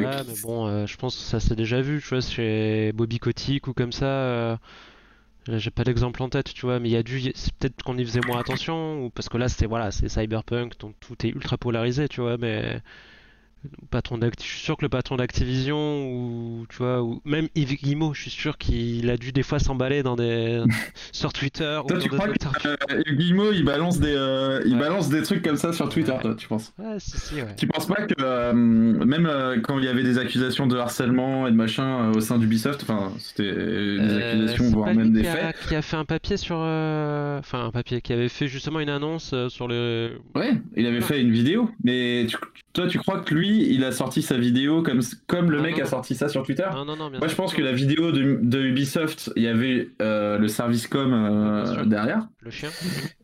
[0.03, 3.20] Ouais, qui- mais bon, je pense que ça s'est déjà vu, tu vois, chez Bobby
[3.20, 4.59] Kotick ou comme ça.
[5.47, 7.84] là, j'ai pas d'exemple en tête, tu vois, mais il y a dû, c'est peut-être
[7.84, 11.26] qu'on y faisait moins attention, ou parce que là, c'était voilà, c'est Cyberpunk, donc tout
[11.26, 12.82] est ultra polarisé, tu vois, mais
[13.89, 17.76] patron d'Acti- je suis sûr que le patron d'Activision ou tu vois, ou même Yves
[17.76, 20.61] Guillemot, je suis sûr qu'il a dû des fois s'emballer dans des
[21.11, 24.80] sur Twitter Toi, tu crois que euh, Guillemot il balance des euh, il Ouais.
[24.80, 26.22] balance des trucs comme ça sur Twitter, Ouais.
[26.22, 26.74] toi, tu penses?
[26.78, 27.55] Ouais, si, si, ouais.
[27.57, 31.47] Tu penses pas que euh, même euh, quand il y avait des accusations de harcèlement
[31.47, 35.11] et de machin euh, au sein d'Ubisoft, enfin c'était des accusations voire pas même lui
[35.14, 35.55] des qui a, faits.
[35.68, 38.89] qui a fait un papier sur, euh, enfin un papier qui avait fait justement une
[38.89, 40.11] annonce euh, sur le.
[40.36, 42.38] Ouais, il avait fait une vidéo, mais tu-
[42.74, 45.84] toi tu crois que lui il a sorti sa vidéo comme comme le mec non,
[45.84, 49.32] a sorti ça sur Twitter Non, Moi je pense que la vidéo de, de Ubisoft,
[49.36, 52.70] il y avait euh, le service com euh, derrière Le chien.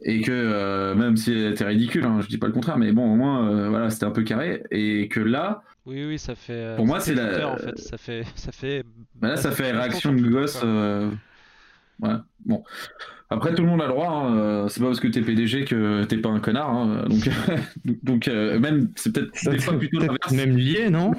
[0.02, 2.92] et que euh, même si elle était ridicule, hein, je dis pas le contraire, mais
[2.92, 6.76] bon au moins voilà c'était un peu carré et que là, Oui, oui, ça fait.
[6.76, 8.84] Pour moi, c'est la- Twitter, en fait, ça fait, ça fait.
[9.16, 10.64] bah là ça fait fait réaction de gosse.
[12.02, 12.24] Voilà.
[12.46, 12.64] Bon.
[13.32, 14.10] Après, tout le monde a le droit.
[14.10, 16.72] hein, euh, C'est pas parce que t'es PDG que t'es pas un connard.
[16.72, 17.30] hein, Donc,
[18.04, 20.32] donc euh, même, c'est peut-être des fois plutôt l'inverse.
[20.32, 21.12] même lié, non?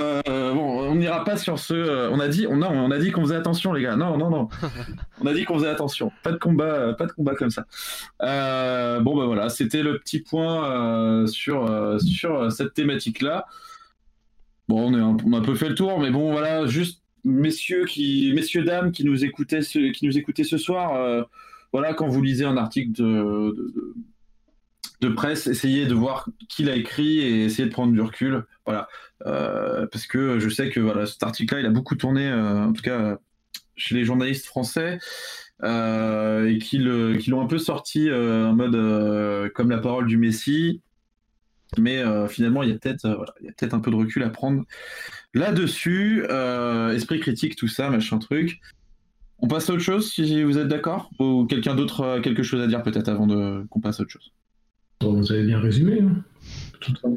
[0.00, 2.10] Euh, bon, on n'ira pas sur ce.
[2.10, 3.96] on a dit, on, non, on a dit qu'on faisait attention, les gars.
[3.96, 4.48] Non, non, non.
[5.22, 6.12] on a dit qu'on faisait attention.
[6.22, 7.64] Pas de combat, pas de combat comme ça.
[8.20, 13.46] Bon, bah voilà, c'était le petit point sur sur cette thématique-là.
[14.68, 16.99] Bon, on, est un, on a un peu fait le tour, mais bon, voilà, juste
[17.24, 17.84] messieurs
[18.34, 20.94] messieurs dames qui nous écoutaient, ce, qui nous écoutaient ce soir.
[20.94, 21.22] euh,
[21.72, 23.54] voilà, quand vous lisez un article de,
[25.08, 28.44] presse, essayez de voir qui l'a écrit et essayez de prendre du recul.
[28.66, 28.88] Voilà.
[29.26, 32.72] Euh, parce que je sais que voilà, cet article-là, il a beaucoup tourné, euh, en
[32.72, 33.18] tout cas
[33.76, 34.98] chez les journalistes français,
[35.62, 40.80] et qui l'ont un peu sorti en mode comme la parole du Messie.
[41.78, 44.64] Mais finalement, il y a peut-être voilà, peut-être un peu de recul à prendre
[45.34, 46.24] là-dessus.
[46.30, 48.60] Euh, esprit critique, tout ça, machin truc.
[49.38, 51.10] On passe à autre chose, si vous êtes d'accord?
[51.18, 54.12] Ou quelqu'un d'autre a quelque chose à dire peut-être avant de qu'on passe à autre
[54.12, 54.32] chose?
[55.00, 56.00] Bon, vous avez bien résumé.
[56.02, 56.22] hein.
[56.80, 57.08] Tout ça.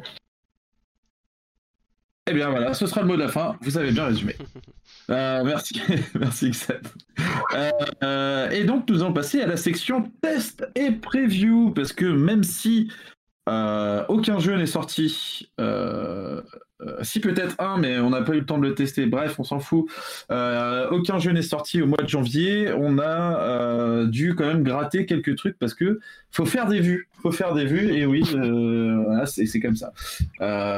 [2.26, 3.56] Eh bien voilà, ce sera le mot de la fin.
[3.60, 4.34] Vous avez bien résumé.
[5.10, 5.78] Euh, merci,
[6.18, 6.80] merci Xad.
[7.54, 7.70] Euh,
[8.02, 12.42] euh, et donc nous allons passer à la section test et preview parce que même
[12.42, 12.90] si
[13.50, 15.50] euh, aucun jeu n'est sorti,
[16.86, 19.06] euh, si peut-être un, mais on n'a pas eu le temps de le tester.
[19.06, 19.86] Bref, on s'en fout.
[20.30, 22.72] Euh, aucun jeu n'est sorti au mois de janvier.
[22.72, 27.08] On a euh, dû quand même gratter quelques trucs parce que faut faire des vues,
[27.22, 27.92] faut faire des vues.
[27.94, 28.24] Et oui,
[29.26, 29.92] c'est comme ça.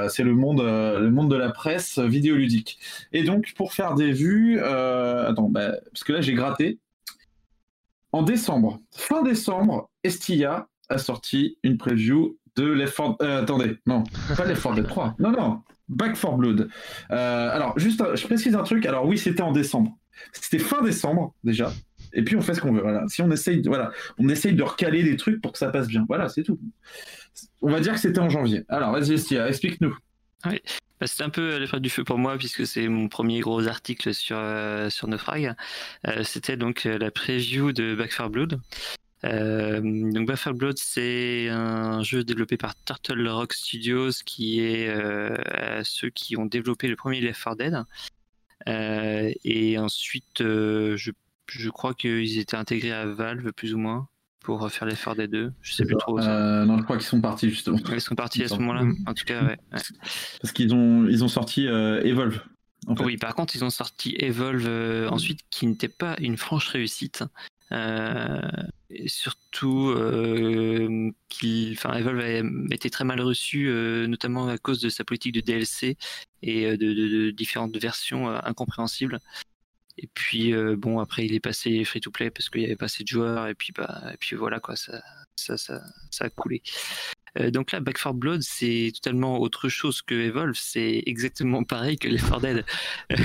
[0.08, 2.78] C'est le monde, le monde de la presse vidéoludique.
[3.12, 6.78] Et donc, pour faire des vues, attends, bah, parce que là, j'ai gratté.
[8.12, 14.04] En décembre, fin décembre, Estia a sorti une preview de Left 4 euh, attendez, non,
[14.36, 15.16] pas Left 4 Dead 3.
[15.18, 16.68] Non, non, Back 4 Blood.
[17.10, 18.86] Euh, alors, juste, euh, je précise un truc.
[18.86, 19.96] Alors, oui, c'était en décembre.
[20.32, 21.72] C'était fin décembre, déjà.
[22.12, 22.80] Et puis, on fait ce qu'on veut.
[22.80, 23.04] Voilà.
[23.08, 26.04] Si on essaye, voilà, on essaye de recaler des trucs pour que ça passe bien.
[26.08, 26.58] Voilà, c'est tout.
[27.62, 28.64] On va dire que c'était en janvier.
[28.68, 29.96] Alors, vas-y, Estia, explique-nous.
[31.00, 34.14] Bah, C'était un peu l'épreuve du feu pour moi puisque c'est mon premier gros article
[34.14, 35.54] sur euh, sur Naufrag.
[36.06, 38.60] Euh, C'était donc euh, la preview de Back 4 Blood.
[39.24, 39.80] Euh,
[40.12, 46.10] donc 4 Blood c'est un jeu développé par Turtle Rock Studios qui est euh, ceux
[46.10, 47.84] qui ont développé le premier Left 4 Dead.
[48.68, 51.10] Euh, et ensuite je,
[51.46, 54.08] je crois qu'ils étaient intégrés à Valve plus ou moins
[54.40, 55.52] pour faire l'effort des deux.
[55.62, 55.98] Je sais plus ça.
[55.98, 56.20] trop.
[56.20, 57.78] non, je crois qu'ils sont partis justement.
[57.90, 58.84] Ils sont partis à ce moment-là.
[58.84, 58.96] Mm.
[59.06, 59.58] En tout cas, ouais.
[59.72, 59.80] ouais.
[60.40, 62.42] Parce qu'ils ont, ils ont sorti Evolve.
[62.86, 63.02] En fait.
[63.02, 67.24] Oui, par contre, ils ont sorti Evolve ensuite, qui n'était pas une franche réussite.
[67.72, 68.40] Euh,
[68.90, 71.10] et surtout, euh,
[71.42, 75.96] Evolve a été très mal reçu, euh, notamment à cause de sa politique de DLC
[76.42, 79.18] et euh, de, différentes versions euh, incompréhensibles.
[79.98, 82.84] Et puis, bon, après, il est passé free to play parce qu'il n'y avait pas
[82.84, 85.00] assez de joueurs, et puis, bah, et puis voilà, quoi, ça,
[85.36, 85.80] ça, ça,
[86.20, 86.62] a coulé.
[87.50, 90.54] Donc là, Back 4 Blood, c'est totalement autre chose que Evolve.
[90.54, 92.64] C'est exactement pareil que Left 4 Dead.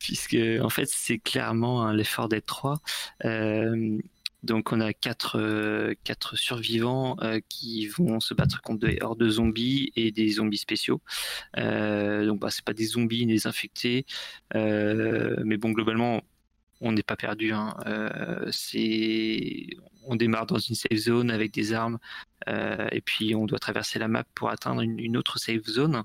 [0.00, 2.80] Puisque, en fait, c'est clairement un Left 4 Dead 3.
[3.24, 3.98] Euh,
[4.42, 5.94] donc, on a quatre, euh,
[6.34, 11.00] survivants euh, qui vont se battre contre des hordes de zombies et des zombies spéciaux.
[11.58, 14.04] Euh, donc, bah, c'est pas des zombies des infectés.
[14.54, 16.22] Mais bon, globalement,
[16.80, 17.52] on n'est pas perdu.
[17.52, 17.76] hein.
[20.04, 21.98] On démarre dans une safe zone avec des armes.
[22.48, 26.02] Et puis on doit traverser la map pour atteindre une, autre safe zone.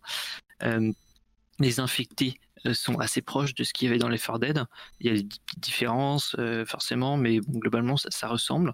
[1.60, 2.40] Les infectés
[2.74, 4.64] sont assez proches de ce qu'il y avait dans les 4 Dead.
[5.00, 8.74] Il y a des petites différences euh, forcément, mais globalement ça, ressemble.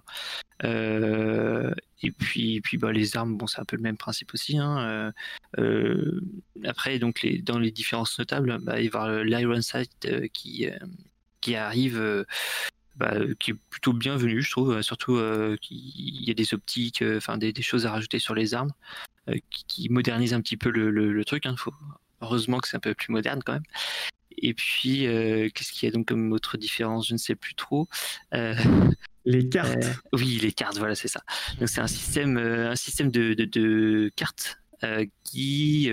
[0.64, 4.58] Euh, et puis, puis bah, les armes, bon, c'est un peu le même principe aussi.
[4.58, 4.78] hein.
[4.80, 5.12] Euh,
[5.58, 6.20] euh,
[6.64, 10.66] après, donc dans les différences notables, bah, il va y avoir l'Iron Sight euh, qui,
[10.68, 10.76] euh,
[11.40, 11.98] qui arrive.
[12.00, 12.24] euh,
[12.96, 14.72] bah, euh, qui est plutôt bienvenu, je trouve.
[14.72, 15.78] euh, Surtout euh, qu'il
[16.24, 18.72] y a des optiques, euh, enfin des, choses à rajouter sur les armes,
[19.28, 21.46] euh, qui, qui modernisent un petit peu le, truc.
[21.46, 21.54] hein.
[21.58, 21.72] Faut,
[22.24, 23.62] heureusement que c'est un peu plus moderne quand même.
[24.36, 27.06] Et puis, euh, qu'est-ce qu'il y a donc comme autre différence?
[27.08, 27.86] Je ne sais plus trop.
[28.34, 28.54] Euh,
[29.26, 29.76] Les cartes.
[29.82, 31.22] euh, oui, les cartes, voilà, c'est ça.
[31.58, 34.58] Donc c'est un système, un système de, de- de cartes
[35.22, 35.88] qui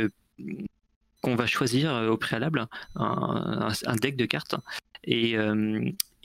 [1.22, 4.56] qu'on va choisir au préalable, un, un- deck de cartes,
[5.06, 5.36] et,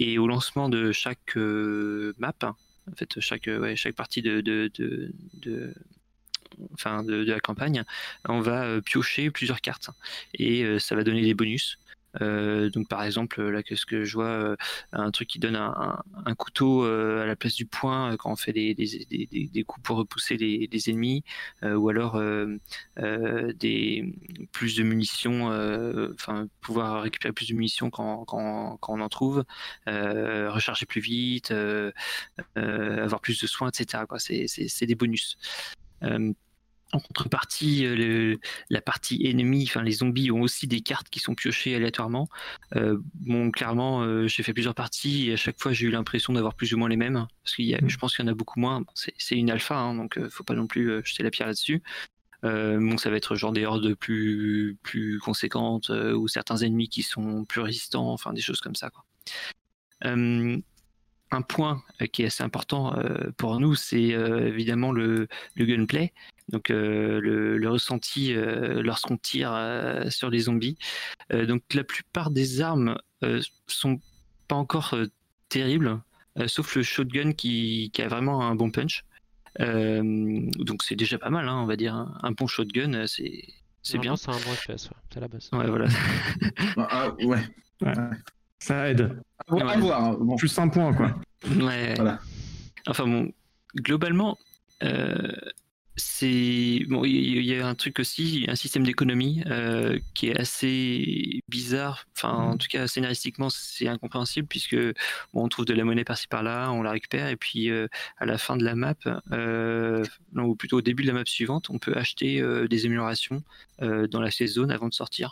[0.00, 5.12] et au lancement de chaque map, en fait chaque ouais, chaque partie de, de, de,
[5.34, 5.74] de-
[6.74, 7.84] enfin de, de la campagne,
[8.28, 9.90] on va euh, piocher plusieurs cartes.
[10.34, 11.78] Et euh, ça va donner des bonus.
[12.22, 14.56] Euh, donc par exemple là qu'est-ce que je vois
[14.92, 18.54] un truc qui donne un, un- couteau à la place du poing quand on fait
[18.54, 21.24] des, des, des- des- des coups pour repousser les, les ennemis
[21.62, 22.18] ou alors
[23.54, 24.14] des
[24.52, 25.48] plus de munitions
[26.14, 29.44] enfin pouvoir récupérer plus de munitions quand, quand, quand on en trouve
[29.86, 31.52] recharger plus vite
[32.54, 35.36] avoir plus de soins etc c'est des bonus
[36.92, 38.38] en contrepartie, euh, le-
[38.70, 42.28] la partie ennemie, enfin les zombies ont aussi des cartes qui sont piochées aléatoirement.
[42.76, 46.32] Euh, bon, clairement, euh, j'ai fait plusieurs parties et à chaque fois j'ai eu l'impression
[46.32, 47.26] d'avoir plus ou moins les mêmes.
[47.42, 47.88] Parce y a, Mm.
[47.88, 48.82] je pense qu'il y en a beaucoup moins.
[48.82, 51.48] Bon, c'est une alpha, hein, donc euh, faut pas non plus euh, jeter la pierre
[51.48, 51.82] là-dessus.
[52.44, 56.88] Euh, bon, ça va être genre des hordes plus, plus conséquentes euh, ou certains ennemis
[56.88, 58.90] qui sont plus résistants, enfin des choses comme ça.
[58.90, 59.04] Quoi.
[61.32, 65.26] Un point euh, qui est assez important euh, pour nous, c'est euh, évidemment le,
[65.56, 66.12] le gunplay,
[66.48, 70.78] donc euh, le, le ressenti euh, lorsqu'on tire euh, sur les zombies.
[71.32, 73.98] Euh, donc la plupart des armes euh, sont
[74.46, 75.06] pas encore euh,
[75.48, 76.00] terribles,
[76.38, 79.04] euh, sauf le shotgun qui, qui a vraiment un bon punch.
[79.58, 80.02] Euh,
[80.58, 81.94] donc c'est déjà pas mal, hein, on va dire.
[81.94, 83.42] Un, un bon shotgun, c'est
[83.82, 84.14] c'est bien.
[84.14, 84.96] C'est un bon FPS, ouais.
[85.12, 85.48] c'est la base.
[85.52, 85.86] Ouais, voilà.
[86.76, 87.42] Ah, ouais.
[88.58, 89.20] Ça aide.
[89.46, 90.16] À voir, à voir, hein.
[90.20, 90.36] Bon.
[90.36, 91.14] Plus un point, quoi.
[91.56, 91.94] Ouais.
[91.94, 92.20] Voilà.
[92.86, 93.32] Enfin bon,
[93.76, 94.38] globalement,
[94.82, 95.32] euh,
[95.96, 97.04] c'est bon.
[97.04, 102.06] Il y, a un truc aussi, un système d'économie euh, qui est assez bizarre.
[102.16, 106.28] Enfin, en tout cas, scénaristiquement, c'est incompréhensible puisque bon, on trouve de la monnaie par-ci
[106.28, 107.88] par-là, on la récupère et puis euh,
[108.18, 108.94] à la fin de la map,
[109.32, 112.84] euh, non, ou plutôt au début de la map suivante, on peut acheter euh, des
[112.84, 113.42] améliorations
[113.80, 115.30] euh, dans la safe zone avant de sortir.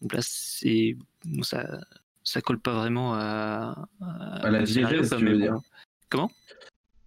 [0.00, 1.80] Donc là, c'est bon, ça,
[2.24, 3.86] ça colle pas vraiment à,
[4.42, 5.38] À la diégèse, tu veux bon.
[5.38, 5.58] dire.
[6.08, 6.30] Comment?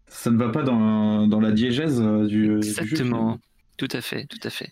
[0.08, 3.40] Ça ne va pas dans, dans la diégèse euh, du, du jeu, Exactement,
[3.78, 4.72] tout à fait, tout à fait.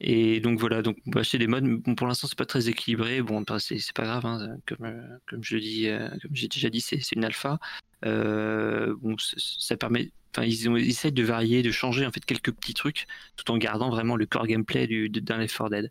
[0.00, 1.64] Et donc voilà, donc acheter des modes.
[1.64, 3.22] Bon, pour l'instant, c'est pas très équilibré.
[3.22, 6.68] Bon, bah, c'est pas grave, hein, comme euh, comme je dis, euh, comme j'ai déjà
[6.68, 7.58] dit, c'est une alpha.
[8.04, 10.10] Euh, bon, ça permet.
[10.36, 13.56] Enfin, ils, ils essayent de varier, de changer en fait quelques petits trucs, tout en
[13.56, 15.90] gardant vraiment le core gameplay du d'un Left 4 Dead.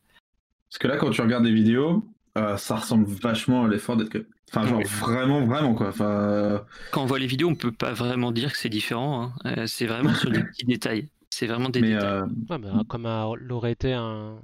[0.70, 2.06] Parce que là, quand tu regardes des vidéos,
[2.38, 4.10] euh, ça ressemble vachement à l'effort d'être.
[4.10, 4.86] que- Enfin, genre Oui.
[5.00, 5.88] vraiment, vraiment quoi.
[5.90, 6.60] Enfin, euh,
[6.92, 9.24] Quand on voit les vidéos, on peut pas vraiment dire que c'est différent.
[9.24, 9.34] hein.
[9.58, 11.10] Euh, c'est vraiment sur des petits détails.
[11.32, 12.06] C'est vraiment des mais détails.
[12.08, 13.08] euh, Ouais, mais comme
[13.42, 14.36] l'aurait été un,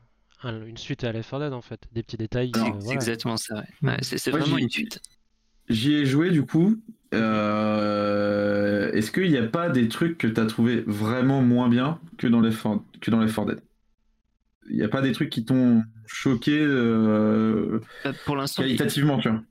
[0.43, 1.79] un- une suite à 4 Dead en fait.
[1.93, 2.51] Des petits détails.
[2.55, 2.93] Euh, c'est voilà.
[2.93, 3.55] exactement ça.
[3.55, 3.63] ouais.
[3.83, 3.87] Mm.
[3.89, 4.99] Ouais, c'est vraiment une suite.
[5.69, 6.75] j'y ai joué du coup.
[7.13, 11.99] Euh, Est-ce qu'il n'y a pas des trucs que tu as trouvé vraiment moins bien
[12.17, 13.61] que dans les For- que dans les 4 Dead
[14.69, 19.29] Il n'y a pas des trucs qui t'ont choqué euh, Euh, Pour l'instant, qualitativement, tu
[19.29, 19.41] vois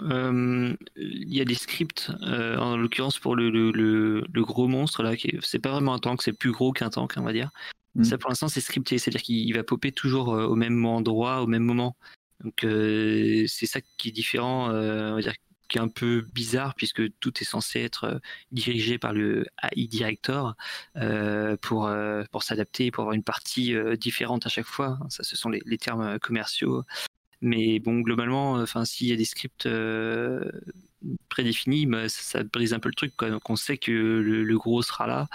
[0.00, 5.02] euh, il y a des scripts, en l'occurrence pour le, le, le, le gros monstre
[5.02, 7.32] là, qui est- c'est pas vraiment un tank, c'est plus gros qu'un tank, on va
[7.32, 7.50] dire.
[7.94, 8.04] Mm.
[8.04, 11.62] Ça pour l'instant c'est scripté, c'est-à-dire qu'il va popper toujours au même endroit, au même
[11.62, 11.96] moment.
[12.42, 15.34] Donc euh, c'est ça qui est différent, euh, on va dire,
[15.72, 18.18] qui est un peu bizarre puisque tout est censé être euh,
[18.52, 20.54] dirigé par le AI director
[20.96, 24.98] euh, pour euh, pour s'adapter, pour avoir une partie différente à chaque fois.
[25.08, 26.82] Ça, ce sont les, termes commerciaux.
[27.40, 29.68] Mais bon, globalement, enfin, s'il y a des scripts
[31.28, 33.14] prédéfinis, bah, ça, brise un peu le truc.
[33.16, 33.30] Quoi.
[33.30, 35.28] Donc on sait que le, gros sera là.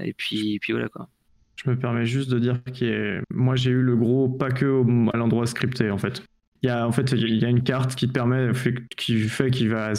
[0.00, 1.08] Et puis, puis voilà quoi.
[1.56, 4.82] Je me permets juste de dire que moi j'ai eu le gros pas que
[5.12, 6.22] à l'endroit scripté en fait.
[6.62, 9.20] Il y a en fait il y a une carte qui te permet fait- qui
[9.20, 9.92] fait qu'il va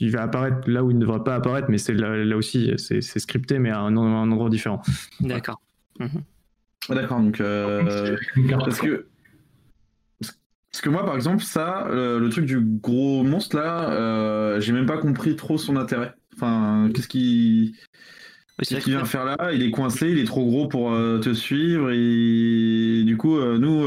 [0.00, 2.72] il va apparaître là où il ne devrait pas apparaître, mais c'est là, là aussi
[2.78, 4.80] c'est c'est scripté mais à un, un endroit différent.
[5.20, 5.60] D'accord.
[6.00, 8.16] Ah, D'accord, donc euh,
[8.58, 9.06] parce que
[10.20, 14.72] parce que moi par exemple ça, euh, le truc du gros monstre là, euh, j'ai
[14.72, 16.14] même pas compris trop son intérêt.
[16.34, 17.74] Enfin, qu'est-ce qui
[18.58, 19.36] qu'est-ce qu'il vient faire là?
[19.52, 23.58] Il est coincé, il est trop gros pour euh, te suivre et du coup euh,
[23.58, 23.86] nous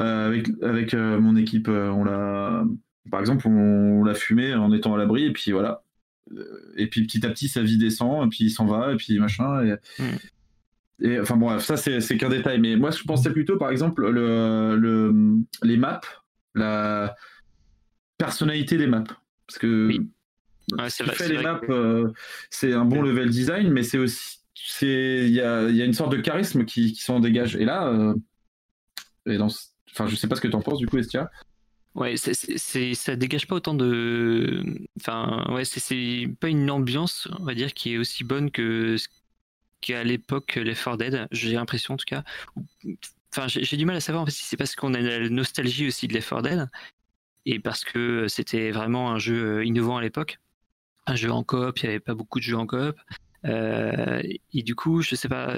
[0.00, 2.64] avec avec euh, mon équipe euh, on l'a
[3.10, 5.82] par exemple on, l'a fumé en étant à l'abri et puis voilà.
[6.36, 6.44] Euh,
[6.76, 9.18] Et puis petit à petit sa vie descend et puis il s'en va et puis
[9.18, 9.74] machin et
[11.02, 12.60] et enfin bref, ça c'est c'est qu'un détail.
[12.60, 15.14] Mais moi je pensais plutôt par exemple le, le
[15.62, 16.00] les maps,
[16.54, 17.14] la
[18.18, 19.04] personnalité des maps.
[19.46, 20.10] Parce que Oui.
[20.78, 22.12] Ouais, c'est vrai, fait c'est les vrai maps, que- euh,
[22.50, 25.94] c'est un bon level design, mais c'est aussi c'est il y a, y a une
[25.94, 27.56] sorte de charisme qui, qui s'en dégage.
[27.56, 28.14] Et là, euh,
[29.26, 31.30] et dans, ce- enfin je sais pas ce que t'en penses du coup Estia.
[31.94, 34.62] Ouais, ça dégage pas autant de.
[35.00, 39.08] Enfin, ouais, c'est, pas une ambiance, on va dire, qui est aussi bonne que ce
[39.80, 41.26] qu'à l'époque les 4 Dead.
[41.32, 42.22] J'ai l'impression, en tout cas.
[43.32, 46.14] Enfin, j'ai, du mal à savoir si c'est parce qu'on a la nostalgie aussi de
[46.14, 46.68] les 4 Dead
[47.46, 50.38] et parce que c'était vraiment un jeu euh, innovant à l'époque.
[51.06, 52.94] Un jeu en coop, il n'y avait pas beaucoup de jeux en coop.
[53.46, 54.22] Euh,
[54.52, 55.56] et du coup, je sais pas.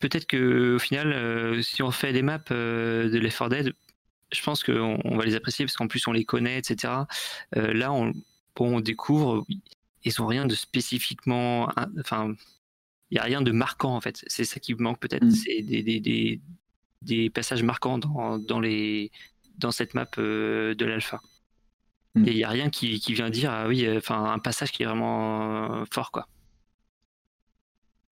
[0.00, 3.72] Peut-être que au final, euh, si on fait des maps euh, de Left 4 Dead,
[4.32, 6.94] je pense qu'on on va les apprécier parce qu'en plus on les connaît, etc.
[7.56, 8.12] Euh, là, on,
[8.56, 9.46] bon, on découvre,
[10.04, 11.68] ils ont rien de spécifiquement,
[11.98, 12.34] enfin,
[13.10, 14.24] il y a rien de marquant en fait.
[14.26, 15.30] C'est ça qui manque peut-être, Mm.
[15.32, 16.40] c'est des, des, des,
[17.02, 19.10] des passages marquants dans, dans les
[19.58, 21.20] dans cette map de l'alpha.
[22.14, 22.24] Mm.
[22.26, 24.82] Et il y a rien qui, qui vient dire ah oui, enfin un passage qui
[24.82, 26.26] est vraiment fort quoi.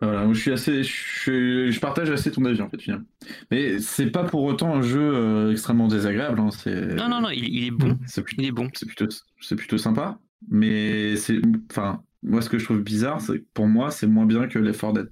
[0.01, 3.07] Voilà, je suis assez, je, suis- je partage assez ton avis en fait finalement.
[3.51, 6.39] Mais c'est pas pour autant un jeu euh, extrêmement désagréable.
[6.39, 8.69] hein, c'est Non non non, il, il est bon, c'est plutôt il est bon.
[8.75, 9.07] c'est plutôt,
[9.41, 10.19] c'est plutôt sympa.
[10.49, 14.25] Mais c'est, enfin, moi, ce que je trouve bizarre, c'est que pour moi, c'est moins
[14.25, 15.11] bien que les 4 Dead.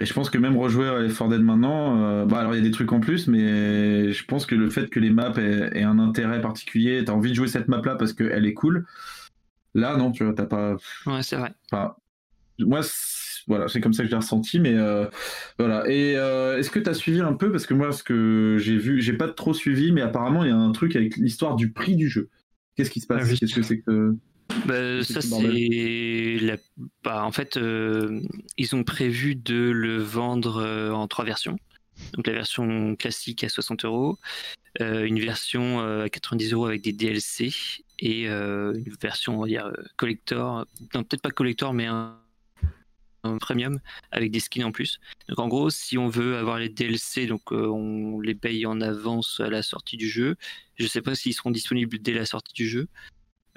[0.00, 2.58] Et je pense que même rejouer à les 4 Dead maintenant, euh, bah alors il
[2.58, 5.32] y a des trucs en plus, mais je pense que le fait que les maps
[5.36, 8.84] aient, aient un intérêt particulier, t'as envie de jouer cette map-là parce qu'elle est cool.
[9.74, 10.74] Là, non, tu vois, t'as pas.
[11.06, 11.52] Ouais, c'est vrai.
[11.70, 11.94] Enfin,
[12.58, 15.06] moi, c'est- voilà, c'est comme ça que je l'ai ressenti, mais euh,
[15.58, 15.88] voilà.
[15.88, 17.50] Et euh, est-ce que tu as suivi un peu?
[17.52, 20.52] Parce que moi, ce que j'ai vu, j'ai pas trop suivi, mais apparemment, il y
[20.52, 22.30] a un truc avec l'histoire du prix du jeu.
[22.76, 23.22] Qu'est-ce qui se passe?
[23.24, 23.38] Ah oui.
[23.38, 24.16] Qu'est-ce que c'est que.
[24.66, 26.56] Bah, C'est ça c'est la...
[27.02, 28.20] bah, en fait euh,
[28.58, 31.58] ils ont prévu de le vendre euh, en trois versions.
[32.12, 34.18] Donc la version classique à 60 euros,
[34.80, 37.52] euh, une version euh, à 90 euros avec des DLC
[38.00, 42.18] et euh, une version on va dire euh, collector, non peut-être pas collector mais un,
[43.24, 43.80] un premium
[44.10, 45.00] avec des skins en plus.
[45.28, 48.80] Donc en gros si on veut avoir les DLC donc euh, on les paye en
[48.80, 50.36] avance à la sortie du jeu.
[50.76, 52.88] Je sais pas s'ils seront disponibles dès la sortie du jeu.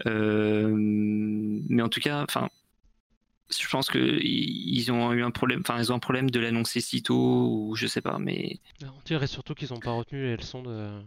[0.06, 2.50] Euh, mais en tout cas, enfin,
[3.50, 5.62] je pense que ils ont eu un problème.
[5.62, 8.20] Enfin, ils ont un problème de l'annoncer si tôt ou je sais pas.
[8.20, 11.02] Mais On dirait surtout qu'ils n'ont pas retenu les leçons de.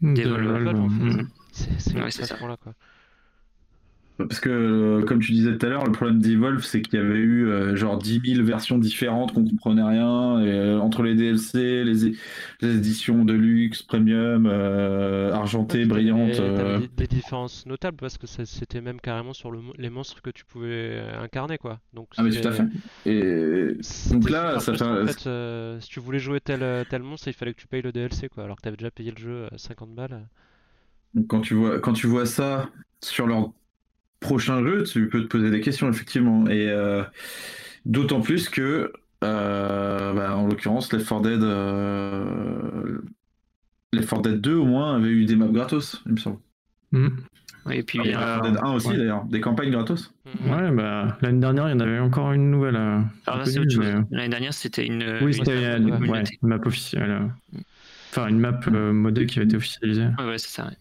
[0.00, 1.24] Des De en fait.
[1.52, 2.74] C'est Ouais, ce quoi.
[4.18, 7.02] Parce que, euh, comme tu disais tout à l'heure, le problème d'Evolve, c'est qu'il y
[7.02, 10.40] avait eu euh, genre 10 000 versions différentes qu'on comprenait rien.
[10.40, 12.12] Et, euh, entre les DLC, les,
[12.62, 16.32] éditions de luxe, premium, euh, argentées, brillantes.
[16.32, 20.44] des, des différences notables parce que c'était même carrément sur le les monstres que tu
[20.44, 21.80] pouvais incarner, quoi.
[21.94, 22.64] Donc Ah, mais tout à fait.
[23.06, 23.76] Et
[24.10, 27.54] Donc là, ça fait en fait, si tu voulais jouer tel, tel monstre, il fallait
[27.54, 28.44] que tu payes le DLC, quoi.
[28.44, 30.26] Alors que t'avais déjà payé le jeu à 50 balles.
[31.14, 32.68] Donc, quand tu vois, quand tu vois ça
[33.00, 33.52] sur leur
[34.22, 36.46] prochain jeu, tu peux te poser des questions, effectivement.
[36.48, 37.02] Et euh,
[37.84, 38.92] d'autant plus que,
[39.24, 42.98] euh, bah, en l'occurrence, les 4 Dead, euh,
[43.92, 46.38] les 4 Dead 2 au moins avaient eu des maps gratos, il me semble.
[46.92, 47.08] Mm.
[47.70, 48.96] et puis Et il y a- 4 Dead 1 aussi, ouais.
[48.96, 50.12] d'ailleurs, des campagnes gratos.
[50.40, 50.50] Mhm.
[50.52, 52.76] Ouais, bah l'année dernière, il y en avait encore une nouvelle.
[52.76, 53.84] euh, alors là, inconnue, c'est autre chose.
[54.10, 55.02] mais- L'année dernière, c'était une.
[55.22, 55.90] Oui, une- c'était map, une, ouais.
[55.92, 56.38] ouais, communauté.
[56.42, 57.10] une map officielle.
[57.10, 57.58] euh.
[58.10, 60.06] Enfin, une map euh, modée qui avait été officialisée.
[60.18, 60.66] Ouais, ouais, c'est ça.
[60.66, 60.76] ouais.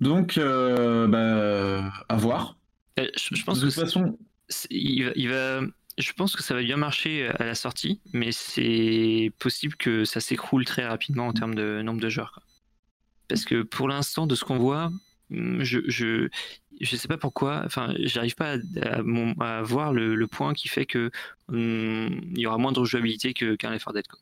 [0.00, 2.56] Donc, euh, bah, à voir.
[2.98, 4.18] Euh, Je, je pense De que toute façon,
[4.48, 5.60] c'est- il va, il va-
[5.98, 10.20] je pense que ça va bien marcher à la sortie, mais c'est possible que ça
[10.20, 12.32] s'écroule très rapidement en termes de nombre de joueurs.
[12.32, 12.42] quoi.
[13.28, 14.90] Parce que pour l'instant, de ce qu'on voit,
[15.30, 16.28] hum, je, je,
[16.80, 20.54] je sais pas pourquoi, enfin, j'arrive pas à, à mon- à voir le, le point
[20.54, 21.10] qui fait que
[21.48, 24.06] hum, il y aura moins de rejouabilité que- qu'un Left 4 Dead.
[24.08, 24.18] quoi.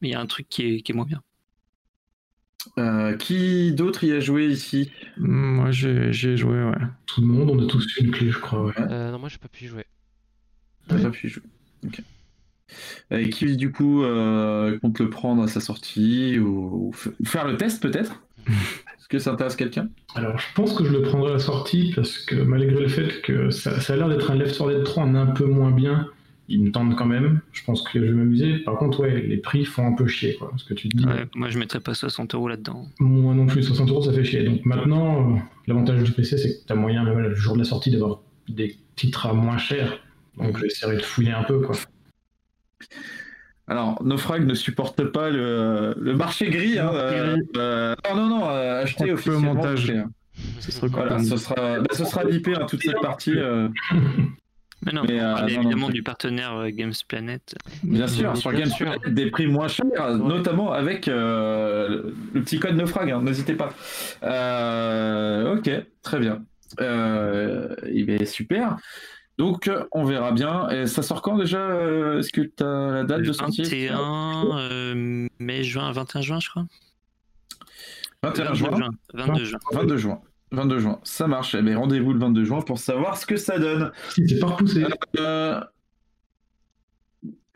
[0.00, 1.22] Mais il y a un truc qui est, qui est moins bien.
[2.78, 4.90] Euh, qui d'autre y a joué ici?
[5.16, 6.76] Moi, j'ai joué, ouais.
[7.06, 8.64] Tout le monde, on a tous une clé, je crois.
[8.64, 8.74] Ouais.
[8.78, 9.84] Euh, non, moi j'ai pas pu y jouer.
[10.88, 11.42] T'as pas pu y jouer.
[11.86, 12.02] Ok.
[13.10, 16.92] Et qui, du coup, euh, compte le prendre à sa sortie ou,
[17.24, 18.22] faire le test peut-être?
[18.46, 19.88] Est-ce que ça intéresse quelqu'un?
[20.14, 23.20] Alors, je pense que je le prendrai à la sortie parce que malgré le fait
[23.22, 25.70] que ça, ça a l'air d'être un Left 4 Dead 3 en un peu moins
[25.70, 26.08] bien,
[26.48, 27.40] il me tente quand même.
[27.52, 28.58] Je pense que je vais m'amuser.
[28.58, 30.50] Par contre, ouais, les prix font un peu chier, quoi.
[30.50, 32.86] Parce que tu te dis, Ouais, moi, je mettrais pas 60 euros là-dedans.
[33.00, 34.44] moi non plus, 60 euros, ça fait chier.
[34.44, 37.58] Donc maintenant, euh, l'avantage du PC, c'est que tu as moyen, même le jour de
[37.60, 39.98] la sortie, d'avoir des titres à moins cher.
[40.36, 41.76] Donc j'essaierai de fouiller un peu, quoi.
[43.66, 46.78] Alors, Naufrag ne supporte pas le, le marché gris.
[46.78, 49.54] Hein, euh, euh, non, non, non, euh, acheter officiellement.
[49.54, 49.92] montage.
[50.60, 53.32] Ce Voilà, ce sera, bah, ce sera bipé hein, toute cette partie.
[54.86, 57.54] Euh, Mais non, Mais, on euh, parle non, non, évidemment du partenaire euh, Games Planet.
[57.82, 58.90] Bien sûr, sur sûr.
[58.90, 63.70] Game des prix moins chers, notamment avec euh, le petit code Naufrag, hein, n'hésitez pas.
[64.22, 65.70] Euh, ok,
[66.02, 66.42] très bien.
[66.80, 68.76] Euh, il est super.
[69.38, 70.68] Donc, euh, on verra bien.
[70.70, 73.62] Et ça sort quand déjà euh, Est-ce que tu as la date de sortie?
[73.62, 76.66] 21 euh, mai, juin, 21 juin, je crois.
[78.22, 78.90] 21 22 juin.
[79.12, 79.58] 22 juin.
[79.72, 80.20] 22 juin.
[80.54, 81.54] 22 juin, ça marche.
[81.54, 83.90] Eh bien, rendez-vous le 22 juin pour savoir ce que ça donne.
[84.10, 84.84] Si, c'est pas repoussé.
[85.18, 85.60] Euh,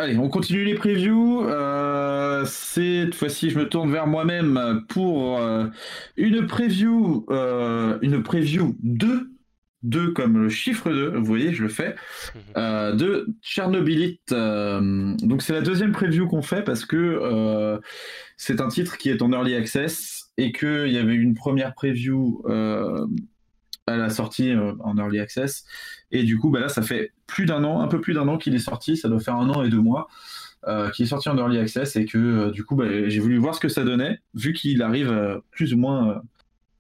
[0.00, 1.42] Allez, on continue les previews.
[1.48, 5.66] Euh, Cette fois-ci, je me tourne vers moi-même pour euh,
[6.16, 9.28] une preview, euh, une preview 2,
[9.82, 11.96] 2 comme le chiffre 2, vous voyez, je le fais,
[12.56, 14.30] euh, de Tchernobylite.
[14.32, 17.78] Euh, donc c'est la deuxième preview qu'on fait parce que euh,
[18.36, 22.42] c'est un titre qui est en early access et qu'il y avait une première preview
[22.46, 23.06] euh,
[23.86, 25.64] à la sortie euh, en early access.
[26.12, 28.38] Et du coup, bah là, ça fait plus d'un an, un peu plus d'un an
[28.38, 30.08] qu'il est sorti, ça doit faire un an et deux mois.
[30.66, 33.54] euh, qu'il est sorti en early access et que du coup bah, j'ai voulu voir
[33.54, 36.22] ce que ça donnait vu qu'il arrive plus ou moins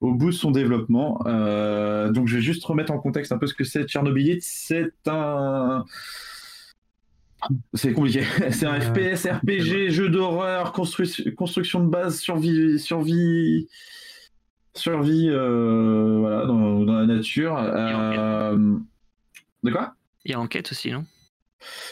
[0.00, 1.18] au bout de son développement.
[2.10, 4.42] Donc je vais juste remettre en contexte un peu ce que c'est Tchernobylite.
[4.42, 5.84] C'est un
[7.74, 8.22] c'est compliqué.
[8.50, 13.68] C'est un Euh, FPS, RPG, jeu d'horreur, constru- construction de base, survie, survie,
[14.74, 17.56] survie, euh, voilà, dans, dans la nature.
[17.58, 18.56] Euh,
[19.62, 19.94] de quoi?
[20.24, 21.04] Il y a enquête aussi, non?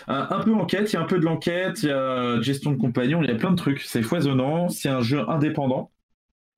[0.07, 2.71] Un, un peu enquête, il y a un peu de l'enquête, il y a gestion
[2.71, 3.81] de compagnons, il y a plein de trucs.
[3.83, 5.91] C'est foisonnant, c'est un jeu indépendant.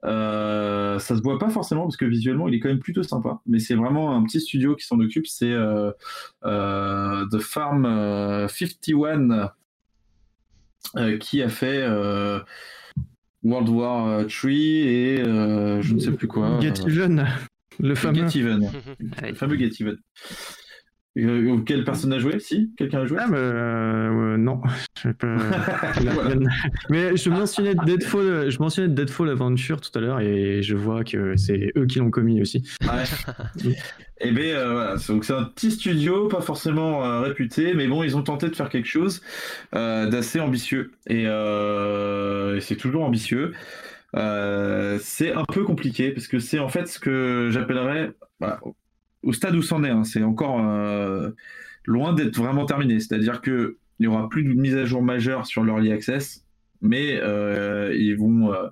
[0.05, 3.41] Euh, ça se voit pas forcément parce que visuellement il est quand même plutôt sympa,
[3.47, 5.27] mais c'est vraiment un petit studio qui s'en occupe.
[5.27, 5.91] C'est euh,
[6.45, 9.51] euh, The Farm euh, 51
[10.97, 12.39] euh, qui a fait euh,
[13.43, 16.61] World War 3 et euh, je ne sais plus quoi.
[16.61, 17.27] Get Even,
[17.81, 18.29] le fameux.
[18.29, 18.71] Get Even.
[19.23, 19.97] Le fameux Get Even.
[21.19, 22.73] Euh, auquel personne n'a joué Si?
[22.77, 23.19] Quelqu'un a joué?
[23.21, 24.61] Ah, euh, non,
[25.03, 25.09] je
[26.11, 26.35] Voilà.
[26.91, 31.37] Mais je mentionnais Deadfall, je mentionnais Deadfall Adventure tout à l'heure et je vois que
[31.37, 32.63] c'est eux qui l'ont commis aussi.
[32.83, 33.75] Ouais.
[34.21, 37.87] Et ben euh, voilà, c'est- donc c'est un petit studio, pas forcément euh, réputé, mais
[37.87, 39.23] bon, ils ont tenté de faire quelque chose
[39.77, 40.91] euh, d'assez ambitieux.
[41.09, 43.53] Et, et c'est toujours ambitieux.
[44.15, 48.61] C'est un peu compliqué parce que c'est en fait ce que j'appellerais voilà,
[49.29, 49.91] au- stade où c'en est.
[49.91, 51.31] hein, c'est encore euh,
[51.85, 53.01] loin d'être vraiment terminé.
[53.01, 56.45] C'est-à-dire que il y aura plus de mise à jour majeure sur l'early access,
[56.81, 58.69] mais euh, ils vont euh,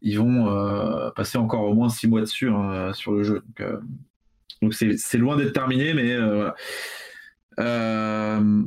[0.00, 0.46] ils vont
[1.16, 3.42] passer encore au moins six mois dessus hein, sur le jeu.
[4.62, 6.54] Donc, c'est loin d'être terminé, mais voilà.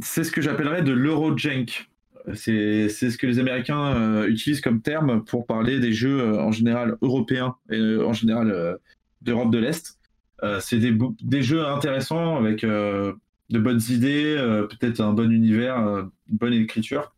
[0.03, 1.89] C'est ce que j'appellerais de l'Eurojank.
[2.33, 7.55] C'est ce que les Américains utilisent comme terme pour parler des jeux en général européens
[7.71, 8.77] et en général
[9.21, 10.00] d'Europe de l'Est.
[10.43, 13.13] Euh, c'est des, jeux intéressants avec euh,
[13.49, 17.13] de bonnes idées, euh, peut-être un bon univers, une bonne écriture,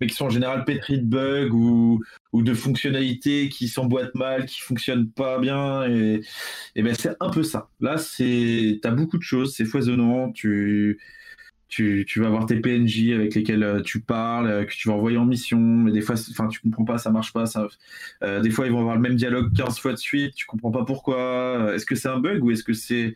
[0.00, 2.02] mais qui sont en général pétris de bugs ou,
[2.34, 5.88] de fonctionnalités qui s'emboîtent mal, qui fonctionnent pas bien.
[5.88, 6.20] Et,
[6.76, 7.70] et ben c'est un peu ça.
[7.80, 10.30] Là, c'est t'as beaucoup de choses, c'est foisonnant.
[10.32, 10.98] Tu,
[11.70, 15.16] tu, vas avoir tes PNJ avec lesquels euh, tu parles, euh, que tu vas envoyer
[15.16, 17.44] en mission, mais des fois, enfin, tu comprends pas, ça marche pas.
[18.22, 20.72] Euh, des fois, ils vont avoir le même dialogue 15 fois de suite, tu comprends
[20.72, 21.72] pas pourquoi.
[21.74, 23.14] Est-ce que c'est un bug ou est-ce que c'est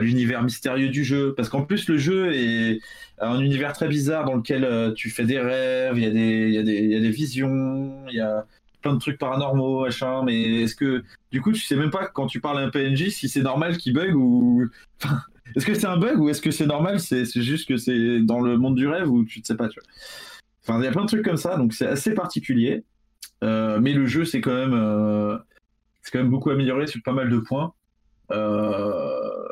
[0.00, 1.34] l'univers mystérieux du jeu?
[1.36, 2.80] Parce qu'en plus, le jeu est
[3.20, 7.00] un univers très bizarre dans lequel tu fais des rêves, il y, y, y a
[7.00, 8.46] des visions, il y a
[8.80, 12.26] plein de trucs paranormaux, machin, mais est-ce que du coup tu sais même pas quand
[12.26, 14.68] tu parles à un PNJ si c'est normal qu'il bug ou
[15.56, 17.00] est-ce que c'est un bug ou est-ce que c'est normal?
[17.00, 19.80] C'est juste que c'est dans le monde du rêve ou tu ne sais pas, tu
[19.80, 19.88] vois.
[20.62, 22.84] Enfin, il y a plein de trucs comme ça, donc c'est assez particulier.
[23.42, 25.38] Euh, mais le jeu, c'est quand même, euh,
[26.02, 27.72] c'est quand même beaucoup amélioré sur pas mal de points.
[28.30, 29.48] Euh,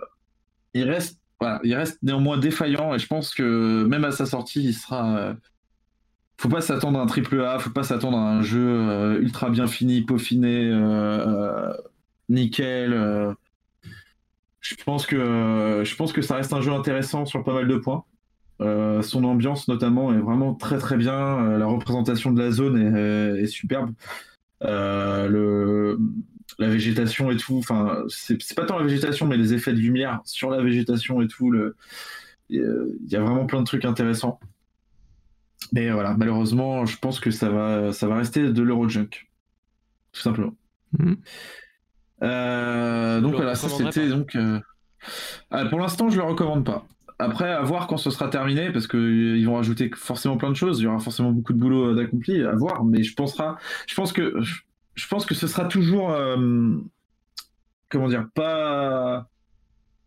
[0.75, 4.62] il reste, voilà, il reste néanmoins défaillant et je pense que même à sa sortie,
[4.62, 5.35] il sera.
[6.37, 9.66] faut pas s'attendre à un triple A, faut pas s'attendre à un jeu ultra bien
[9.66, 10.70] fini, peaufiné,
[12.29, 13.35] nickel
[14.60, 17.76] je pense que je pense que ça reste un jeu intéressant sur pas mal de
[17.76, 18.05] points.
[18.60, 21.14] Euh, son ambiance notamment est vraiment très très bien.
[21.14, 23.94] Euh, la représentation de la zone est, superbe.
[24.64, 25.98] Euh, le,
[26.59, 27.59] la végétation et tout.
[27.59, 31.28] Enfin, c'est pas tant la végétation, mais les effets de lumière sur la végétation et
[31.28, 31.55] tout.
[32.51, 32.60] Il
[33.09, 34.40] y a vraiment plein de trucs intéressants.
[35.72, 39.28] Mais voilà, malheureusement, je pense que ça va, ça va rester de l'Eurojunk.
[40.12, 40.55] Tout simplement.
[40.98, 41.16] Mhm.
[42.23, 44.35] Euh, donc voilà, ça c'était donc.
[44.35, 44.61] Euh,
[45.51, 46.86] ah, pour l'instant, je le recommande pas.
[47.20, 50.81] Après, à voir quand ce sera terminé, parce qu'ils vont rajouter forcément plein de choses.
[50.81, 52.85] Il y aura forcément beaucoup de boulot d'accompli, à voir.
[52.85, 54.40] Mais je pensera, je pense que,
[54.95, 56.77] je pense que ce sera toujours, euh,
[57.89, 59.28] comment dire, pas,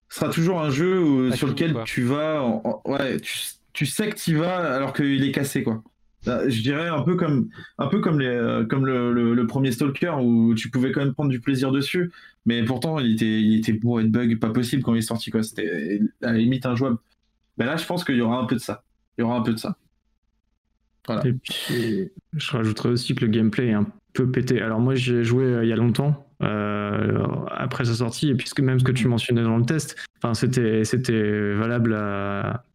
[0.09, 2.45] ce sera toujours un jeu sur lequel tu vas,
[2.85, 3.38] ouais, tu,
[3.73, 5.83] tu sais que tu vas alors qu'il est cassé, quoi.
[6.26, 7.49] Bah, je dirais un peu comme,
[7.80, 11.72] un peu comme, euh, le, premier Stalker où tu pouvais quand même prendre du plaisir
[11.72, 12.11] dessus,
[12.45, 15.31] mais pourtant il était, il était bourré de bugs pas possible quand il est sorti.
[15.41, 16.98] C'était à la limite injouable.
[17.57, 18.84] Mais là, je pense qu'il y aura un peu de ça.
[19.18, 19.77] Il y aura un peu de ça.
[21.07, 21.23] Voilà.
[21.69, 24.61] Je rajouterais aussi que le gameplay est un peu pété.
[24.61, 28.60] Alors, moi, j'ai joué euh, il y a longtemps, euh, après sa sortie, et puisque
[28.60, 29.98] même ce que tu mentionnais dans le test,
[30.34, 32.65] c'était valable à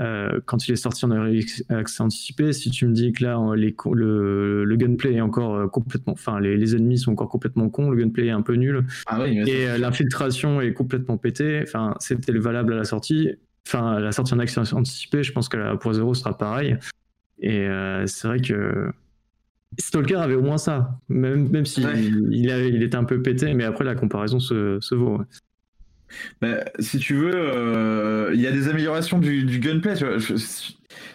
[0.00, 1.10] euh, quand il est sorti en
[1.70, 5.66] accès anticipé, si tu me dis que là, les, le, le, gunplay est encore euh,
[5.66, 6.12] complètement.
[6.12, 8.84] Enfin, les, les, ennemis sont encore complètement cons, le gunplay est un peu nul.
[9.06, 11.62] Ah et euh, l'infiltration est complètement pétée.
[11.64, 13.30] Enfin, c'était valable à la sortie.
[13.66, 16.76] Enfin, à la sortie en accès anticipé, je pense que la pour zéro sera pareil.
[17.40, 17.68] Et
[18.06, 18.90] c'est vrai que.
[19.78, 23.52] Stalker avait au moins ça, même, même si il, avait, il, était un peu pété,
[23.52, 25.20] mais après la comparaison se, se vaut.
[26.40, 29.94] Bah, si tu veux, euh, il y a des améliorations du, gunplay.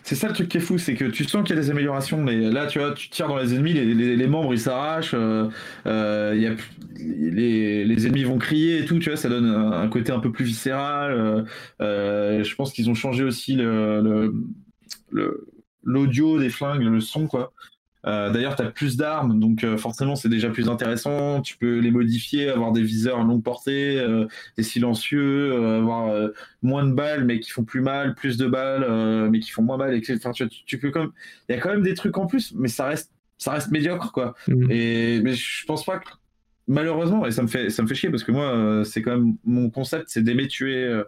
[0.03, 1.72] C'est ça le truc qui est fou, c'est que tu sens qu'il y a des
[1.72, 5.48] améliorations, mais là, tu vois, tu tires dans les ennemis, les, membres ils s'arrachent, euh,
[5.86, 6.56] euh, y a,
[6.98, 10.32] les, les, ennemis vont crier et tout, tu vois, ça donne un, côté un peu
[10.32, 11.45] plus viscéral.
[11.80, 14.34] je pense qu'ils ont changé aussi le,
[15.84, 17.53] l'audio des flingues, le son, quoi.
[18.06, 21.42] Euh, d'ailleurs, tu as plus d'armes, donc euh, forcément, c'est déjà plus intéressant.
[21.42, 24.28] Tu peux les modifier, avoir des viseurs longue portée, euh,
[24.58, 26.30] des silencieux, avoir
[26.62, 29.78] moins de balles, mais qui font plus mal, plus de balles, mais qui font moins
[29.78, 30.20] mal, etc.
[30.66, 31.12] tu, peux comme,
[31.50, 34.12] il y a quand même des trucs en plus, mais ça reste, ça reste médiocre,
[34.12, 34.36] quoi.
[34.48, 34.72] Mmh.
[34.72, 36.10] Et mais je pense pas que
[36.68, 39.36] malheureusement, et ça me fait, ça me fait chier parce que moi, c'est quand même
[39.46, 41.02] mon concept, c'est d'aimer tuer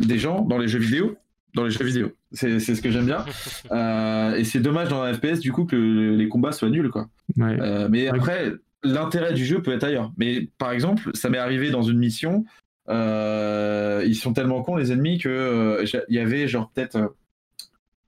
[0.00, 1.16] des gens dans les jeux vidéo
[1.54, 2.12] dans les jeux vidéo.
[2.32, 3.24] C'est ce que j'aime bien.
[3.72, 7.08] Euh, et c'est dommage dans un FPS du coup que les combats soient nuls quoi.
[7.38, 8.52] Euh, mais après,
[8.82, 10.12] l'intérêt du jeu peut être ailleurs.
[10.16, 12.44] Mais par exemple, ça m'est arrivé dans une mission.
[12.88, 17.14] Euh, ils sont tellement cons les ennemis que il y avait genre peut-être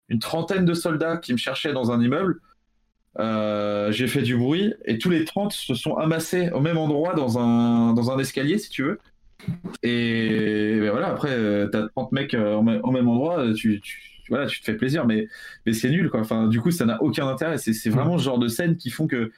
[0.08, 2.40] une trentaine de soldats qui me cherchaient dans un immeuble.
[3.18, 7.38] j'ai fait du bruit et tous les 30 se sont amassés au même endroit dans
[7.38, 8.98] un, dans un escalier si tu veux.
[9.82, 13.80] Et ben voilà, après, euh, t'as 30 mecs euh, au même endroit, tu,
[14.32, 15.28] voilà, tu te fais plaisir, mais,
[15.66, 16.20] mais c'est nul, quoi.
[16.20, 17.58] Enfin, du coup, ça n'a aucun intérêt.
[17.58, 19.30] C'est vraiment ce genre de scène qui font que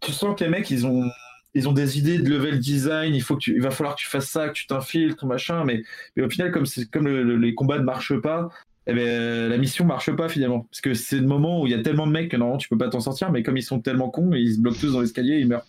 [0.00, 1.10] tu sens que les mecs, ils ont,
[1.54, 4.00] ils ont des idées de level design, il, faut que tu, il va falloir que
[4.00, 5.82] tu fasses ça, que tu t'infiltres, machin, mais,
[6.16, 8.48] mais au final, comme, comme les combats ne marchent pas,
[8.86, 10.60] eh ben, la mission marche pas finalement.
[10.70, 12.70] Parce que c'est le moment où il y a tellement de mecs que normalement tu
[12.70, 15.02] peux pas t'en sortir, mais comme ils sont tellement cons, ils se bloquent tous dans
[15.02, 15.66] l'escalier, ils meurent.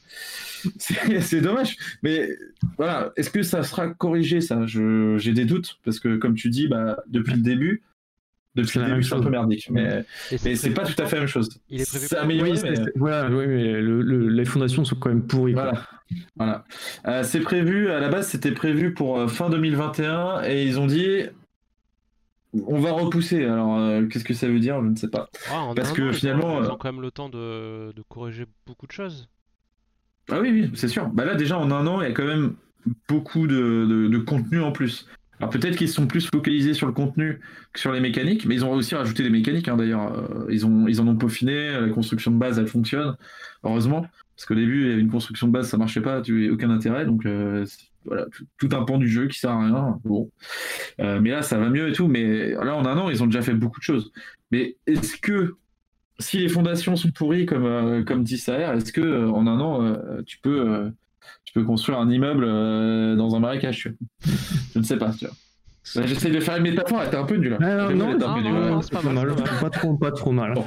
[0.77, 1.77] C'est dommage.
[2.01, 2.29] Mais
[2.77, 4.65] voilà, est-ce que ça sera corrigé ça?
[4.65, 7.83] J'ai des doutes, parce que comme tu dis, bah, depuis le début,
[8.55, 9.69] depuis le début, c'est un peu merdique.
[9.69, 10.03] Mais,
[10.43, 11.49] mais c'est pas tout à fait la même chose.
[11.69, 12.51] Il est prévu c'est amélioré.
[12.51, 12.75] Oui, mais...
[12.95, 15.53] Voilà, oui, mais les fondations sont quand même pourries.
[15.53, 15.83] Voilà.
[16.35, 16.63] voilà.
[17.07, 20.87] Euh, c'est prévu, à la base, c'était prévu pour euh, fin 2021, et ils ont
[20.87, 21.25] dit
[22.53, 23.45] on va repousser.
[23.45, 24.81] Alors, euh, qu'est-ce que ça veut dire?
[24.81, 25.29] Je ne sais pas.
[25.51, 26.63] Ah, Parce que finalement.
[26.63, 29.29] Ils ont quand même le temps de, corriger beaucoup de choses.
[30.31, 31.07] Ah oui, oui, c'est sûr.
[31.09, 32.55] Bah là, déjà, en un an, il y a quand même
[33.07, 35.07] beaucoup de, contenu en plus.
[35.39, 37.39] Alors peut-être qu'ils sont plus focalisés sur le contenu
[37.73, 40.13] que sur les mécaniques, mais ils ont aussi rajouté des mécaniques hein, d'ailleurs.
[40.13, 43.15] Euh, ils, en ont peaufiné, la construction de base elle fonctionne,
[43.63, 44.05] heureusement,
[44.35, 46.69] parce qu'au début il y avait une construction de base, ça marchait pas, tu aucun
[46.69, 47.65] intérêt, donc euh,
[48.05, 48.25] voilà,
[48.57, 49.99] tout un pan du jeu qui sert à rien.
[50.99, 52.07] Euh, mais là, ça va mieux et tout.
[52.07, 54.11] Mais là, en un an, ils ont déjà fait beaucoup de choses.
[54.51, 55.55] Mais est-ce que
[56.17, 59.95] si les fondations sont pourries, comme, dit Saher, est-ce que en un an,
[60.25, 60.91] tu, peux,
[61.49, 63.89] tu peux construire un immeuble euh, dans un marécage
[64.73, 65.09] Je ne sais pas.
[65.17, 66.05] Tu vois.
[66.05, 67.57] J'essaie de faire une métaphore, elle était un peu nulle.
[67.59, 70.11] Ah, non, non, elle était un peu non, c'est pas Pas mal, pas trop, pas
[70.11, 70.53] trop mal.
[70.53, 70.65] Bon.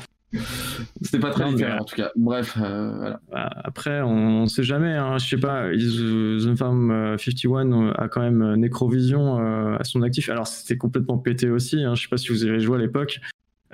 [1.03, 2.11] C'était pas très littéraire en tout cas.
[2.17, 3.21] Bref, euh, voilà.
[3.31, 4.93] Bah, Après, on, on sait jamais.
[4.95, 5.69] Hein, je sais pas.
[5.71, 10.31] The Farm euh, 51 a quand même euh, Necrovision euh, à son actif.
[10.31, 11.85] Alors, c'était complètement pété aussi.
[11.85, 13.21] Hein, je sais pas si vous avez joué à l'époque.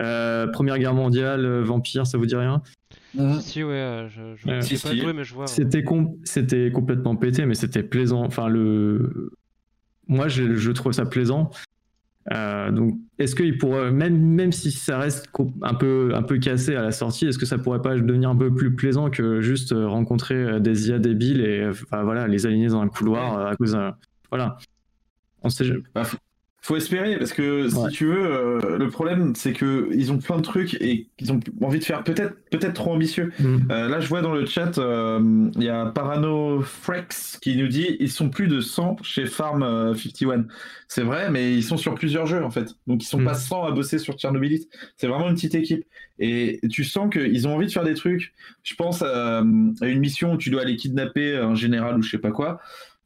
[0.00, 2.60] Euh, Première Guerre mondiale, euh, Vampire, ça vous dit rien?
[3.16, 5.00] Si, si, ouais, euh, je, je, j'ai si, pas si.
[5.00, 5.44] joué, mais je vois.
[5.44, 5.50] ouais.
[5.50, 8.24] C'était com- c'était complètement pété, mais c'était plaisant.
[8.24, 9.30] Enfin, le
[10.06, 11.50] moi, je, je trouve ça plaisant.
[12.32, 15.30] Euh, donc, est-ce qu'il pourrait, même, même si ça reste
[15.62, 18.36] un peu, un peu cassé à la sortie, est-ce que ça pourrait pas devenir un
[18.36, 22.44] peu plus plaisant que juste euh, rencontrer euh, des IA débiles et enfin, voilà, les
[22.44, 23.96] aligner dans un couloir euh, à cause d'un-
[24.30, 24.58] Voilà.
[25.42, 25.64] On sait,
[25.94, 26.18] Bah, faut,
[26.60, 27.90] faut espérer parce que Ouais.
[27.90, 31.32] si tu veux, euh, le problème c'est que ils ont plein de trucs et ils
[31.32, 33.32] ont envie de faire peut-être peut-être trop ambitieux.
[33.38, 33.56] Mm.
[33.70, 37.68] Euh, là, je vois dans le chat, euh, il y a Parano Frex qui nous
[37.68, 40.46] dit ils sont plus de 100 chez Farm euh, 51.
[40.88, 42.74] C'est vrai, mais ils sont sur plusieurs jeux en fait.
[42.86, 43.24] Donc ils sont Mm.
[43.24, 44.68] pas 100 à bosser sur Tchernobylite.
[44.96, 45.84] C'est vraiment une petite équipe.
[46.18, 48.34] Et tu sens qu'ils ont envie de faire des trucs.
[48.64, 52.10] Je pense à, à une mission où tu dois aller kidnapper un général ou je
[52.10, 52.60] sais pas quoi.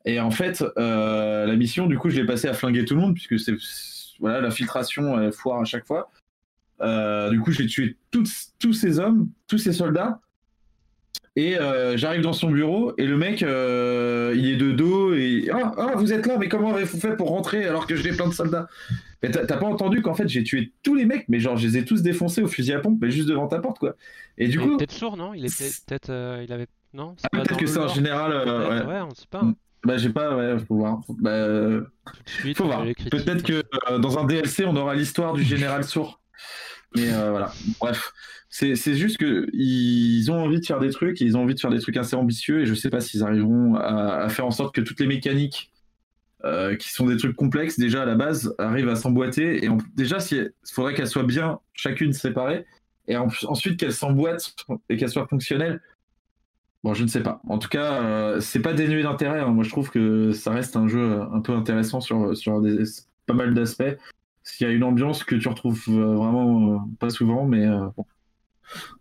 [0.04, 3.00] Et en fait, euh, la mission, du coup, je l'ai passée à flinguer tout le
[3.00, 3.54] monde, puisque c'est
[4.20, 6.10] voilà, la filtration elle foire à chaque fois.
[6.80, 10.20] Euh, du coup, j'ai tué tous, tous ces hommes, tous ces soldats.
[11.34, 15.72] Et euh, j'arrive dans son bureau et le mec, il est de dos et ah,
[15.78, 18.34] ah, vous êtes là, mais comment avez-vous fait pour rentrer alors que j'ai plein de
[18.34, 18.68] soldats?
[19.22, 21.78] Mais t'as pas entendu qu'en fait j'ai tué tous les mecs, mais genre je les
[21.78, 23.94] ai tous défoncés au fusil à pompe, mais juste devant ta porte quoi.
[24.36, 25.32] Et du il coup, peut-être sourd, non?
[25.32, 26.10] Il était peut-être.
[26.44, 26.66] il avait.
[26.94, 27.16] Non?
[27.22, 28.32] Ah, peut-être que c'est un général.
[28.32, 28.86] euh, ouais.
[28.86, 29.42] ouais, on sait pas.
[29.42, 29.54] Mm.
[29.84, 31.00] Bah j'ai pas, ouais, faut voir.
[31.08, 31.80] Bah,
[32.56, 32.84] faut voir.
[33.10, 36.20] Peut-être que euh, dans un DLC, on aura l'histoire du général sourd.
[36.96, 38.12] Mais euh, voilà, bref.
[38.48, 41.70] C'est juste que ils ont envie de faire des trucs, ils ont envie de faire
[41.70, 44.74] des trucs assez ambitieux, et je sais pas s'ils arriveront à, à faire en sorte
[44.74, 45.72] que toutes les mécaniques,
[46.44, 49.64] euh, qui sont des trucs complexes déjà à la base, arrivent à s'emboîter.
[49.64, 52.66] Et déjà, il faudrait qu'elles soient bien chacune séparées,
[53.08, 54.54] et en- ensuite qu'elles s'emboîtent
[54.90, 55.80] et qu'elles soient fonctionnelles.
[56.84, 57.40] Bon, je ne sais pas.
[57.48, 59.40] En tout cas, euh, c'est pas dénué d'intérêt.
[59.40, 59.48] hein.
[59.48, 62.82] Moi, je trouve que ça reste un jeu un peu intéressant sur, sur des,
[63.26, 63.84] pas mal d'aspects.
[64.44, 67.64] Parce qu'il y a une ambiance que tu retrouves euh, vraiment euh, pas souvent, mais
[67.66, 68.04] euh, bon.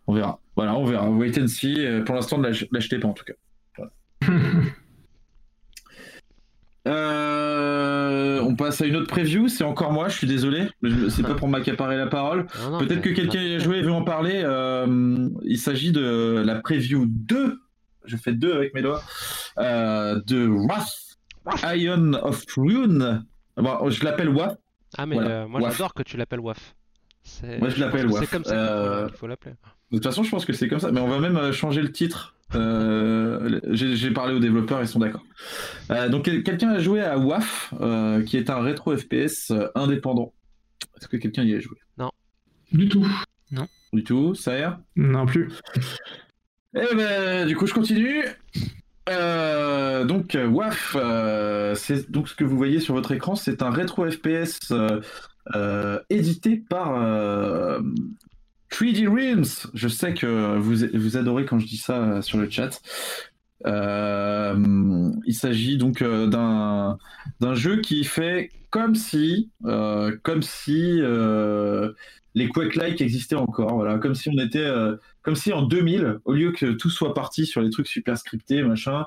[0.05, 0.39] On verra.
[0.55, 1.09] Voilà, on verra.
[1.09, 1.83] Wait and see.
[1.83, 3.33] Euh, Pour l'instant, ne l'ach- l'achetez pas en tout cas.
[3.77, 3.91] Voilà.
[6.87, 9.47] Euh, on passe à une autre preview.
[9.47, 10.09] C'est encore moi.
[10.09, 10.67] Je suis désolé.
[11.09, 12.47] C'est pas pour m'accaparer la parole.
[12.79, 14.41] Peut-être mais- que quelqu'un y a joué et veut en parler.
[14.43, 17.59] Euh, il s'agit de la preview 2.
[18.05, 19.01] Je fais deux avec mes doigts.
[19.57, 21.17] Euh, de Wrath,
[21.75, 23.25] Ion of Rune.
[23.57, 24.55] Bon, je l'appelle WAF.
[24.97, 25.29] Ah, mais Voilà.
[25.43, 26.75] euh, moi j'adore que tu l'appelles WAF.
[27.59, 28.19] Moi, je l'appelle Waf.
[28.25, 29.53] C'est comme ça qu'il faut- Euh, qu'il faut l'appeler.
[29.91, 30.91] De toute façon, je pense que c'est comme ça.
[30.91, 32.35] Mais on va même changer le titre.
[32.55, 35.23] Euh, J'ai parlé aux développeurs, ils sont d'accord.
[35.91, 39.67] Euh, donc, quel- quelqu'un a joué à WAF, euh, qui est un rétro FPS euh,
[39.75, 40.33] indépendant.
[40.97, 41.77] Est-ce que quelqu'un y a joué?
[42.71, 43.05] Du tout.
[43.93, 45.51] Du tout, ça y est Non plus.
[46.73, 48.23] Eh ben, du coup, je continue.
[49.09, 53.71] Euh, donc, WAF, euh, c'est donc ce que vous voyez sur votre écran, c'est un
[53.71, 54.71] rétro FPS
[55.55, 57.81] euh, édité par euh,
[58.71, 59.69] 3D Realms.
[59.73, 62.81] Je sais que vous, adorez quand je dis ça sur le chat.
[63.65, 71.01] Euh, il s'agit donc euh, d'un jeu qui fait comme si, euh, comme si
[72.33, 73.75] les Quake-like existaient encore.
[73.75, 74.69] Voilà, comme si on était
[75.21, 78.63] comme si en 2000, au lieu que tout soit parti sur les trucs super scriptés,
[78.63, 79.05] machin,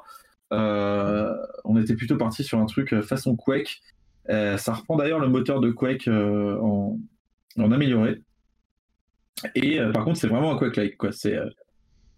[0.51, 3.83] on était plutôt parti sur un truc façon Quake.
[4.29, 6.99] Ça reprend d'ailleurs le moteur de Quake en,
[7.59, 8.21] en amélioré.
[9.55, 11.11] Et par contre, c'est vraiment un Quake-like, quoi.
[11.13, 11.39] C'est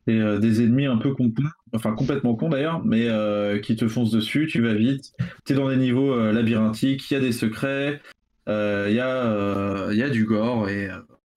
[0.09, 1.33] euh, des ennemis un peu cons,
[1.74, 5.12] enfin complètement cons d'ailleurs, mais euh, qui te foncent dessus, tu vas vite,
[5.45, 8.01] tu es dans des niveaux euh, labyrinthiques, il y a des secrets,
[8.47, 10.89] il y, y a du gore, et,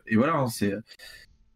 [0.07, 0.77] et voilà, hein, c'est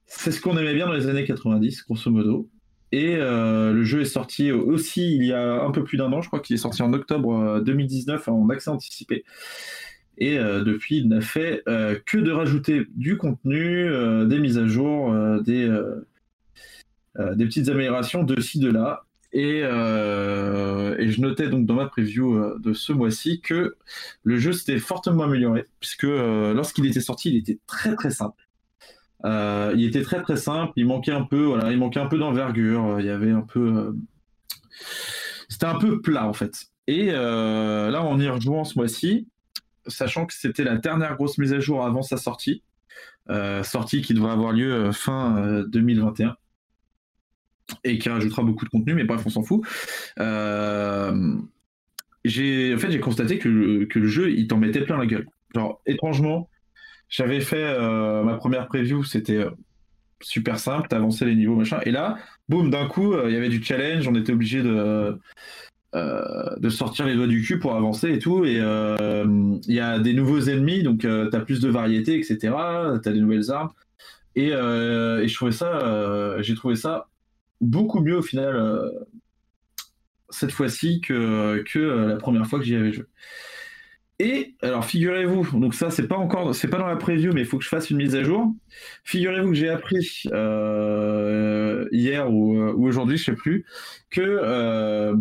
[0.07, 2.49] ce qu'on aimait bien dans les années 90, grosso modo.
[2.91, 6.27] Et le jeu est sorti aussi il y a un peu plus d'un an, je
[6.27, 9.23] crois qu'il est sorti en octobre euh, 2019 en accès anticipé.
[10.19, 13.89] Et depuis, il n'a fait que de rajouter du contenu,
[14.27, 15.11] des mises à jour,
[15.41, 15.67] des,
[17.17, 19.05] des petites améliorations de ci, de là.
[19.33, 23.75] Et, euh, je notais donc dans ma preview euh, de ce mois-ci que
[24.23, 28.47] le jeu s'était fortement amélioré, puisque euh, lorsqu'il était sorti, il était très très simple.
[29.25, 32.17] Euh, il était très très simple, il manquait un peu, voilà, il manquait un peu
[32.19, 33.91] d'envergure, euh, il y avait un peu, euh,
[35.49, 36.65] c'était un peu plat en fait.
[36.87, 39.27] Et euh, là, en y rejouant ce mois-ci,
[39.87, 42.63] sachant que c'était la dernière grosse mise à jour avant sa sortie,
[43.63, 46.35] sortie qui devrait avoir lieu fin 2021
[47.83, 49.61] et qui rajoutera beaucoup de contenu, mais bref, on s'en fout.
[52.25, 55.27] j'ai, en fait, j'ai constaté que que le jeu, il t'en mettait plein la gueule.
[55.55, 56.49] Genre, étrangement,
[57.09, 57.77] j'avais fait
[58.23, 59.45] ma première preview, c'était
[60.21, 62.17] super simple, t'avançais les niveaux, machin, et là,
[62.47, 65.19] boum, d'un coup, il y avait du challenge, on était obligé de,
[65.95, 68.45] euh, de sortir les doigts du cul pour avancer et tout.
[68.45, 69.25] Et euh,
[69.67, 72.37] il y a des nouveaux ennemis, donc euh, tu as plus de variété, etc.
[73.03, 73.69] Tu as des nouvelles armes.
[74.35, 77.07] Et, je trouvais ça, j'ai trouvé ça
[77.61, 78.81] beaucoup mieux au final
[80.29, 83.05] cette fois-ci que, que la première fois que j'y avais joué.
[84.19, 87.47] Et alors figurez-vous, donc ça c'est pas encore, c'est pas dans la preview, mais il
[87.47, 88.53] faut que je fasse une mise à jour.
[89.03, 90.23] Figurez-vous que j'ai appris
[91.91, 93.65] hier ou, ou aujourd'hui, je sais plus,
[94.09, 95.13] que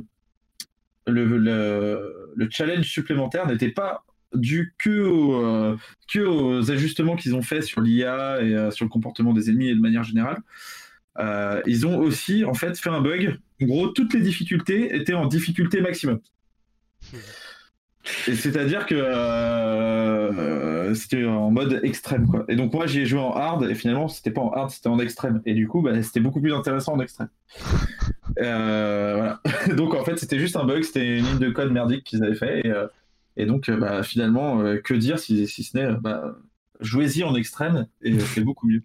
[1.07, 4.05] le, challenge supplémentaire n'était pas
[4.35, 5.77] dû que, euh,
[6.09, 9.69] que aux ajustements qu'ils ont fait sur l'IA et euh, sur le comportement des ennemis
[9.69, 10.43] et de manière générale.
[11.19, 13.39] Euh, ils ont aussi en fait fait un bug.
[13.61, 16.21] En gros, toutes les difficultés étaient en difficulté maximum.
[18.27, 18.97] Et c'est-à-dire que
[20.95, 22.45] c'était en mode extrême quoi.
[22.49, 24.89] Et donc moi j'y ai joué en hard et finalement c'était pas en hard, c'était
[24.89, 25.41] en extrême.
[25.47, 27.29] Et du coup bah, c'était beaucoup plus intéressant en extrême.
[28.39, 29.41] Euh, voilà.
[29.77, 32.35] donc en fait, c'était juste un bug, c'était une ligne de code merdique qu'ils avaient
[32.35, 32.67] fait.
[32.67, 36.37] Et, euh, donc euh, bah, finalement, que dire si, si ce n'est bah,
[36.81, 38.83] jouez-y en extrême et c'est beaucoup mieux.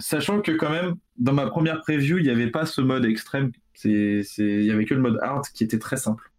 [0.00, 3.52] sachant que quand même, dans ma première preview, il n'y avait pas ce mode extrême.
[3.84, 6.30] Il n'y avait que le mode hard qui était très simple.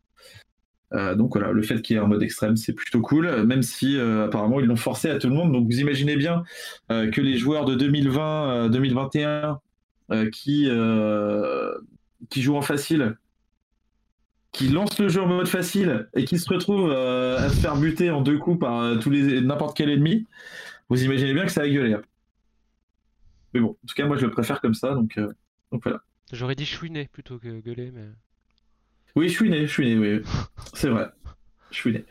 [0.91, 3.99] donc voilà, le fait qu'il y ait un mode extrême, c'est plutôt cool, même si
[3.99, 5.51] apparemment ils l'ont forcé à tout le monde.
[5.51, 6.43] Donc vous imaginez bien
[6.89, 9.57] que les joueurs de 2020-2021
[10.31, 10.69] qui
[12.29, 13.17] qui joue en facile,
[14.57, 17.77] qui lance le jeu en mode facile et qui se retrouve euh, à se faire
[17.77, 20.25] buter en deux coups par euh, tous les n'importe quel ennemi,
[20.89, 21.93] vous imaginez bien que ça va gueuler.
[21.93, 22.01] Hein.
[23.53, 25.31] Mais bon, en tout cas, moi je le préfère comme ça, donc, euh,
[25.71, 26.01] donc voilà.
[26.33, 28.07] J'aurais dit chouiner plutôt que gueuler, mais.
[29.15, 30.23] Oui, chouiner, chouiner, oui.
[30.73, 31.07] C'est vrai.
[31.69, 32.05] Chouiner.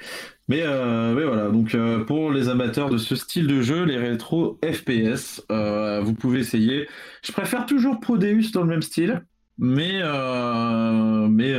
[0.46, 5.42] Mais, mais voilà, donc pour les amateurs de ce style de jeu, les rétro FPS,
[5.48, 6.88] vous pouvez essayer.
[7.22, 9.24] Je préfère toujours Prodeus dans le même style
[9.58, 10.02] mais,
[11.28, 11.54] mais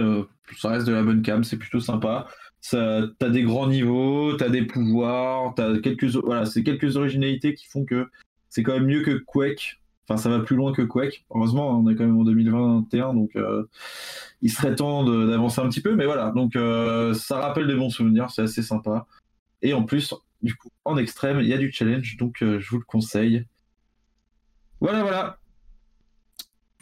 [0.56, 2.28] ça reste de la bonne cam, c'est plutôt sympa.
[2.72, 8.08] T'as des grands niveaux, t'as des pouvoirs, t'as quelques, voilà, quelques originalités qui font que
[8.50, 9.80] c'est quand même mieux que Quake.
[10.08, 11.26] Enfin, ça va plus loin que Quake.
[11.30, 13.66] Heureusement, on est quand même en 2021, donc euh,
[14.42, 15.96] il serait temps d'avancer un petit peu.
[15.96, 16.54] Mais voilà, donc
[17.16, 19.06] ça rappelle des bons souvenirs, c'est assez sympa.
[19.62, 22.78] Et en plus, du coup, en extrême, il y a du challenge, donc je vous
[22.78, 23.46] le conseille.
[24.80, 25.40] Voilà, voilà.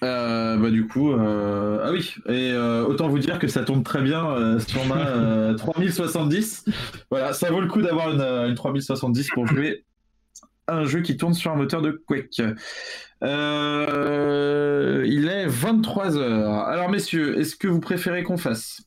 [0.05, 3.81] Euh, bah du coup, euh, ah oui, et euh, autant vous dire que ça tourne
[3.83, 6.65] très bien sur ma 3070.
[7.09, 9.83] Voilà, ça vaut le coup d'avoir une, 3070 pour jouer
[10.67, 12.37] un jeu qui tourne sur un moteur de Quake.
[12.37, 12.47] il
[15.27, 16.65] est 23h.
[16.65, 18.83] Alors messieurs, est-ce que vous préférez qu'on fasse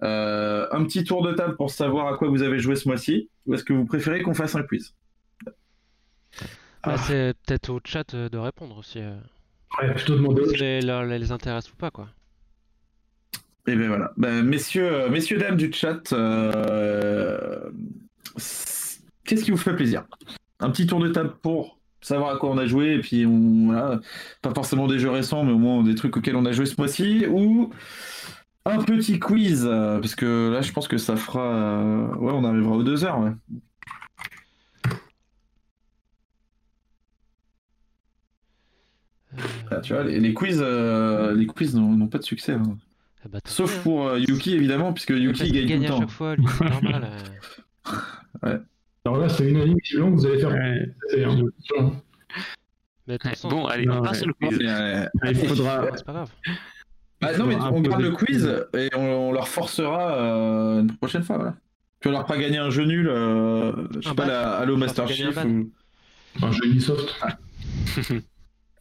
[0.00, 3.54] un petit tour de table pour savoir à quoi vous avez joué ce mois-ci ou
[3.54, 4.94] est-ce que vous préférez qu'on fasse un quiz?
[6.84, 9.00] Ah, C'est peut-être au chat de répondre aussi.
[9.80, 10.46] Ouais, plutôt demander.
[10.48, 12.08] Si les, les intéresse ou pas, quoi.
[13.66, 14.12] Et eh bien voilà.
[14.16, 17.70] Ben, messieurs, euh, messieurs, dames du chat, euh,
[19.24, 20.04] qu'est-ce qui vous fait plaisir?
[20.58, 23.66] Un petit tour de table pour savoir à quoi on a joué, et puis on,
[23.66, 24.00] voilà,
[24.42, 26.74] pas forcément des jeux récents, mais au moins des trucs auxquels on a joué ce
[26.76, 27.70] mois-ci, ou
[28.64, 32.08] un petit quiz, euh, parce que là je pense que ça fera...
[32.18, 33.30] Ouais, on arrivera aux deux heures, ouais.
[39.70, 42.52] Ah, tu vois, les, quiz, euh, les quiz n'ont pas de succès.
[42.52, 42.76] Hein.
[43.24, 43.80] Ah bah, Sauf hein.
[43.82, 45.96] pour euh, Yuki, évidemment, puisque Yuki gagne, tout le temps.
[45.96, 47.10] à chaque fois, lui, c'est normal.
[47.10, 47.92] Euh.
[48.42, 48.60] ouais.
[49.04, 50.50] Alors là, c'est une année que vous allez faire.
[50.50, 50.94] Ouais.
[53.08, 54.58] Mais bon, allez, on passe le quiz.
[54.60, 55.86] il faudra.
[55.96, 56.30] C'est pas grave.
[57.20, 60.18] Bah, non, mais on garde le quiz et on, leur forcera
[60.80, 61.36] une prochaine fois.
[61.36, 61.54] Voilà.
[62.00, 65.36] Tu vas leur pas gagner un jeu nul, je sais pas, la Halo Master Chief.
[65.44, 65.70] Ou...
[66.40, 67.14] Un jeu Ubisoft.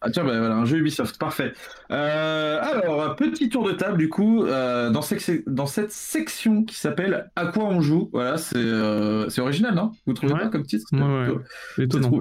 [0.04, 1.54] Ah tiens, bah, voilà, un jeu Ubisoft, parfait.
[1.92, 6.76] Euh, alors, petit tour de table, du coup, euh, dans, cette, dans cette section qui
[6.76, 9.92] s'appelle À quoi on joue Voilà, c'est euh, original, non?
[10.08, 10.88] Vous trouvez pas comme titre?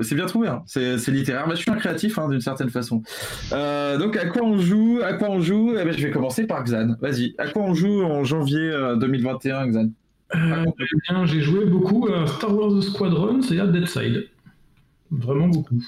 [0.02, 0.62] C'est bien trouvé, hein.
[0.66, 1.48] c'est littéraire.
[1.48, 3.02] mais je suis un créatif, hein, d'une certaine façon.
[3.52, 5.72] Euh, donc, à quoi on joue À quoi on joue?
[5.80, 6.96] Eh ben, Je vais commencer par Xan.
[7.00, 9.90] Vas-y, à quoi on joue en janvier 2021, Xan?
[10.34, 10.38] Eh
[11.24, 14.28] J'ai joué beaucoup à Star Wars Squadron et à Dead Side.
[15.10, 15.82] Vraiment beaucoup.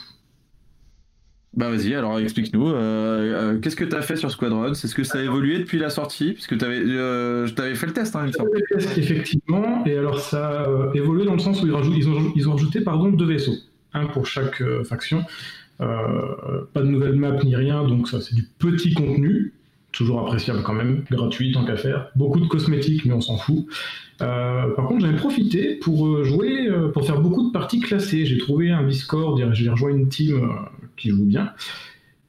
[1.55, 2.69] Bah vas-y, alors explique-nous.
[2.69, 4.70] Euh, euh, qu'est-ce que tu as fait sur Squadron?
[4.73, 6.33] Est-ce que ça a évolué depuis la sortie?
[6.33, 8.33] Puisque tu avais, euh, fait le test, hein, le
[8.74, 9.85] test, effectivement.
[9.85, 11.74] Et alors ça a évolué dans le sens où ils,
[12.09, 13.57] ont, ils ont rajouté pardon, deux vaisseaux.
[13.93, 15.24] un pour chaque faction.
[15.79, 19.53] pas de nouvelles maps ni rien, donc ça c'est du petit contenu,
[19.93, 22.09] toujours appréciable quand même, gratuit tant qu'à faire.
[22.16, 23.66] Beaucoup de cosmétiques, mais on s'en fout.
[24.18, 28.24] Par contre, j'avais profité pour jouer, pour faire beaucoup de parties classées.
[28.24, 30.40] J'ai trouvé un Discord, j'ai rejoint une team
[30.97, 31.52] qui joue bien.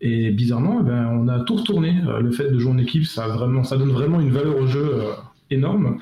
[0.05, 1.95] Et bizarrement, eh ben, on a tout retourné.
[2.05, 4.67] Euh, le fait de jouer en équipe, ça, vraiment, ça donne vraiment une valeur au
[4.67, 5.13] jeu euh,
[5.49, 5.97] énorme.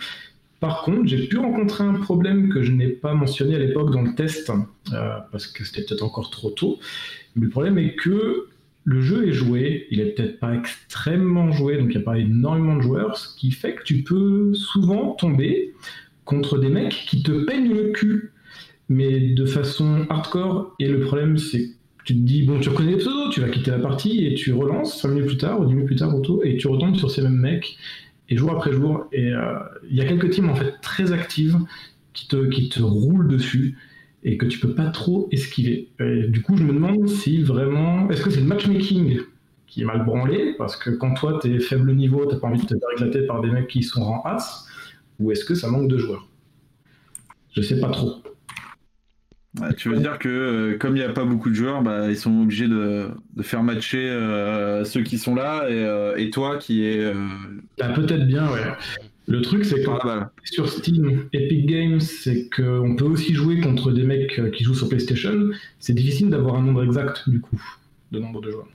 [0.60, 4.02] Par contre, j'ai pu rencontrer un problème que je n'ai pas mentionné à l'époque dans
[4.02, 6.80] le test, euh, parce que c'était peut-être encore trop tôt.
[7.36, 8.48] Mais le problème est que
[8.84, 12.18] le jeu est joué, il est peut-être pas extrêmement joué, donc il n'y a pas
[12.18, 15.74] énormément de joueurs, ce qui fait que tu peux souvent tomber
[16.26, 18.32] contre des mecs qui te peignent le cul,
[18.90, 20.76] mais de façon hardcore.
[20.80, 21.72] Et le problème, c'est
[22.04, 24.54] tu te dis, bon, tu reconnais les pseudos, tu vas quitter la partie et tu
[24.54, 27.12] relances 5 minutes plus tard ou 10 minutes plus tard autour et tu retombes sur
[27.12, 27.78] ces mêmes mecs
[28.30, 29.06] et jour après jour.
[29.12, 29.60] Et euh,
[29.90, 31.60] il y a quelques teams en fait très actives
[32.14, 33.78] qui te, qui te roulent dessus
[34.24, 35.90] et que tu peux pas trop esquiver.
[36.00, 38.10] Et du coup, je me demande si vraiment.
[38.10, 39.20] Est-ce que c'est le matchmaking
[39.68, 40.56] qui est mal branlé?
[40.58, 43.26] Parce que quand toi, tu es faible niveau, tu pas envie de te faire éclater
[43.26, 44.68] par des mecs qui sont en as
[45.20, 46.28] Ou est-ce que ça manque de joueurs?
[47.54, 48.22] Je sais pas trop
[49.78, 52.18] tu veux dire que euh, comme il n'y a pas beaucoup de joueurs, bah, ils
[52.18, 53.10] sont obligés de,
[53.42, 57.14] faire matcher euh, ceux qui sont là et, euh, toi qui est.
[57.78, 58.62] Bah, peut-être bien, ouais.
[59.32, 59.90] Le truc, c'est que
[60.44, 64.90] sur Steam, Epic Games, c'est qu'on peut aussi jouer contre des mecs qui jouent sur
[64.90, 65.52] PlayStation.
[65.80, 67.62] C'est difficile d'avoir un nombre exact, du coup,
[68.12, 68.68] de nombre de joueurs.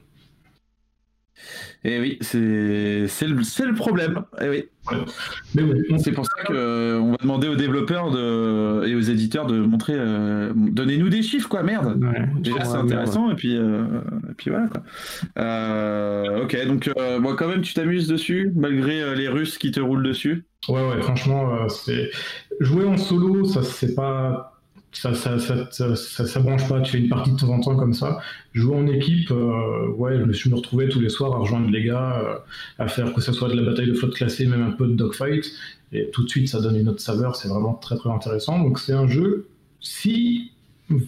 [1.84, 4.24] Et eh oui, c'est le, le problème.
[4.40, 4.64] Et eh oui.
[5.98, 9.94] c'est pour ça qu'on euh, va demander aux développeurs de, et aux éditeurs de montrer,
[9.96, 12.02] euh, donnez-nous des chiffres, quoi, merde.
[12.44, 13.84] c'est intéressant, et puis, euh,
[14.30, 16.42] et puis voilà, quoi.
[16.42, 16.90] ok, donc
[17.20, 20.44] moi, quand même, tu t'amuses dessus, malgré les Russes qui te roulent dessus?
[20.68, 22.10] Ouais, ouais, franchement, c'est
[22.60, 24.55] jouer en solo, ça c'est pas
[24.97, 26.81] ça ça, ça, ça, branche pas.
[26.81, 28.18] Tu fais une partie de temps en temps comme ça.
[28.55, 31.85] Jouer en équipe, euh, ouais, je me suis retrouvé tous les soirs à rejoindre les
[31.85, 32.39] gars, euh,
[32.78, 34.94] à faire que ce soit de la bataille de flotte classée, même un peu de
[34.94, 35.44] dogfight.
[35.93, 37.36] Et tout de suite, ça donne une autre saveur.
[37.36, 38.59] C'est vraiment très très intéressant.
[38.59, 39.48] Donc c'est un jeu,
[39.81, 40.52] si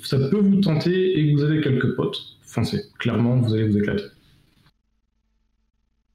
[0.02, 2.82] ça peut vous tenter et que vous avez quelques potes, foncez.
[2.98, 4.05] Clairement, vous allez vous éclater.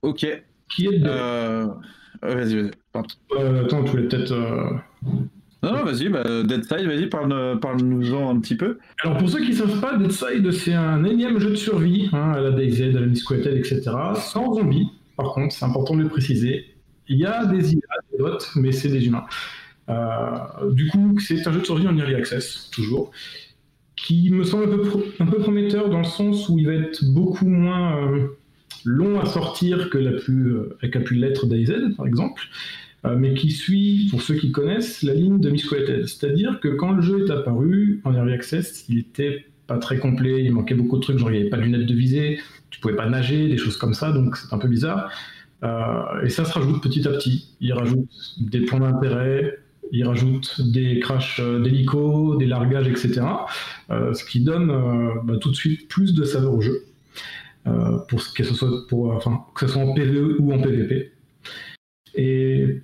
[0.02, 0.28] Ok.
[0.70, 1.08] Qui est de...
[1.08, 1.68] Euh,
[2.22, 3.60] vas-y, vas-y.
[3.60, 4.34] attends, tu voulais peut-être.
[5.64, 8.80] Non, vas-y, bah, Deadside, vas-y, parle-nous-en un petit peu.
[9.02, 12.34] Alors, pour ceux qui ne savent pas, Deadside, c'est un énième jeu de survie, hein,
[12.36, 13.82] à la DayZ, à la Misqueted, etc.
[14.16, 16.66] Sans zombies, par contre, c'est important de le préciser.
[17.08, 17.80] Il y a des IA,
[18.12, 19.26] des bots, mais c'est des humains.
[19.90, 23.12] Euh, du coup, c'est un jeu de survie en early access, toujours,
[23.96, 27.06] qui me semble un peu, un peu prometteur dans le sens où il va être
[27.06, 28.28] beaucoup moins euh,
[28.84, 32.42] long à sortir que la plus, euh, qu'a pu l'être DayZ, par exemple.
[33.06, 36.08] Euh, mais qui suit, pour ceux qui connaissent, la ligne de Misquoted.
[36.08, 40.44] C'est-à-dire que quand le jeu est apparu en Early Access, il était pas très complet,
[40.44, 42.40] il manquait beaucoup de trucs, genre il n'y avait pas de lunettes de visée,
[42.70, 45.12] tu pouvais pas nager, des choses comme ça, donc c'est un peu bizarre.
[45.64, 47.50] Euh, et ça se rajoute petit à petit.
[47.60, 48.10] Il rajoute
[48.40, 49.58] des points d'intérêt,
[49.92, 53.22] il rajoute des crashs euh, d'hélico, des largages, etc.
[53.90, 54.68] ce qui donne
[55.26, 56.86] bah, tout de suite plus de saveur au jeu,
[57.66, 61.12] pour que ce soit que ce soit en PvE ou en PvP.
[62.16, 62.82] Et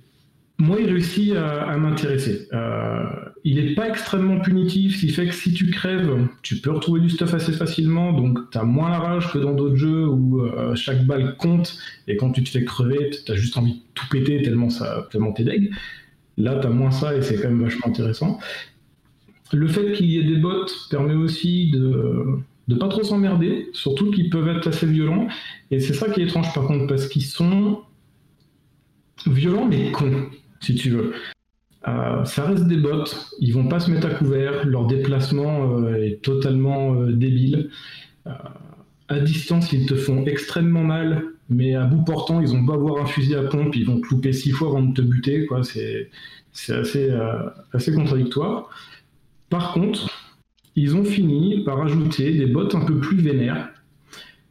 [0.60, 2.46] moi, il réussit à, m'intéresser.
[2.52, 3.04] Euh,
[3.44, 7.00] il n'est pas extrêmement punitif, ce qui fait que si tu crèves, tu peux retrouver
[7.00, 10.42] du stuff assez facilement, donc tu as moins la rage que dans d'autres jeux où
[10.42, 13.80] euh, chaque balle compte, et quand tu te fais crever, tu as juste envie de
[13.94, 15.72] tout péter tellement, ça, tellement t'es deg.
[16.36, 18.38] Là, tu as moins ça, et c'est quand même vachement intéressant.
[19.54, 22.38] Le fait qu'il y ait des bots permet aussi de
[22.68, 25.26] de pas trop s'emmerder, surtout qu'ils peuvent être assez violents,
[25.72, 27.80] et c'est ça qui est étrange par contre, parce qu'ils sont
[29.26, 30.30] violents mais cons
[30.60, 31.12] si tu veux.
[31.88, 33.04] Euh, ça reste des bots,
[33.40, 37.70] ils vont pas se mettre à couvert, leur déplacement euh, est totalement euh, débile.
[39.08, 43.02] à distance, ils te font extrêmement mal, mais à bout portant, ils ont beau avoir
[43.02, 45.48] un fusil à pompe, ils vont te louper six fois avant de te buter.
[46.52, 47.10] C'est, assez,
[47.72, 48.68] assez contradictoire.
[49.48, 50.10] Par contre,
[50.76, 53.70] ils ont fini par ajouter des bots un peu plus vénères.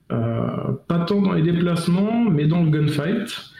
[0.09, 3.53] pas tant dans les déplacements, mais dans le gunfight.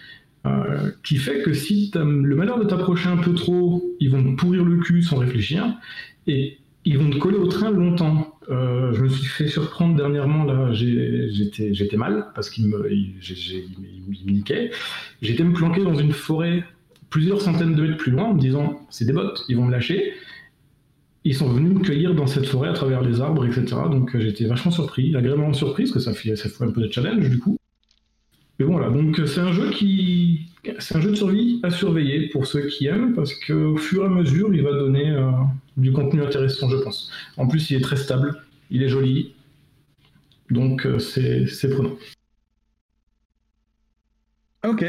[0.46, 4.40] Euh, qui fait que si le malheur de t'approcher un peu trop, ils vont te
[4.40, 5.76] pourrir le cul sans réfléchir,
[6.28, 8.36] et ils vont te coller au train longtemps.
[8.50, 12.90] Euh, je me suis fait surprendre dernièrement, là, j'étais mal, parce qu'ils me,
[14.26, 14.72] niquaient.
[15.22, 16.64] J'étais me planquer dans une forêt
[17.10, 19.72] plusieurs centaines de mètres plus loin en me disant, c'est des bottes, ils vont me
[19.72, 20.14] lâcher.
[21.26, 23.66] Ils sont venus me cueillir dans cette forêt à travers les arbres, etc.
[23.92, 26.82] Donc euh, j'étais vachement surpris, agréablement surpris, parce que ça fait, ça fait un peu
[26.82, 27.58] de challenge du coup.
[28.60, 30.48] Mais bon, voilà, donc c'est un jeu qui.
[30.80, 34.08] C'est un jeu de survie à surveiller pour ceux qui aiment, parce qu'au fur et
[34.08, 35.32] à mesure, il va donner euh,
[35.78, 37.10] du contenu intéressant, je pense.
[37.38, 38.44] En plus, il est très stable.
[38.70, 39.34] il est joli.
[40.50, 41.96] Donc euh, c'est c'est prenant.
[44.66, 44.84] Ok,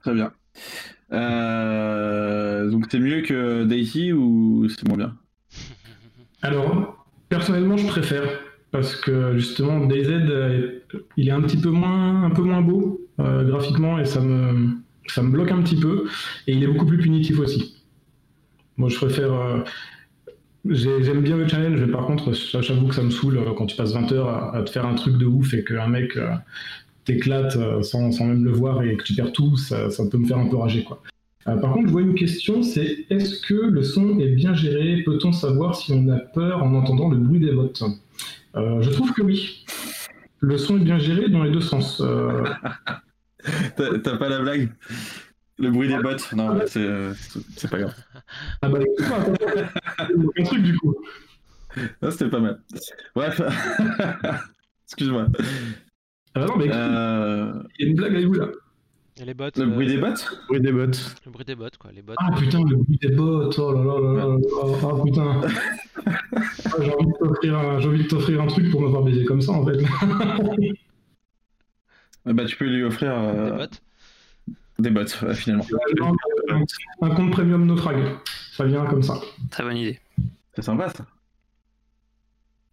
[0.00, 0.32] très bien.
[1.12, 5.16] Euh, donc c'est mieux que Daisy ou c'est moins bien?
[6.42, 8.28] Alors, personnellement, je préfère
[8.70, 10.10] parce que justement, DayZ,
[11.16, 14.70] il est un petit peu moins, un peu moins beau euh, graphiquement et ça me,
[15.06, 16.06] ça me bloque un petit peu.
[16.46, 17.76] Et il est beaucoup plus punitif aussi.
[18.76, 19.32] Moi, je préfère.
[19.32, 19.60] euh,
[20.68, 23.66] j'ai- J'aime bien le challenge, mais par contre, j'avoue que ça me saoule euh, quand
[23.66, 26.18] tu passes 20 heures à, te faire un truc de ouf et qu'un mec
[27.04, 30.38] t'éclate sans, sans même le voir et que tu perds tout, ça, peut me faire
[30.38, 30.84] un peu rager.
[30.84, 31.02] Quoi.
[31.44, 35.02] Par contre, je vois une question, c'est est-ce que le son est bien géré?
[35.04, 37.82] Peut-on savoir si on a peur en entendant le bruit des bottes?
[38.58, 39.64] Euh, Je trouve que oui.
[40.40, 42.00] Le son est bien géré dans les deux sens.
[42.00, 42.44] Euh,
[43.76, 44.72] T'as pas la blague?
[45.58, 46.32] Le bruit des bottes?
[46.32, 47.12] Non, c'est euh,
[47.56, 47.94] c'est pas grave.
[48.62, 48.78] Ah bah
[50.38, 50.94] un truc du coup.
[52.10, 52.60] C'était pas mal.
[53.14, 53.40] Bref.
[54.86, 55.26] Excuse-moi.
[56.34, 56.78] Ah bah non, mais écoute,
[57.78, 58.46] il y a une blague à vous là.
[59.20, 59.44] Et les bots.
[59.56, 61.16] le euh, bruit des bottes Oui, des bottes.
[61.26, 61.90] Le bruit des bots, quoi.
[61.92, 62.14] Les bots.
[62.18, 65.40] Ah putain, le bruit des bottes, oh là là là là là, ah putain.
[66.06, 69.02] Ah, j'ai envie de t'offrir un, j'ai envie de t'offrir un truc pour me faire
[69.02, 69.78] baiser comme ça en fait.
[72.26, 74.54] Bah, tu peux lui offrir Des euh, bots.
[74.78, 75.64] des bottes, ouais, finalement.
[76.50, 76.62] un,
[77.02, 77.96] un compte premium naufrag,
[78.52, 79.14] ça vient comme ça.
[79.50, 79.98] Très bonne idée.
[80.54, 81.06] C'est sympa ça.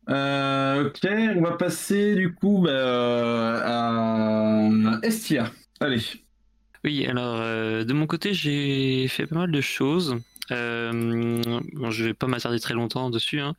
[0.10, 1.08] Euh, ok,
[1.38, 5.52] on va passer du coup bah, euh, à Estia.
[5.80, 6.02] Allez.
[6.86, 10.18] Oui, alors euh, de mon côté, j'ai fait pas mal de choses.
[10.52, 11.42] Euh,
[11.74, 13.40] bon, je vais pas m'attarder très longtemps dessus.
[13.42, 13.56] hein.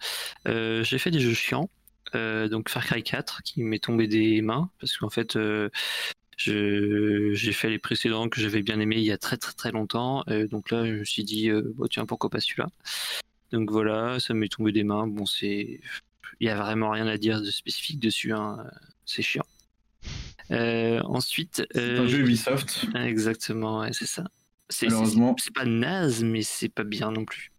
[0.46, 1.68] Euh, j'ai fait des jeux chiants,
[2.14, 5.36] Euh, donc Far Cry 4 qui m'est tombé des mains parce qu'en fait,
[6.38, 10.24] j'ai fait les précédents que j'avais bien aimés il y a très très très longtemps.
[10.50, 11.50] Donc là, je me suis dit,
[11.90, 12.68] tiens, pourquoi pas celui-là?
[13.52, 15.06] Donc voilà, ça m'est tombé des mains.
[15.08, 15.80] Bon, c'est,
[16.40, 18.32] il y a vraiment rien à dire de spécifique dessus.
[18.32, 18.58] hein.
[19.06, 19.44] C'est chiant.
[20.50, 22.86] Euh, ensuite, C'est un euh, jeu Ubisoft.
[22.94, 24.24] Exactement, ouais, c'est ça.
[24.68, 25.34] C'est, Malheureusement.
[25.38, 27.52] c'est pas naze, mais c'est pas bien non plus.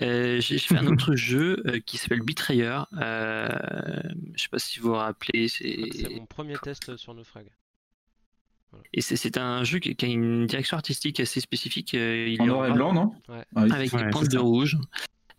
[0.00, 2.78] Euh, j'ai j'ai fait un autre jeu euh, qui s'appelle Betrayer.
[2.98, 3.48] Euh,
[4.34, 5.48] je sais pas si vous vous rappelez.
[5.48, 5.88] C'est...
[5.92, 7.46] C'est mon premier test sur Naufrag.
[8.94, 11.92] Et c'est, c'est un jeu qui, qui a une direction artistique assez spécifique.
[11.92, 13.14] il En noir et blanc, non?
[13.28, 13.44] Ouais.
[13.54, 14.78] Ah avec Ouais, des pointes de rouge.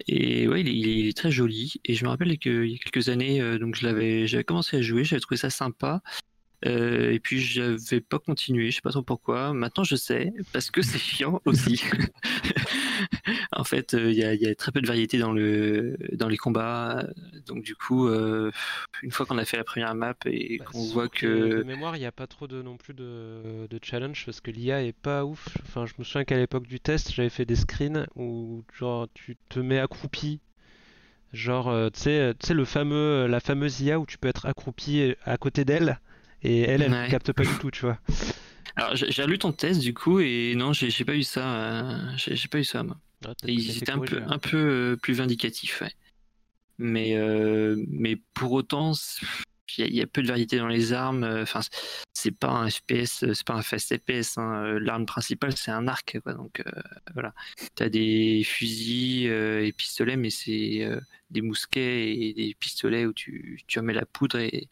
[0.08, 1.74] Et ouais, il est, très joli.
[1.86, 4.78] Et je me rappelle qu'il y a quelques années, euh, donc je l'avais, j'avais commencé
[4.78, 6.02] à jouer, j'avais trouvé ça sympa.
[6.66, 9.54] Euh, et puis j'avais pas continué, je sais pas trop pourquoi.
[9.54, 11.84] Maintenant je sais, parce que c'est chiant aussi.
[13.52, 15.98] en fait, euh, il y, a, il y a très peu de variété dans, le,
[16.14, 17.06] dans les combats.
[17.48, 18.52] Donc du coup, euh,
[19.02, 21.64] une fois qu'on a fait la première map et Bah, qu'on voit De que...
[21.64, 24.84] mémoire, il n'y a pas trop de non plus de, de challenge parce que l'IA
[24.84, 25.48] est pas ouf.
[25.64, 29.38] Enfin, je me souviens qu'à l'époque du test, j'avais fait des screens où genre tu
[29.50, 30.40] te mets accroupi.
[31.34, 34.46] Genre, euh, tu sais, tu sais le fameux, la fameuse IA où tu peux être
[34.46, 36.00] accroupi à côté d'elle
[36.44, 37.08] et elle, elle Ouais.
[37.10, 38.00] capte pas du tout, tu vois.
[38.76, 41.56] Alors j'ai relu ton test du coup et non, j'ai pas eu ça.
[41.56, 43.00] euh, j'ai pas eu ça moi.
[43.24, 44.28] Ça Ils étaient un peu, hein.
[44.30, 45.92] un peu euh, plus vindicatifs, ouais.
[46.80, 48.94] Mais, euh, mais pour autant,
[49.78, 51.24] il y, a- il y a peu de variété dans les armes.
[51.24, 51.62] Enfin,
[52.14, 54.38] c'est pas un FPS, c'est pas un fast FPS.
[54.40, 56.34] hein, L'arme principale, c'est un arc, quoi.
[56.34, 56.82] Donc euh,
[57.14, 57.34] voilà.
[57.76, 61.00] T'as des fusils euh, et pistolets, mais c'est euh,
[61.30, 64.68] des mousquets et des pistolets où tu, tu en mets la poudre et,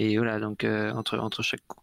[0.00, 0.40] et voilà.
[0.40, 1.80] Donc euh, entre, entre chaque coup.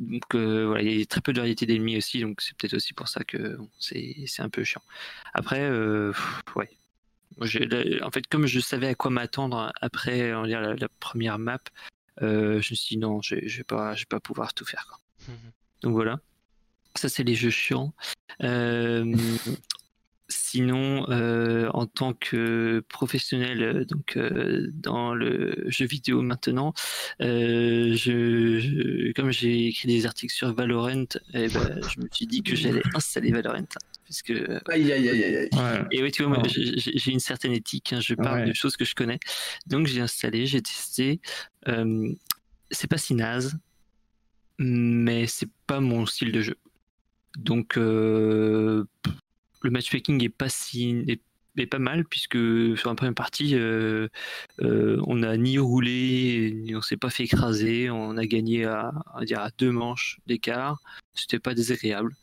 [0.00, 2.74] Donc euh, voilà, il y a très peu de variété d'ennemis aussi, donc c'est peut-être
[2.74, 4.82] aussi pour ça que bon, c'est c'est un peu chiant.
[5.32, 6.70] Après, euh, pff, ouais.
[7.38, 7.46] Moi,
[8.02, 11.38] en fait, comme je savais à quoi m'attendre après on va dire, la, la première
[11.38, 11.60] map,
[12.20, 14.66] euh, je me suis dit non, je, je vais pas, je vais pas pouvoir tout
[14.66, 14.86] faire.
[14.88, 14.98] Quoi.
[15.82, 16.20] Donc voilà.
[16.94, 17.94] Ça, c'est les jeux chiants.
[20.34, 26.72] Sinon, euh, en tant que professionnel euh, donc, euh, dans le jeu vidéo maintenant,
[27.20, 31.04] euh, je, je- comme j'ai écrit des articles sur Valorant,
[31.34, 33.66] eh ben, je me suis dit que j'allais installer Valorant.
[34.08, 35.48] Parce que Aïe, aïe, aïe, aïe.
[35.52, 35.86] Ouais.
[35.90, 36.48] et oui, tu vois, moi, Oh.
[36.48, 37.92] j'ai une certaine éthique.
[37.92, 38.48] hein, je parle Ouais.
[38.48, 39.18] de choses que je connais.
[39.66, 41.20] Donc, j'ai installé, j'ai testé.
[42.70, 43.56] C'est pas si naze,
[44.58, 46.56] mais c'est pas mon style de jeu.
[47.38, 48.84] Donc, euh,
[49.62, 52.38] le matchmaking est pas si est, pas mal puisque
[52.78, 54.08] sur la première partie, euh,
[54.60, 57.90] euh, on n'a ni roulé, ni on s'est pas fait écraser.
[57.90, 60.80] On a gagné à, dire à deux manches d'écart.
[61.14, 62.14] C'était pas désagréable.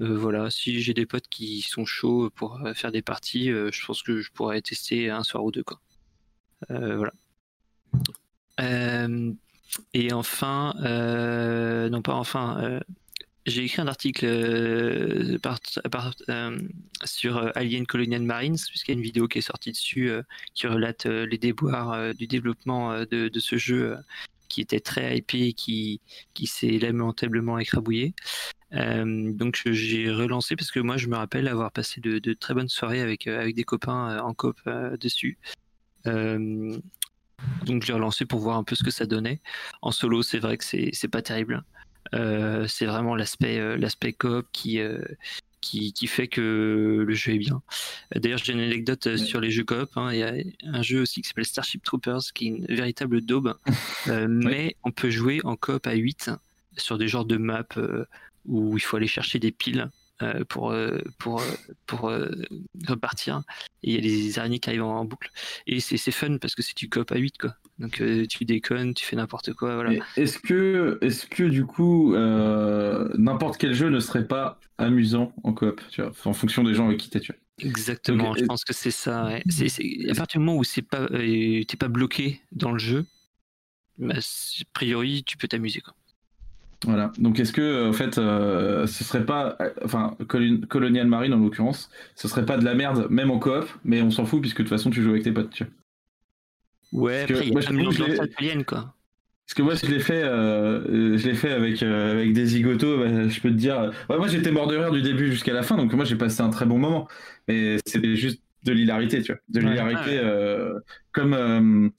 [0.00, 4.02] Euh, voilà, si j'ai des potes qui sont chauds pour faire des parties, je pense
[4.02, 5.64] que je pourrais tester un soir ou deux.
[5.64, 5.80] Quoi.
[6.68, 7.12] Voilà.
[9.92, 10.74] Et enfin,
[11.90, 12.80] non pas enfin,
[13.46, 15.38] j'ai écrit un article euh,
[16.28, 16.58] euh,
[17.04, 20.10] sur euh, Alien Colonial Marines, puisqu'il y a une vidéo qui est sortie dessus
[20.54, 23.96] qui relate les déboires du développement de, ce jeu
[24.48, 26.00] qui était très hypé et qui,
[26.32, 28.14] qui s'est lamentablement écrabouillé.
[28.72, 33.00] Donc j'ai relancé parce que moi je me rappelle avoir passé de, très bonnes soirées
[33.00, 34.58] avec, avec des copains en coop
[35.00, 35.38] dessus.
[36.04, 39.40] Donc je l'ai relancé pour voir un peu ce que ça donnait.
[39.82, 41.62] En solo, c'est vrai que c'est pas terrible.
[42.12, 44.98] Euh, c'est vraiment l'aspect euh, l'aspect coop qui, euh,
[45.60, 47.62] qui qui fait que le jeu est bien.
[48.14, 49.16] D'ailleurs, j'ai une anecdote Ouais.
[49.16, 49.88] sur les jeux coop.
[49.96, 50.12] hein.
[50.12, 53.54] Il y a un jeu aussi qui s'appelle Starship Troopers, qui est une véritable daube.
[54.28, 56.30] Mais on peut jouer en coop à 8
[56.76, 57.64] sur des genres de maps
[58.46, 59.88] où il faut aller chercher des piles.
[60.22, 61.50] Euh, pour euh, pour euh,
[61.86, 62.12] pour
[62.86, 63.42] repartir
[63.82, 65.30] et il y a des araignées qui arrivent en, boucle
[65.66, 69.04] et c'est fun parce que c'est du coop à 8 quoi donc tu déconnes tu
[69.04, 74.00] fais n'importe quoi voilà Est-ce que, est-ce que du coup, euh, n'importe quel jeu ne
[74.00, 77.32] serait pas amusant en coop, tu vois, en fonction des gens avec qui t'es, tu
[77.32, 77.40] vois?
[77.58, 79.26] Exactement, Donc, je pense que c'est ça.
[79.26, 79.42] ouais.
[79.48, 83.06] C'est- à partir du moment où c'est pas, euh, t'es pas bloqué dans le jeu,
[83.98, 85.80] bah, a priori, tu peux t'amuser.
[85.80, 85.94] Quoi.
[86.84, 87.12] Voilà.
[87.18, 91.32] Donc, est-ce que, euh, en fait, euh, ce serait pas, euh, enfin, Colon- Colonial Marine
[91.32, 94.40] en l'occurrence, ce serait pas de la merde, même en coop, mais on s'en fout
[94.40, 95.72] puisque de toute façon tu joues avec tes potes, tu vois.
[96.92, 98.94] Ouais, que après, il y moi, a que alien, quoi.
[99.46, 102.98] Parce que moi, je l'ai fait, euh, je l'ai fait avec, euh, avec des zigotos,
[102.98, 103.92] bah, je peux te dire.
[104.08, 106.40] Ouais, moi, j'étais mort de rire du début jusqu'à la fin, donc moi, j'ai passé
[106.40, 107.08] un très bon moment.
[107.48, 109.40] Mais c'était juste de l'hilarité, tu vois.
[109.50, 110.80] De l'hilarité, ouais.
[111.12, 111.90] comme,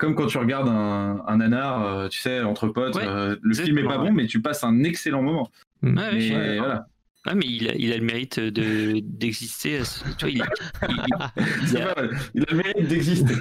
[0.00, 2.96] comme quand tu regardes un, un nanar, euh, tu sais, entre potes.
[2.96, 5.50] Ouais, euh, le film est pas bon, mais tu passes un excellent moment.
[5.82, 6.64] Ouais, ouais, suis mais d'accord.
[6.64, 6.86] voilà.
[7.26, 9.84] Ouais, mais il a, il a le mérite de, d'exister.
[9.84, 10.42] ce- vois, il, il-
[11.66, 11.94] C'est il a-.
[12.34, 13.34] Il le mérite d'exister.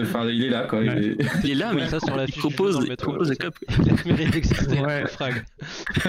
[0.00, 0.82] Enfin, il est là, quoi.
[0.82, 1.04] il Ouais.
[1.04, 3.54] est- il est là, mais ça sur la fiche propose, le il propose la cop.
[3.68, 5.02] Il a le mérite d'exister, Ouais.
[5.02, 5.44] le frag.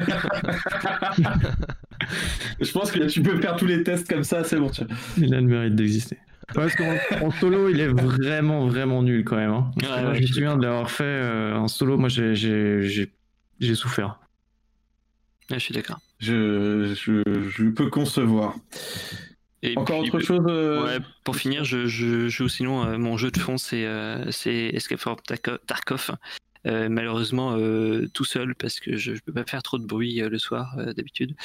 [2.61, 4.95] Je pense que tu peux faire tous les tests comme ça, c'est bon, tu vois.
[5.17, 6.17] Il a le mérite d'exister.
[6.53, 9.51] Parce qu'en en solo, il est vraiment, vraiment nul quand même.
[9.51, 9.71] hein.
[9.81, 12.35] Ouais, Moi, ouais, je me souviens d'avoir fait euh, en solo, moi j'ai-
[13.75, 14.19] souffert.
[15.49, 15.99] Ouais, je suis d'accord.
[16.19, 18.55] Je, je, je peux concevoir.
[19.63, 23.17] Et Encore puis, autre chose euh, Ouais, pour finir, je, je joue sinon euh, mon
[23.17, 26.11] jeu de fond, c'est euh, c'est Escape from Tarko- Tarkov.
[26.67, 30.21] Euh, malheureusement, euh, tout seul parce que je, je peux pas faire trop de bruit
[30.21, 31.35] euh, le soir d'habitude,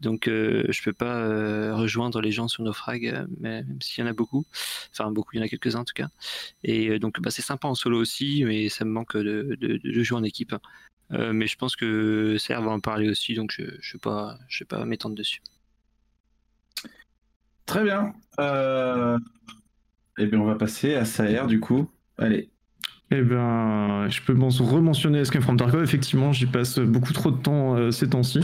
[0.00, 4.12] donc je peux pas rejoindre les gens sur euh, mais- même s'il y en a
[4.12, 4.44] beaucoup.
[4.90, 6.08] Enfin, beaucoup, il y en a quelques-uns en tout cas.
[6.64, 9.56] Et donc, bah, c'est sympa en solo aussi, mais ça me manque de,
[10.02, 10.54] jouer en équipe.
[11.10, 15.14] Mais je pense que Serre va en parler aussi, donc je je vais pas m'étendre
[15.14, 15.42] dessus.
[17.66, 18.14] Très bien.
[18.40, 19.18] Euh...
[20.18, 21.90] Eh bien, on va passer à Saer, du coup.
[22.18, 22.51] Allez.
[23.14, 25.82] Eh ben, je peux men- rementionner Escape from Tarkov.
[25.82, 28.40] Effectivement, j'y passe beaucoup trop de temps euh, ces temps-ci.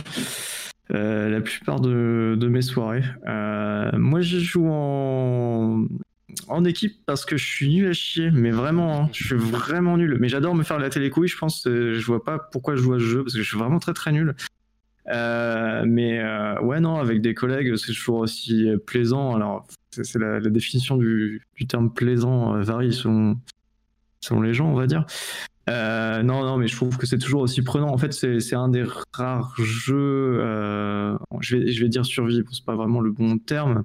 [0.92, 3.02] Euh, la plupart de, mes soirées.
[3.26, 5.86] Euh, moi, j'y joue en,
[6.48, 9.96] en équipe parce que je suis nul à chier, mais vraiment, hein, je suis vraiment
[9.96, 10.18] nul.
[10.20, 11.62] Mais j'adore me faire la télécouille, je pense.
[11.64, 13.94] je vois pas pourquoi je joue à ce jeu parce que je suis vraiment très
[13.94, 14.34] très nul.
[15.06, 16.22] Mais
[16.60, 19.34] ouais, non, avec des collègues, c'est toujours aussi plaisant.
[19.34, 23.38] Alors, c'est la, définition du, terme plaisant varie selon,
[24.20, 25.04] selon les gens, on va dire.
[25.68, 27.88] Euh, non, non, mais je trouve que c'est toujours aussi prenant.
[27.88, 32.50] En fait, c'est un des rares jeux, euh, je, vais, je vais dire survie, bon,
[32.52, 33.84] c'est pas vraiment le bon terme,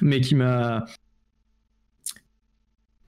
[0.00, 0.86] mais qui m'a.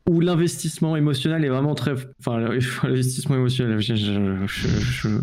[0.09, 1.94] où l'investissement émotionnel est vraiment très.
[2.19, 2.39] Enfin,
[2.82, 5.20] l'investissement émotionnel, je-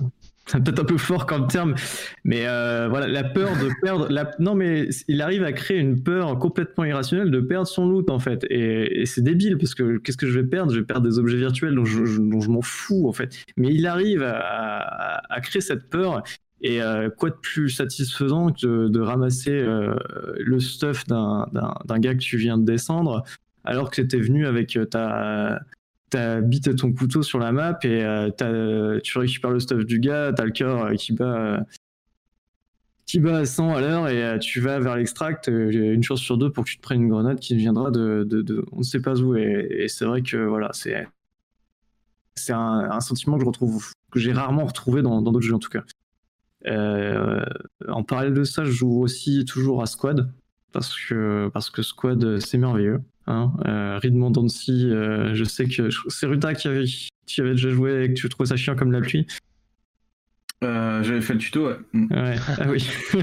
[0.48, 1.76] c'est peut-être un peu fort comme terme,
[2.24, 4.07] mais euh, voilà, la peur de perdre.
[4.10, 4.32] La...
[4.40, 8.19] Non, mais il arrive à créer une peur complètement irrationnelle de perdre son loot, en
[8.19, 8.45] fait.
[8.49, 10.72] Et, c'est débile, parce que qu'est-ce que je vais perdre?
[10.74, 13.38] Je vais perdre des objets virtuels dont je, m'en fous, en fait.
[13.57, 16.24] Mais il arrive à, créer cette peur.
[16.61, 19.94] Et euh, quoi de plus satisfaisant que de, ramasser euh,
[20.40, 23.24] le stuff d'un gars que tu viens de descendre,
[23.64, 25.60] alors que tu étais venu avec ta,
[26.09, 29.99] ta bite et ton couteau sur la map et euh, tu récupères le stuff du
[29.99, 31.59] gars, t'as le cœur euh, qui bat, euh,
[33.05, 36.51] qui bat à 100 à l'heure et tu vas vers l'extract, une chance sur deux
[36.51, 39.19] pour que tu te prennes une grenade qui viendra de, de- on ne sait pas
[39.21, 39.35] où.
[39.35, 40.93] Et, c'est vrai que voilà, c'est
[42.49, 45.84] un, sentiment que je retrouve, que j'ai rarement retrouvé dans d'autres jeux en tout cas.
[47.88, 50.29] En parallèle de ça, je joue aussi toujours à Squad
[50.72, 53.02] parce que parce que Squad euh, c'est merveilleux.
[53.27, 53.52] Hein.
[53.65, 56.85] Euh, Ridmond Dancy, euh, je sais que c'est Ruta qui avait
[57.26, 59.27] qui avait déjà joué et que tu trouvais ça chiant comme la pluie.
[60.64, 61.77] Euh, J'avais fait le tuto, ouais.
[61.94, 62.07] Mm.
[62.11, 62.89] Ouais, ah oui.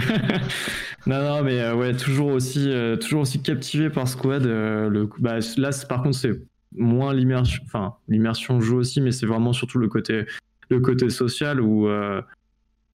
[1.06, 4.44] non, non, mais ouais, toujours aussi, toujours aussi captivé par Squad.
[4.44, 6.40] le, bah, là, par contre, c'est
[6.76, 7.62] moins l'immersion.
[7.66, 10.26] Enfin, l'immersion joue aussi, mais c'est vraiment surtout le côté,
[10.68, 11.88] le côté social où,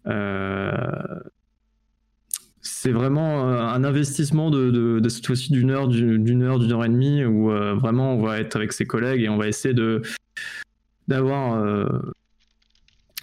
[0.07, 1.21] Euh,
[2.83, 6.89] c'est vraiment euh, un investissement de, cette fois-ci d'une heure, d'une heure, d'une heure et
[6.89, 10.01] demie, où euh, vraiment on va être avec ses collègues et on va essayer de
[11.07, 11.85] d'avoir euh,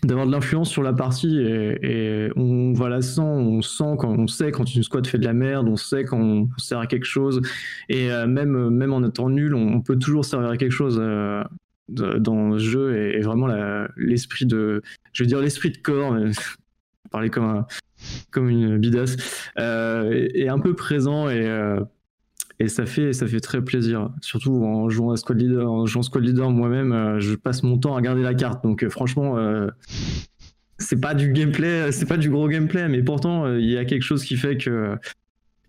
[0.04, 4.52] de l'influence sur la partie et, on va la sent, on sent quand on sait
[4.52, 7.42] quand une squad fait de la merde, on sait quand on sert à quelque chose
[7.90, 11.02] et même même en étant nul, on, peut toujours servir à quelque chose
[11.88, 13.48] dans le jeu et, vraiment
[13.96, 16.16] l'esprit de, je veux dire l'esprit de corps,
[17.10, 17.66] parler comme un
[18.32, 19.18] comme une bidasse,
[19.60, 21.80] euh, est, est un peu présent et, euh,
[22.60, 24.10] et ça fait, ça fait très plaisir.
[24.22, 27.78] Surtout en jouant à Squad Leader, en jouant Squad Leader moi-même, euh, je passe mon
[27.78, 28.64] temps à regarder la carte.
[28.64, 29.68] Donc euh, franchement, euh,
[30.80, 33.86] c'est pas du gameplay, c'est pas du gros gameplay, mais pourtant euh, il y a
[33.86, 34.96] quelque chose qui fait que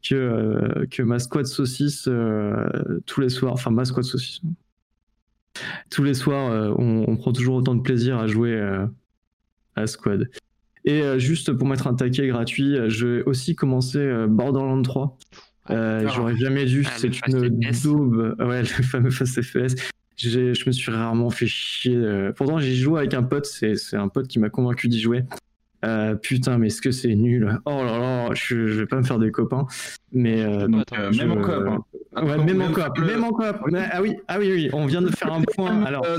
[0.09, 2.65] que, euh, que ma squad saucisse euh,
[3.05, 4.41] tous les soirs, enfin ma squad saucisse.
[5.91, 8.87] Tous les soirs, euh, on, prend toujours autant de plaisir à jouer euh,
[9.75, 10.31] à Squad.
[10.89, 14.81] Et euh, juste pour mettre un taquet gratuit, euh, je vais aussi commencer euh, Borderlands
[14.81, 15.19] 3.
[15.69, 16.15] Euh, d'accord.
[16.17, 17.83] J'aurais jamais dû, Ah, c'est une FPS.
[17.83, 18.35] daube.
[18.39, 19.75] Ouais, le fameux Fast FPS.
[20.17, 22.03] Je me suis rarement fait chier.
[22.35, 25.25] Pourtant, j'ai joué avec un pote, c'est c'est un pote qui m'a convaincu d'y jouer.
[25.85, 27.57] Euh, putain, mais est-ce que c'est nul?
[27.65, 29.67] Oh là là, je, je vais pas me faire des copains.
[30.13, 31.55] Mais euh, Donc, Attends, euh, je- même en coop.
[31.55, 31.79] hein.
[32.21, 33.57] Ouais, Attends, même en coop, même en coop.
[33.93, 35.83] Ah oui, ah oui, oui, on vient de faire un point.
[35.85, 36.19] Alors, Euh,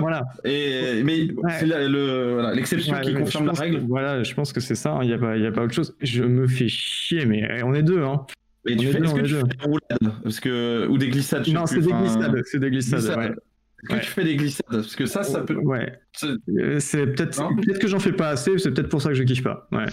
[0.00, 0.22] voilà.
[0.44, 1.50] et, mais Ouais.
[1.58, 3.80] c'est le- voilà, l'exception Ouais, qui confirme la règle.
[3.80, 5.72] que- voilà, je pense que c'est ça, il n'y a, pas- y a pas autre
[5.74, 5.96] chose.
[6.02, 8.26] Je me fais chier, mais on est deux, hein.
[8.66, 11.48] Mais On tu fais, deux, que tu fais des roulades parce que, ou des glissades
[11.48, 13.00] Non, c'est des glissades, c'est des glissades.
[13.00, 13.36] glissades.
[13.82, 13.88] Ouais.
[13.88, 14.00] Que Ouais.
[14.00, 15.56] tu fais des glissades Parce que ça, ça peut.
[15.56, 15.92] Ouais.
[16.12, 19.22] c'est- Euh, peut-être peut-être que j'en fais pas assez, c'est peut-être pour ça que je
[19.22, 19.68] kiffe pas.
[19.72, 19.86] Ouais.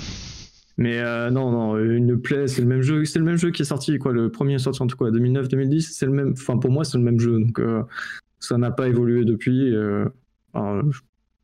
[0.79, 3.49] Mais euh, non, non, euh, une play, c'est le même jeu, c'est le même jeu
[3.49, 4.13] qui est sorti, quoi.
[4.13, 6.33] Le premier est sorti en tout cas 2009-2010, c'est le même.
[6.37, 7.81] Enfin, pour moi, c'est le même jeu, donc euh,
[8.39, 9.73] ça n'a pas évolué depuis.
[9.75, 10.05] euh,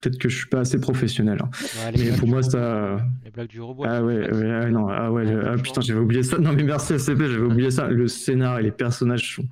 [0.02, 1.40] peut-être que je suis pas assez professionnel.
[1.42, 1.50] hein.
[1.86, 2.50] Ouais, Mais pour moi, robot.
[2.52, 2.98] ça.
[3.24, 3.86] Les blagues du robot.
[3.88, 6.38] Ah ouais, ouais, ah non, ah ouais, le- ah putain, j'avais oublié ça.
[6.40, 7.88] Non mais merci SCP, j'avais oublié ça.
[7.88, 9.46] Le scénar et les personnages sont.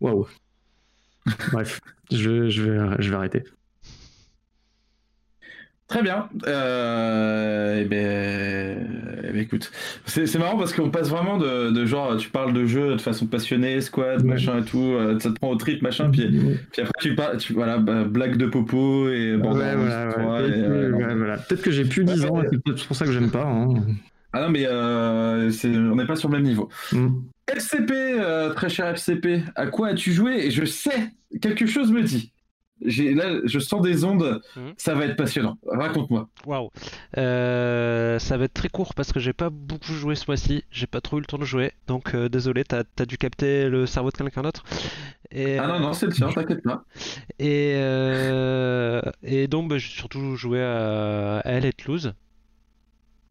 [0.00, 0.26] Waouh.
[1.52, 1.80] Bref,
[2.12, 3.42] je, je, vais, je vais arrêter.
[5.88, 6.28] Très bien.
[6.48, 9.70] Euh, eh ben, eh ben, écoute,
[10.04, 13.00] c'est c'est marrant parce qu'on passe vraiment de, de genre, tu parles de jeu de
[13.00, 14.30] façon passionnée, squad, Ouais.
[14.30, 16.26] machin et tout, euh, ça te prend au trip, machin, puis,
[16.72, 19.76] puis après tu parles, tu, voilà, bah, blague de popo et Ouais, voilà,
[20.08, 20.12] ouais.
[20.12, 21.36] 3, et, Peut-être que- ouais, voilà.
[21.38, 23.44] Peut-être que j'ai plus 10 ans, et c'est peut-être pour ça que j'aime pas.
[23.46, 23.74] hein.
[24.32, 26.68] Ah non, mais euh, on n'est pas sur le même niveau.
[26.92, 27.08] Mm.
[27.48, 30.46] FCP, euh, très cher FCP, à quoi as-tu joué?
[30.46, 32.32] Et je sais, quelque chose me dit.
[32.82, 34.74] Là, je sens des ondes, Mhm.
[34.76, 35.56] ça va être passionnant.
[35.66, 36.28] Raconte-moi.
[36.44, 36.68] Waouh.
[37.16, 40.62] Euh, ça va être très court parce que j'ai pas beaucoup joué ce mois-ci.
[40.70, 41.72] J'ai pas trop eu le temps de jouer.
[41.86, 44.62] Donc euh, désolé, t'as as dû capter le cerveau de quelqu'un d'autre.
[45.30, 46.84] Et, Ah non, non, c'est le tien, t'inquiète pas.
[47.38, 52.12] et, euh, et donc bah, j'ai surtout joué à Elle et Toulouse.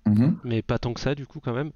[0.08, 0.38] Mhm.
[0.44, 1.72] mais pas tant que ça du coup quand même.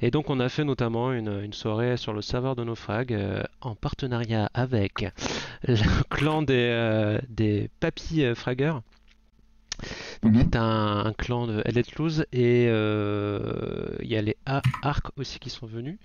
[0.00, 3.42] Et donc on a fait notamment une, une soirée sur le serveur de Naufrag euh,
[3.60, 5.04] en partenariat avec
[5.66, 8.74] le clan des, euh, des papis euh, fraggers.
[10.22, 10.32] Donc, Mhm.
[10.34, 11.90] qui est un, un clan de Elite
[12.32, 15.98] et euh, il y a les Arc aussi qui sont venus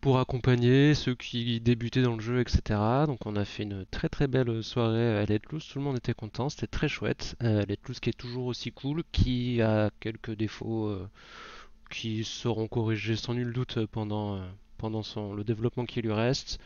[0.00, 2.80] pour accompagner ceux qui débutaient dans le jeu, etc.
[3.06, 6.14] Donc on a fait une très très belle soirée à Elite tout le monde était
[6.14, 7.36] content, c'était très chouette.
[7.42, 11.08] Euh, Elite qui est toujours aussi cool, qui a quelques défauts euh,
[11.90, 14.40] qui seront corrigés sans nul doute pendant, euh,
[14.78, 16.58] pendant son, le développement qui lui reste.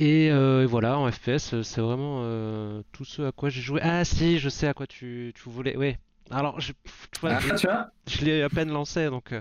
[0.00, 3.80] Et, euh, et voilà, en FPS, c'est vraiment euh, tout ce à quoi j'ai joué.
[3.82, 5.76] Ah si, je sais à quoi tu, tu voulais.
[5.76, 5.96] Oui.
[6.30, 6.72] Alors, je,
[7.10, 9.40] tu vois, Ah, je- l'ai à peine lancé, donc euh,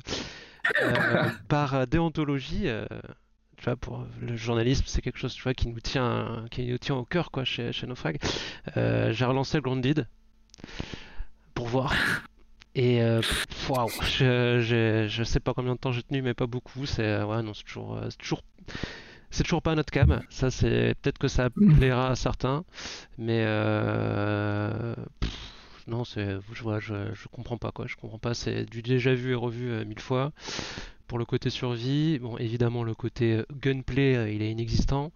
[1.47, 2.85] par euh, déontologie, euh,
[3.57, 6.77] tu vois, pour le journalisme, c'est quelque chose, tu vois, qui nous tient, qui nous
[6.77, 8.19] tient au cœur, quoi, chez, chez Naufrag.
[8.77, 10.07] Euh, j'ai relancé Grounded
[11.53, 11.93] pour voir.
[12.75, 13.21] Et euh,
[13.69, 16.85] waouh, je, je, je sais pas combien de temps j'ai tenu, mais pas beaucoup.
[16.85, 18.43] C'est euh, ouais, non, c'est toujours, euh, c'est toujours,
[19.31, 20.21] c'est toujours pas notre cam.
[20.29, 22.63] Ça, c'est peut-être que ça plaira à certains,
[23.17, 24.93] mais euh,
[25.87, 27.87] non, c'est, je comprends pas quoi.
[27.87, 28.33] Je comprends pas.
[28.33, 30.31] C'est du déjà vu et revu euh, mille fois.
[31.07, 35.11] Pour le côté survie, bon, évidemment, le côté euh, gunplay, euh, il est inexistant.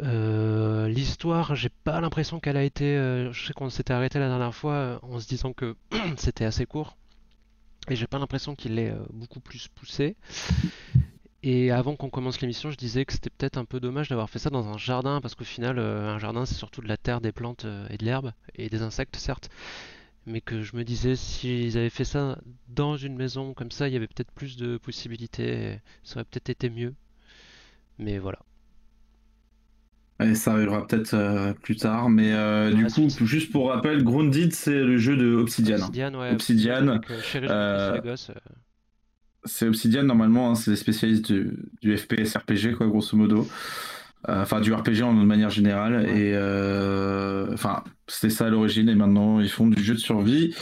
[0.00, 2.96] L'histoire, j'ai pas l'impression qu'elle a été.
[3.30, 5.76] je sais qu'on s'était arrêté la dernière fois en se disant que
[6.16, 6.96] c'était assez court.
[7.90, 10.16] Et j'ai pas l'impression qu'il euh, beaucoup plus poussé.
[11.46, 14.38] Et avant qu'on commence l'émission, je disais que c'était peut-être un peu dommage d'avoir fait
[14.38, 17.20] ça dans un jardin, parce qu'au final, euh, un jardin, c'est surtout de la terre,
[17.20, 19.50] des plantes euh, et de l'herbe, et des insectes, certes.
[20.26, 22.38] Mais que je me disais, s'ils avaient fait ça
[22.68, 26.48] dans une maison comme ça, il y avait peut-être plus de possibilités, ça aurait peut-être
[26.48, 26.94] été mieux.
[27.98, 28.38] Mais voilà.
[30.20, 33.22] Et ça arrivera peut-être euh, plus tard, mais euh, du coup, suite.
[33.26, 35.76] juste pour rappel, Grounded, c'est le jeu de Obsidian.
[35.76, 36.32] Obsidian, ouais.
[36.32, 38.34] Obsidian, Avec, euh, Chéri, euh, les gosses, euh,
[39.44, 41.50] C'est Obsidian normalement, hein, c'est des spécialistes du,
[41.82, 43.46] du FPS RPG, quoi, grosso modo.
[44.28, 46.06] Euh, Enfin, du RPG en de manière générale.
[46.08, 50.54] Et euh, enfin, c'était ça à l'origine, et maintenant ils font du jeu de survie.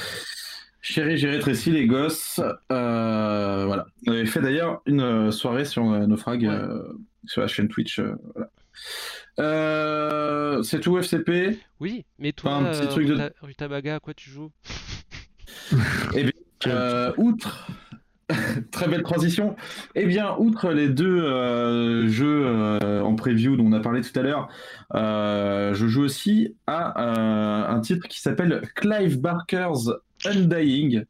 [0.81, 2.41] Chérie, j'ai rétréci les gosses.
[2.73, 3.87] Euh, voilà.
[4.09, 6.59] On avait fait d'ailleurs une soirée sur Naufrag, Ouais.
[7.27, 8.01] sur la chaîne Twitch.
[8.01, 8.51] voilà.
[9.39, 11.57] Euh, c'est tout FCP.
[11.79, 14.51] Oui, mais toi, un petit euh, truc de- Ruta- Rutabaga, à quoi tu joues?
[16.69, 17.67] Euh, outre,
[18.71, 19.57] très belle transition.
[19.95, 24.19] Eh bien, outre les deux euh, jeux euh, en preview dont on a parlé tout
[24.19, 24.49] à l'heure,
[24.95, 29.91] euh, je joue aussi à un titre qui s'appelle Clive Barker's
[30.25, 31.05] Undying,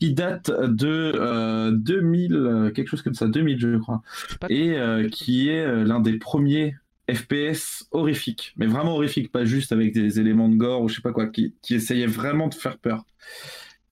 [0.00, 4.02] qui date de euh, 2000, euh, quelque chose comme ça, 2000 je crois,
[4.48, 4.76] et
[5.10, 6.76] qui est l'un des premiers
[7.10, 11.02] FPS horrifiques, mais vraiment horrifiques, pas juste avec des éléments de gore ou je sais
[11.02, 13.04] pas quoi, qui, qui essayait vraiment de faire peur.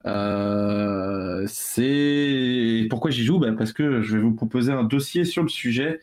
[0.06, 3.38] Euh, c'est pourquoi j'y joue?
[3.38, 6.00] Bah, parce que je vais vous proposer un dossier sur le sujet.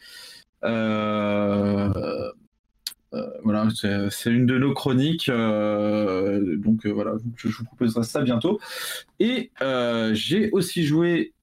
[0.64, 2.32] Euh,
[3.14, 3.68] euh, voilà,
[4.10, 8.60] c'est une de nos chroniques, donc voilà, je, vous proposerai ça bientôt.
[9.19, 9.52] Et
[10.14, 11.34] j'ai aussi joué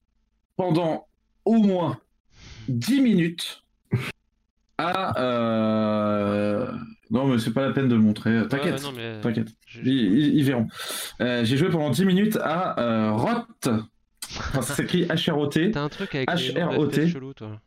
[0.57, 1.07] pendant
[1.45, 1.99] au moins
[2.69, 3.65] 10 minutes
[4.79, 5.13] à.
[7.13, 8.47] Euh, Non, mais c'est pas la peine de le montrer.
[8.49, 9.49] T'inquiète, mais t'inquiète.
[9.67, 10.67] je- Ils, ils- ils verront.
[11.21, 13.45] Euh, j'ai joué pendant 10 minutes à euh, ROT.
[14.37, 15.71] Enfin, ça s'écrit H-R-O-T.
[15.73, 17.09] T'as un truc avec H-R-O-T.
[17.09, 17.61] chelou, toi.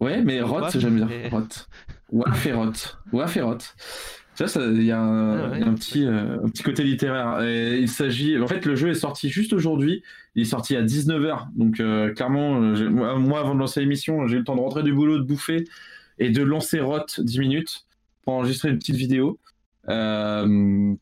[0.00, 1.06] Ouais, mais ROT, j'aime bien.
[1.06, 1.46] mais- ROT.
[2.10, 2.72] Waf et ROT.
[3.12, 3.58] Waf et ROT.
[4.36, 5.56] Tu vois, il y a un, Ah ouais.
[5.58, 7.40] il y a un petit, euh, un petit côté littéraire.
[7.40, 8.38] Et il s'agit.
[8.38, 10.02] En fait, le jeu est sorti juste aujourd'hui.
[10.34, 11.46] Il est sorti à 19h.
[11.56, 14.82] Donc, euh, clairement, euh, moi, avant de lancer l'émission, j'ai eu le temps de rentrer
[14.82, 15.64] du boulot, de bouffer
[16.18, 17.86] et de lancer ROT 10 minutes
[18.26, 19.38] pour enregistrer une petite vidéo.
[19.88, 20.94] Euh,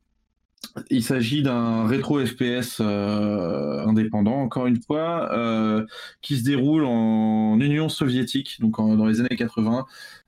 [0.90, 5.84] il s'agit d'un rétro FPS euh, indépendant, encore une fois, euh,
[6.20, 9.86] qui se déroule en Union soviétique, donc dans les années 80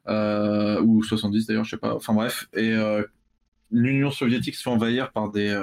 [0.09, 1.95] euh, ou 70 d'ailleurs, je sais pas.
[1.95, 2.75] Enfin bref, et
[3.71, 5.55] l'Union soviétique se fait envahir par des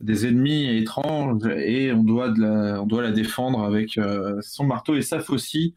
[0.00, 3.98] des ennemis étranges et on doit de la, on doit la défendre avec
[4.42, 5.74] son marteau et sa faucille.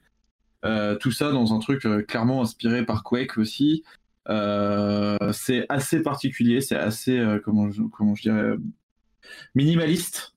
[1.00, 3.84] Tout ça dans un truc clairement inspiré par Quake aussi.
[4.30, 8.56] Euh, c'est assez particulier, c'est assez, euh, comment, je, comment je dirais,
[9.56, 10.36] minimaliste.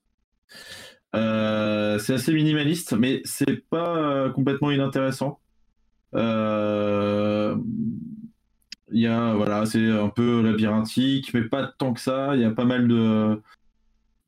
[1.15, 5.39] Euh, c'est assez minimaliste, mais c'est pas complètement inintéressant.
[8.91, 12.35] Y a, voilà, c'est un peu labyrinthique, mais pas tant que ça.
[12.35, 13.41] Il y a pas mal de,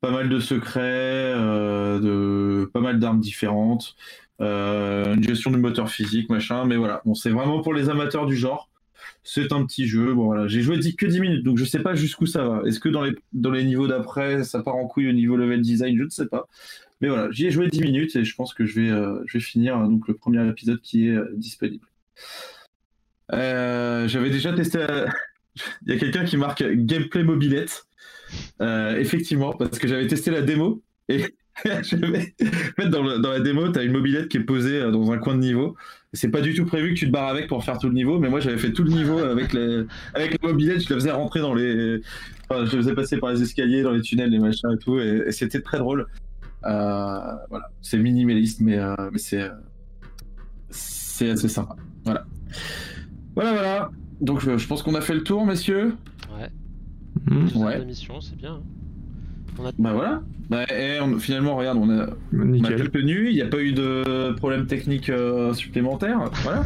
[0.00, 3.96] pas mal de secrets, de, pas mal d'armes différentes,
[4.40, 6.64] une gestion du moteur physique, machin.
[6.64, 8.68] Mais voilà, bon, c'est vraiment pour les amateurs du genre.
[9.22, 10.14] C'est un petit jeu.
[10.14, 10.48] Bon, voilà.
[10.48, 12.62] J'ai joué que 10 minutes, donc je sais pas jusqu'où ça va.
[12.66, 13.02] Est-ce que dans
[13.52, 15.96] les, niveaux d'après, ça part en couille au niveau level design?
[15.96, 16.48] Je ne sais pas.
[17.00, 19.78] Mais voilà, j'y ai joué 10 minutes et je pense que je vais, euh, finir
[19.78, 21.86] euh, donc, le premier épisode qui est euh, disponible.
[23.30, 24.84] J'avais déjà testé.
[25.86, 27.86] Il y a quelqu'un qui marque gameplay mobilette.
[28.60, 30.82] Effectivement, parce que j'avais testé la démo
[31.68, 31.82] en
[32.82, 35.10] fait, dans, le- dans la démo, tu as une mobilette qui est posée euh, dans
[35.12, 35.76] un coin de niveau.
[36.12, 38.18] C'est pas du tout prévu que tu te barres avec pour faire tout le niveau,
[38.18, 39.82] mais moi j'avais fait tout le niveau avec, les,
[40.14, 40.80] avec la mobilette.
[40.82, 42.00] Je la faisais rentrer dans les.
[42.48, 44.98] Enfin, je la faisais passer par les escaliers, dans les tunnels, les machins et tout,
[45.00, 46.06] et, et c'était très drôle.
[46.64, 47.18] Euh,
[47.50, 49.50] voilà, c'est minimaliste, mais, euh, mais c'est
[50.70, 51.76] c'est assez sympa.
[52.04, 52.24] Voilà,
[53.34, 53.90] voilà, voilà.
[54.20, 55.94] Donc je, je pense qu'on a fait le tour, messieurs.
[56.38, 56.50] Ouais,
[57.26, 57.84] deuxième Ouais.
[58.20, 58.54] c'est bien.
[58.54, 58.62] hein.
[59.58, 59.72] On a...
[59.78, 60.22] Bah voilà.
[60.50, 62.80] Bah, et on- finalement, regarde, on a, on a Nickel.
[62.82, 63.28] tout tenu.
[63.28, 66.30] Il n'y a pas eu de problème technique euh, supplémentaire.
[66.42, 66.62] Voilà.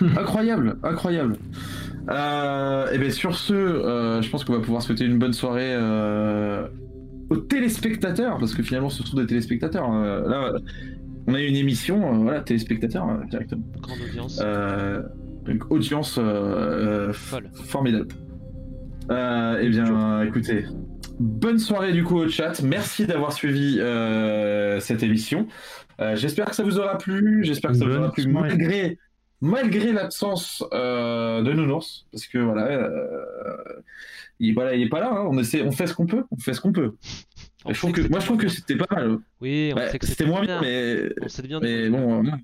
[0.16, 1.36] incroyable, incroyable.
[2.10, 5.72] Euh, et bien sur ce, euh, je pense qu'on va pouvoir souhaiter une bonne soirée
[5.74, 6.66] euh,
[7.30, 9.92] aux téléspectateurs, parce que finalement, ce sont des téléspectateurs.
[9.92, 10.52] Euh, là,
[11.26, 13.62] on a eu une émission, euh, voilà, téléspectateurs euh, directement.
[13.80, 14.40] Grande audience.
[14.42, 15.02] Euh,
[15.46, 17.12] donc, audience euh, euh,
[17.64, 18.08] formidable.
[19.10, 20.64] Euh, eh bien, écoutez,
[21.22, 22.60] bonne soirée du coup au chat.
[22.62, 25.46] Merci d'avoir suivi euh, cette émission.
[26.00, 27.44] Euh, j'espère que ça vous aura plu.
[27.44, 28.98] J'espère que ça vous aura plu malgré
[29.40, 33.64] malgré l'absence euh, de Nounours, parce que voilà, euh,
[34.38, 35.10] il, voilà, il est pas là.
[35.12, 35.26] hein.
[35.28, 36.24] On essaie, on fait ce qu'on peut.
[36.30, 36.94] On fait ce qu'on peut.
[37.68, 39.18] Je trouve que, moi, je trouve que c'était c'était pas mal.
[39.40, 41.90] Oui, on Ouais, sait que c'était moins bien, mais, On sait bien mais débrouiller.
[42.06, 42.18] bon.
[42.18, 42.38] euh, moi,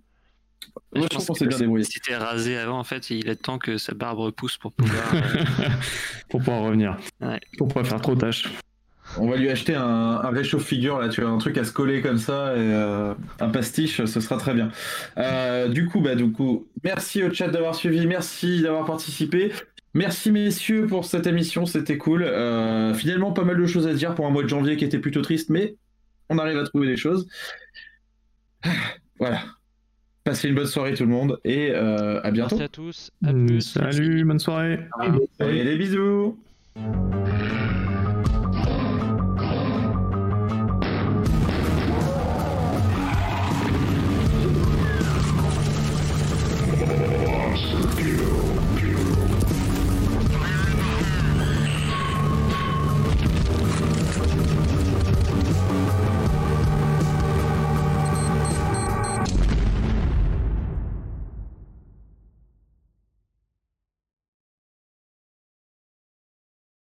[0.95, 1.85] Je je pense trouve qu'on que s'est bien débrouillé.
[1.85, 5.15] Si t'es rasé avant, en fait, il est temps que sa barbe repousse pour pouvoir.
[5.15, 5.21] euh,
[6.31, 6.97] pour pouvoir revenir.
[7.21, 7.39] Ouais.
[7.59, 8.49] Pour pas faire trop tâche.
[9.19, 12.01] On va lui acheter un, un réchauffe-figure, là, tu vois, un truc à se coller
[12.01, 14.71] comme ça, et euh, un pastiche, ce sera très bien.
[15.17, 19.53] Euh, du coup, bah, du coup, merci au chat d'avoir suivi, merci d'avoir participé.
[19.95, 22.23] Merci messieurs pour cette émission, c'était cool.
[22.23, 24.99] Euh, finalement, pas mal de choses à dire pour un mois de janvier qui était
[24.99, 25.77] plutôt triste, mais
[26.29, 27.27] on arrive à trouver des choses.
[29.21, 29.41] Voilà.
[30.23, 32.57] Passez une bonne soirée tout le monde et euh, à bientôt.
[32.57, 33.11] Merci à tous.
[33.25, 33.63] À plus.
[33.63, 34.79] Salut, bonne soirée.
[35.41, 36.39] Allez, les bisous.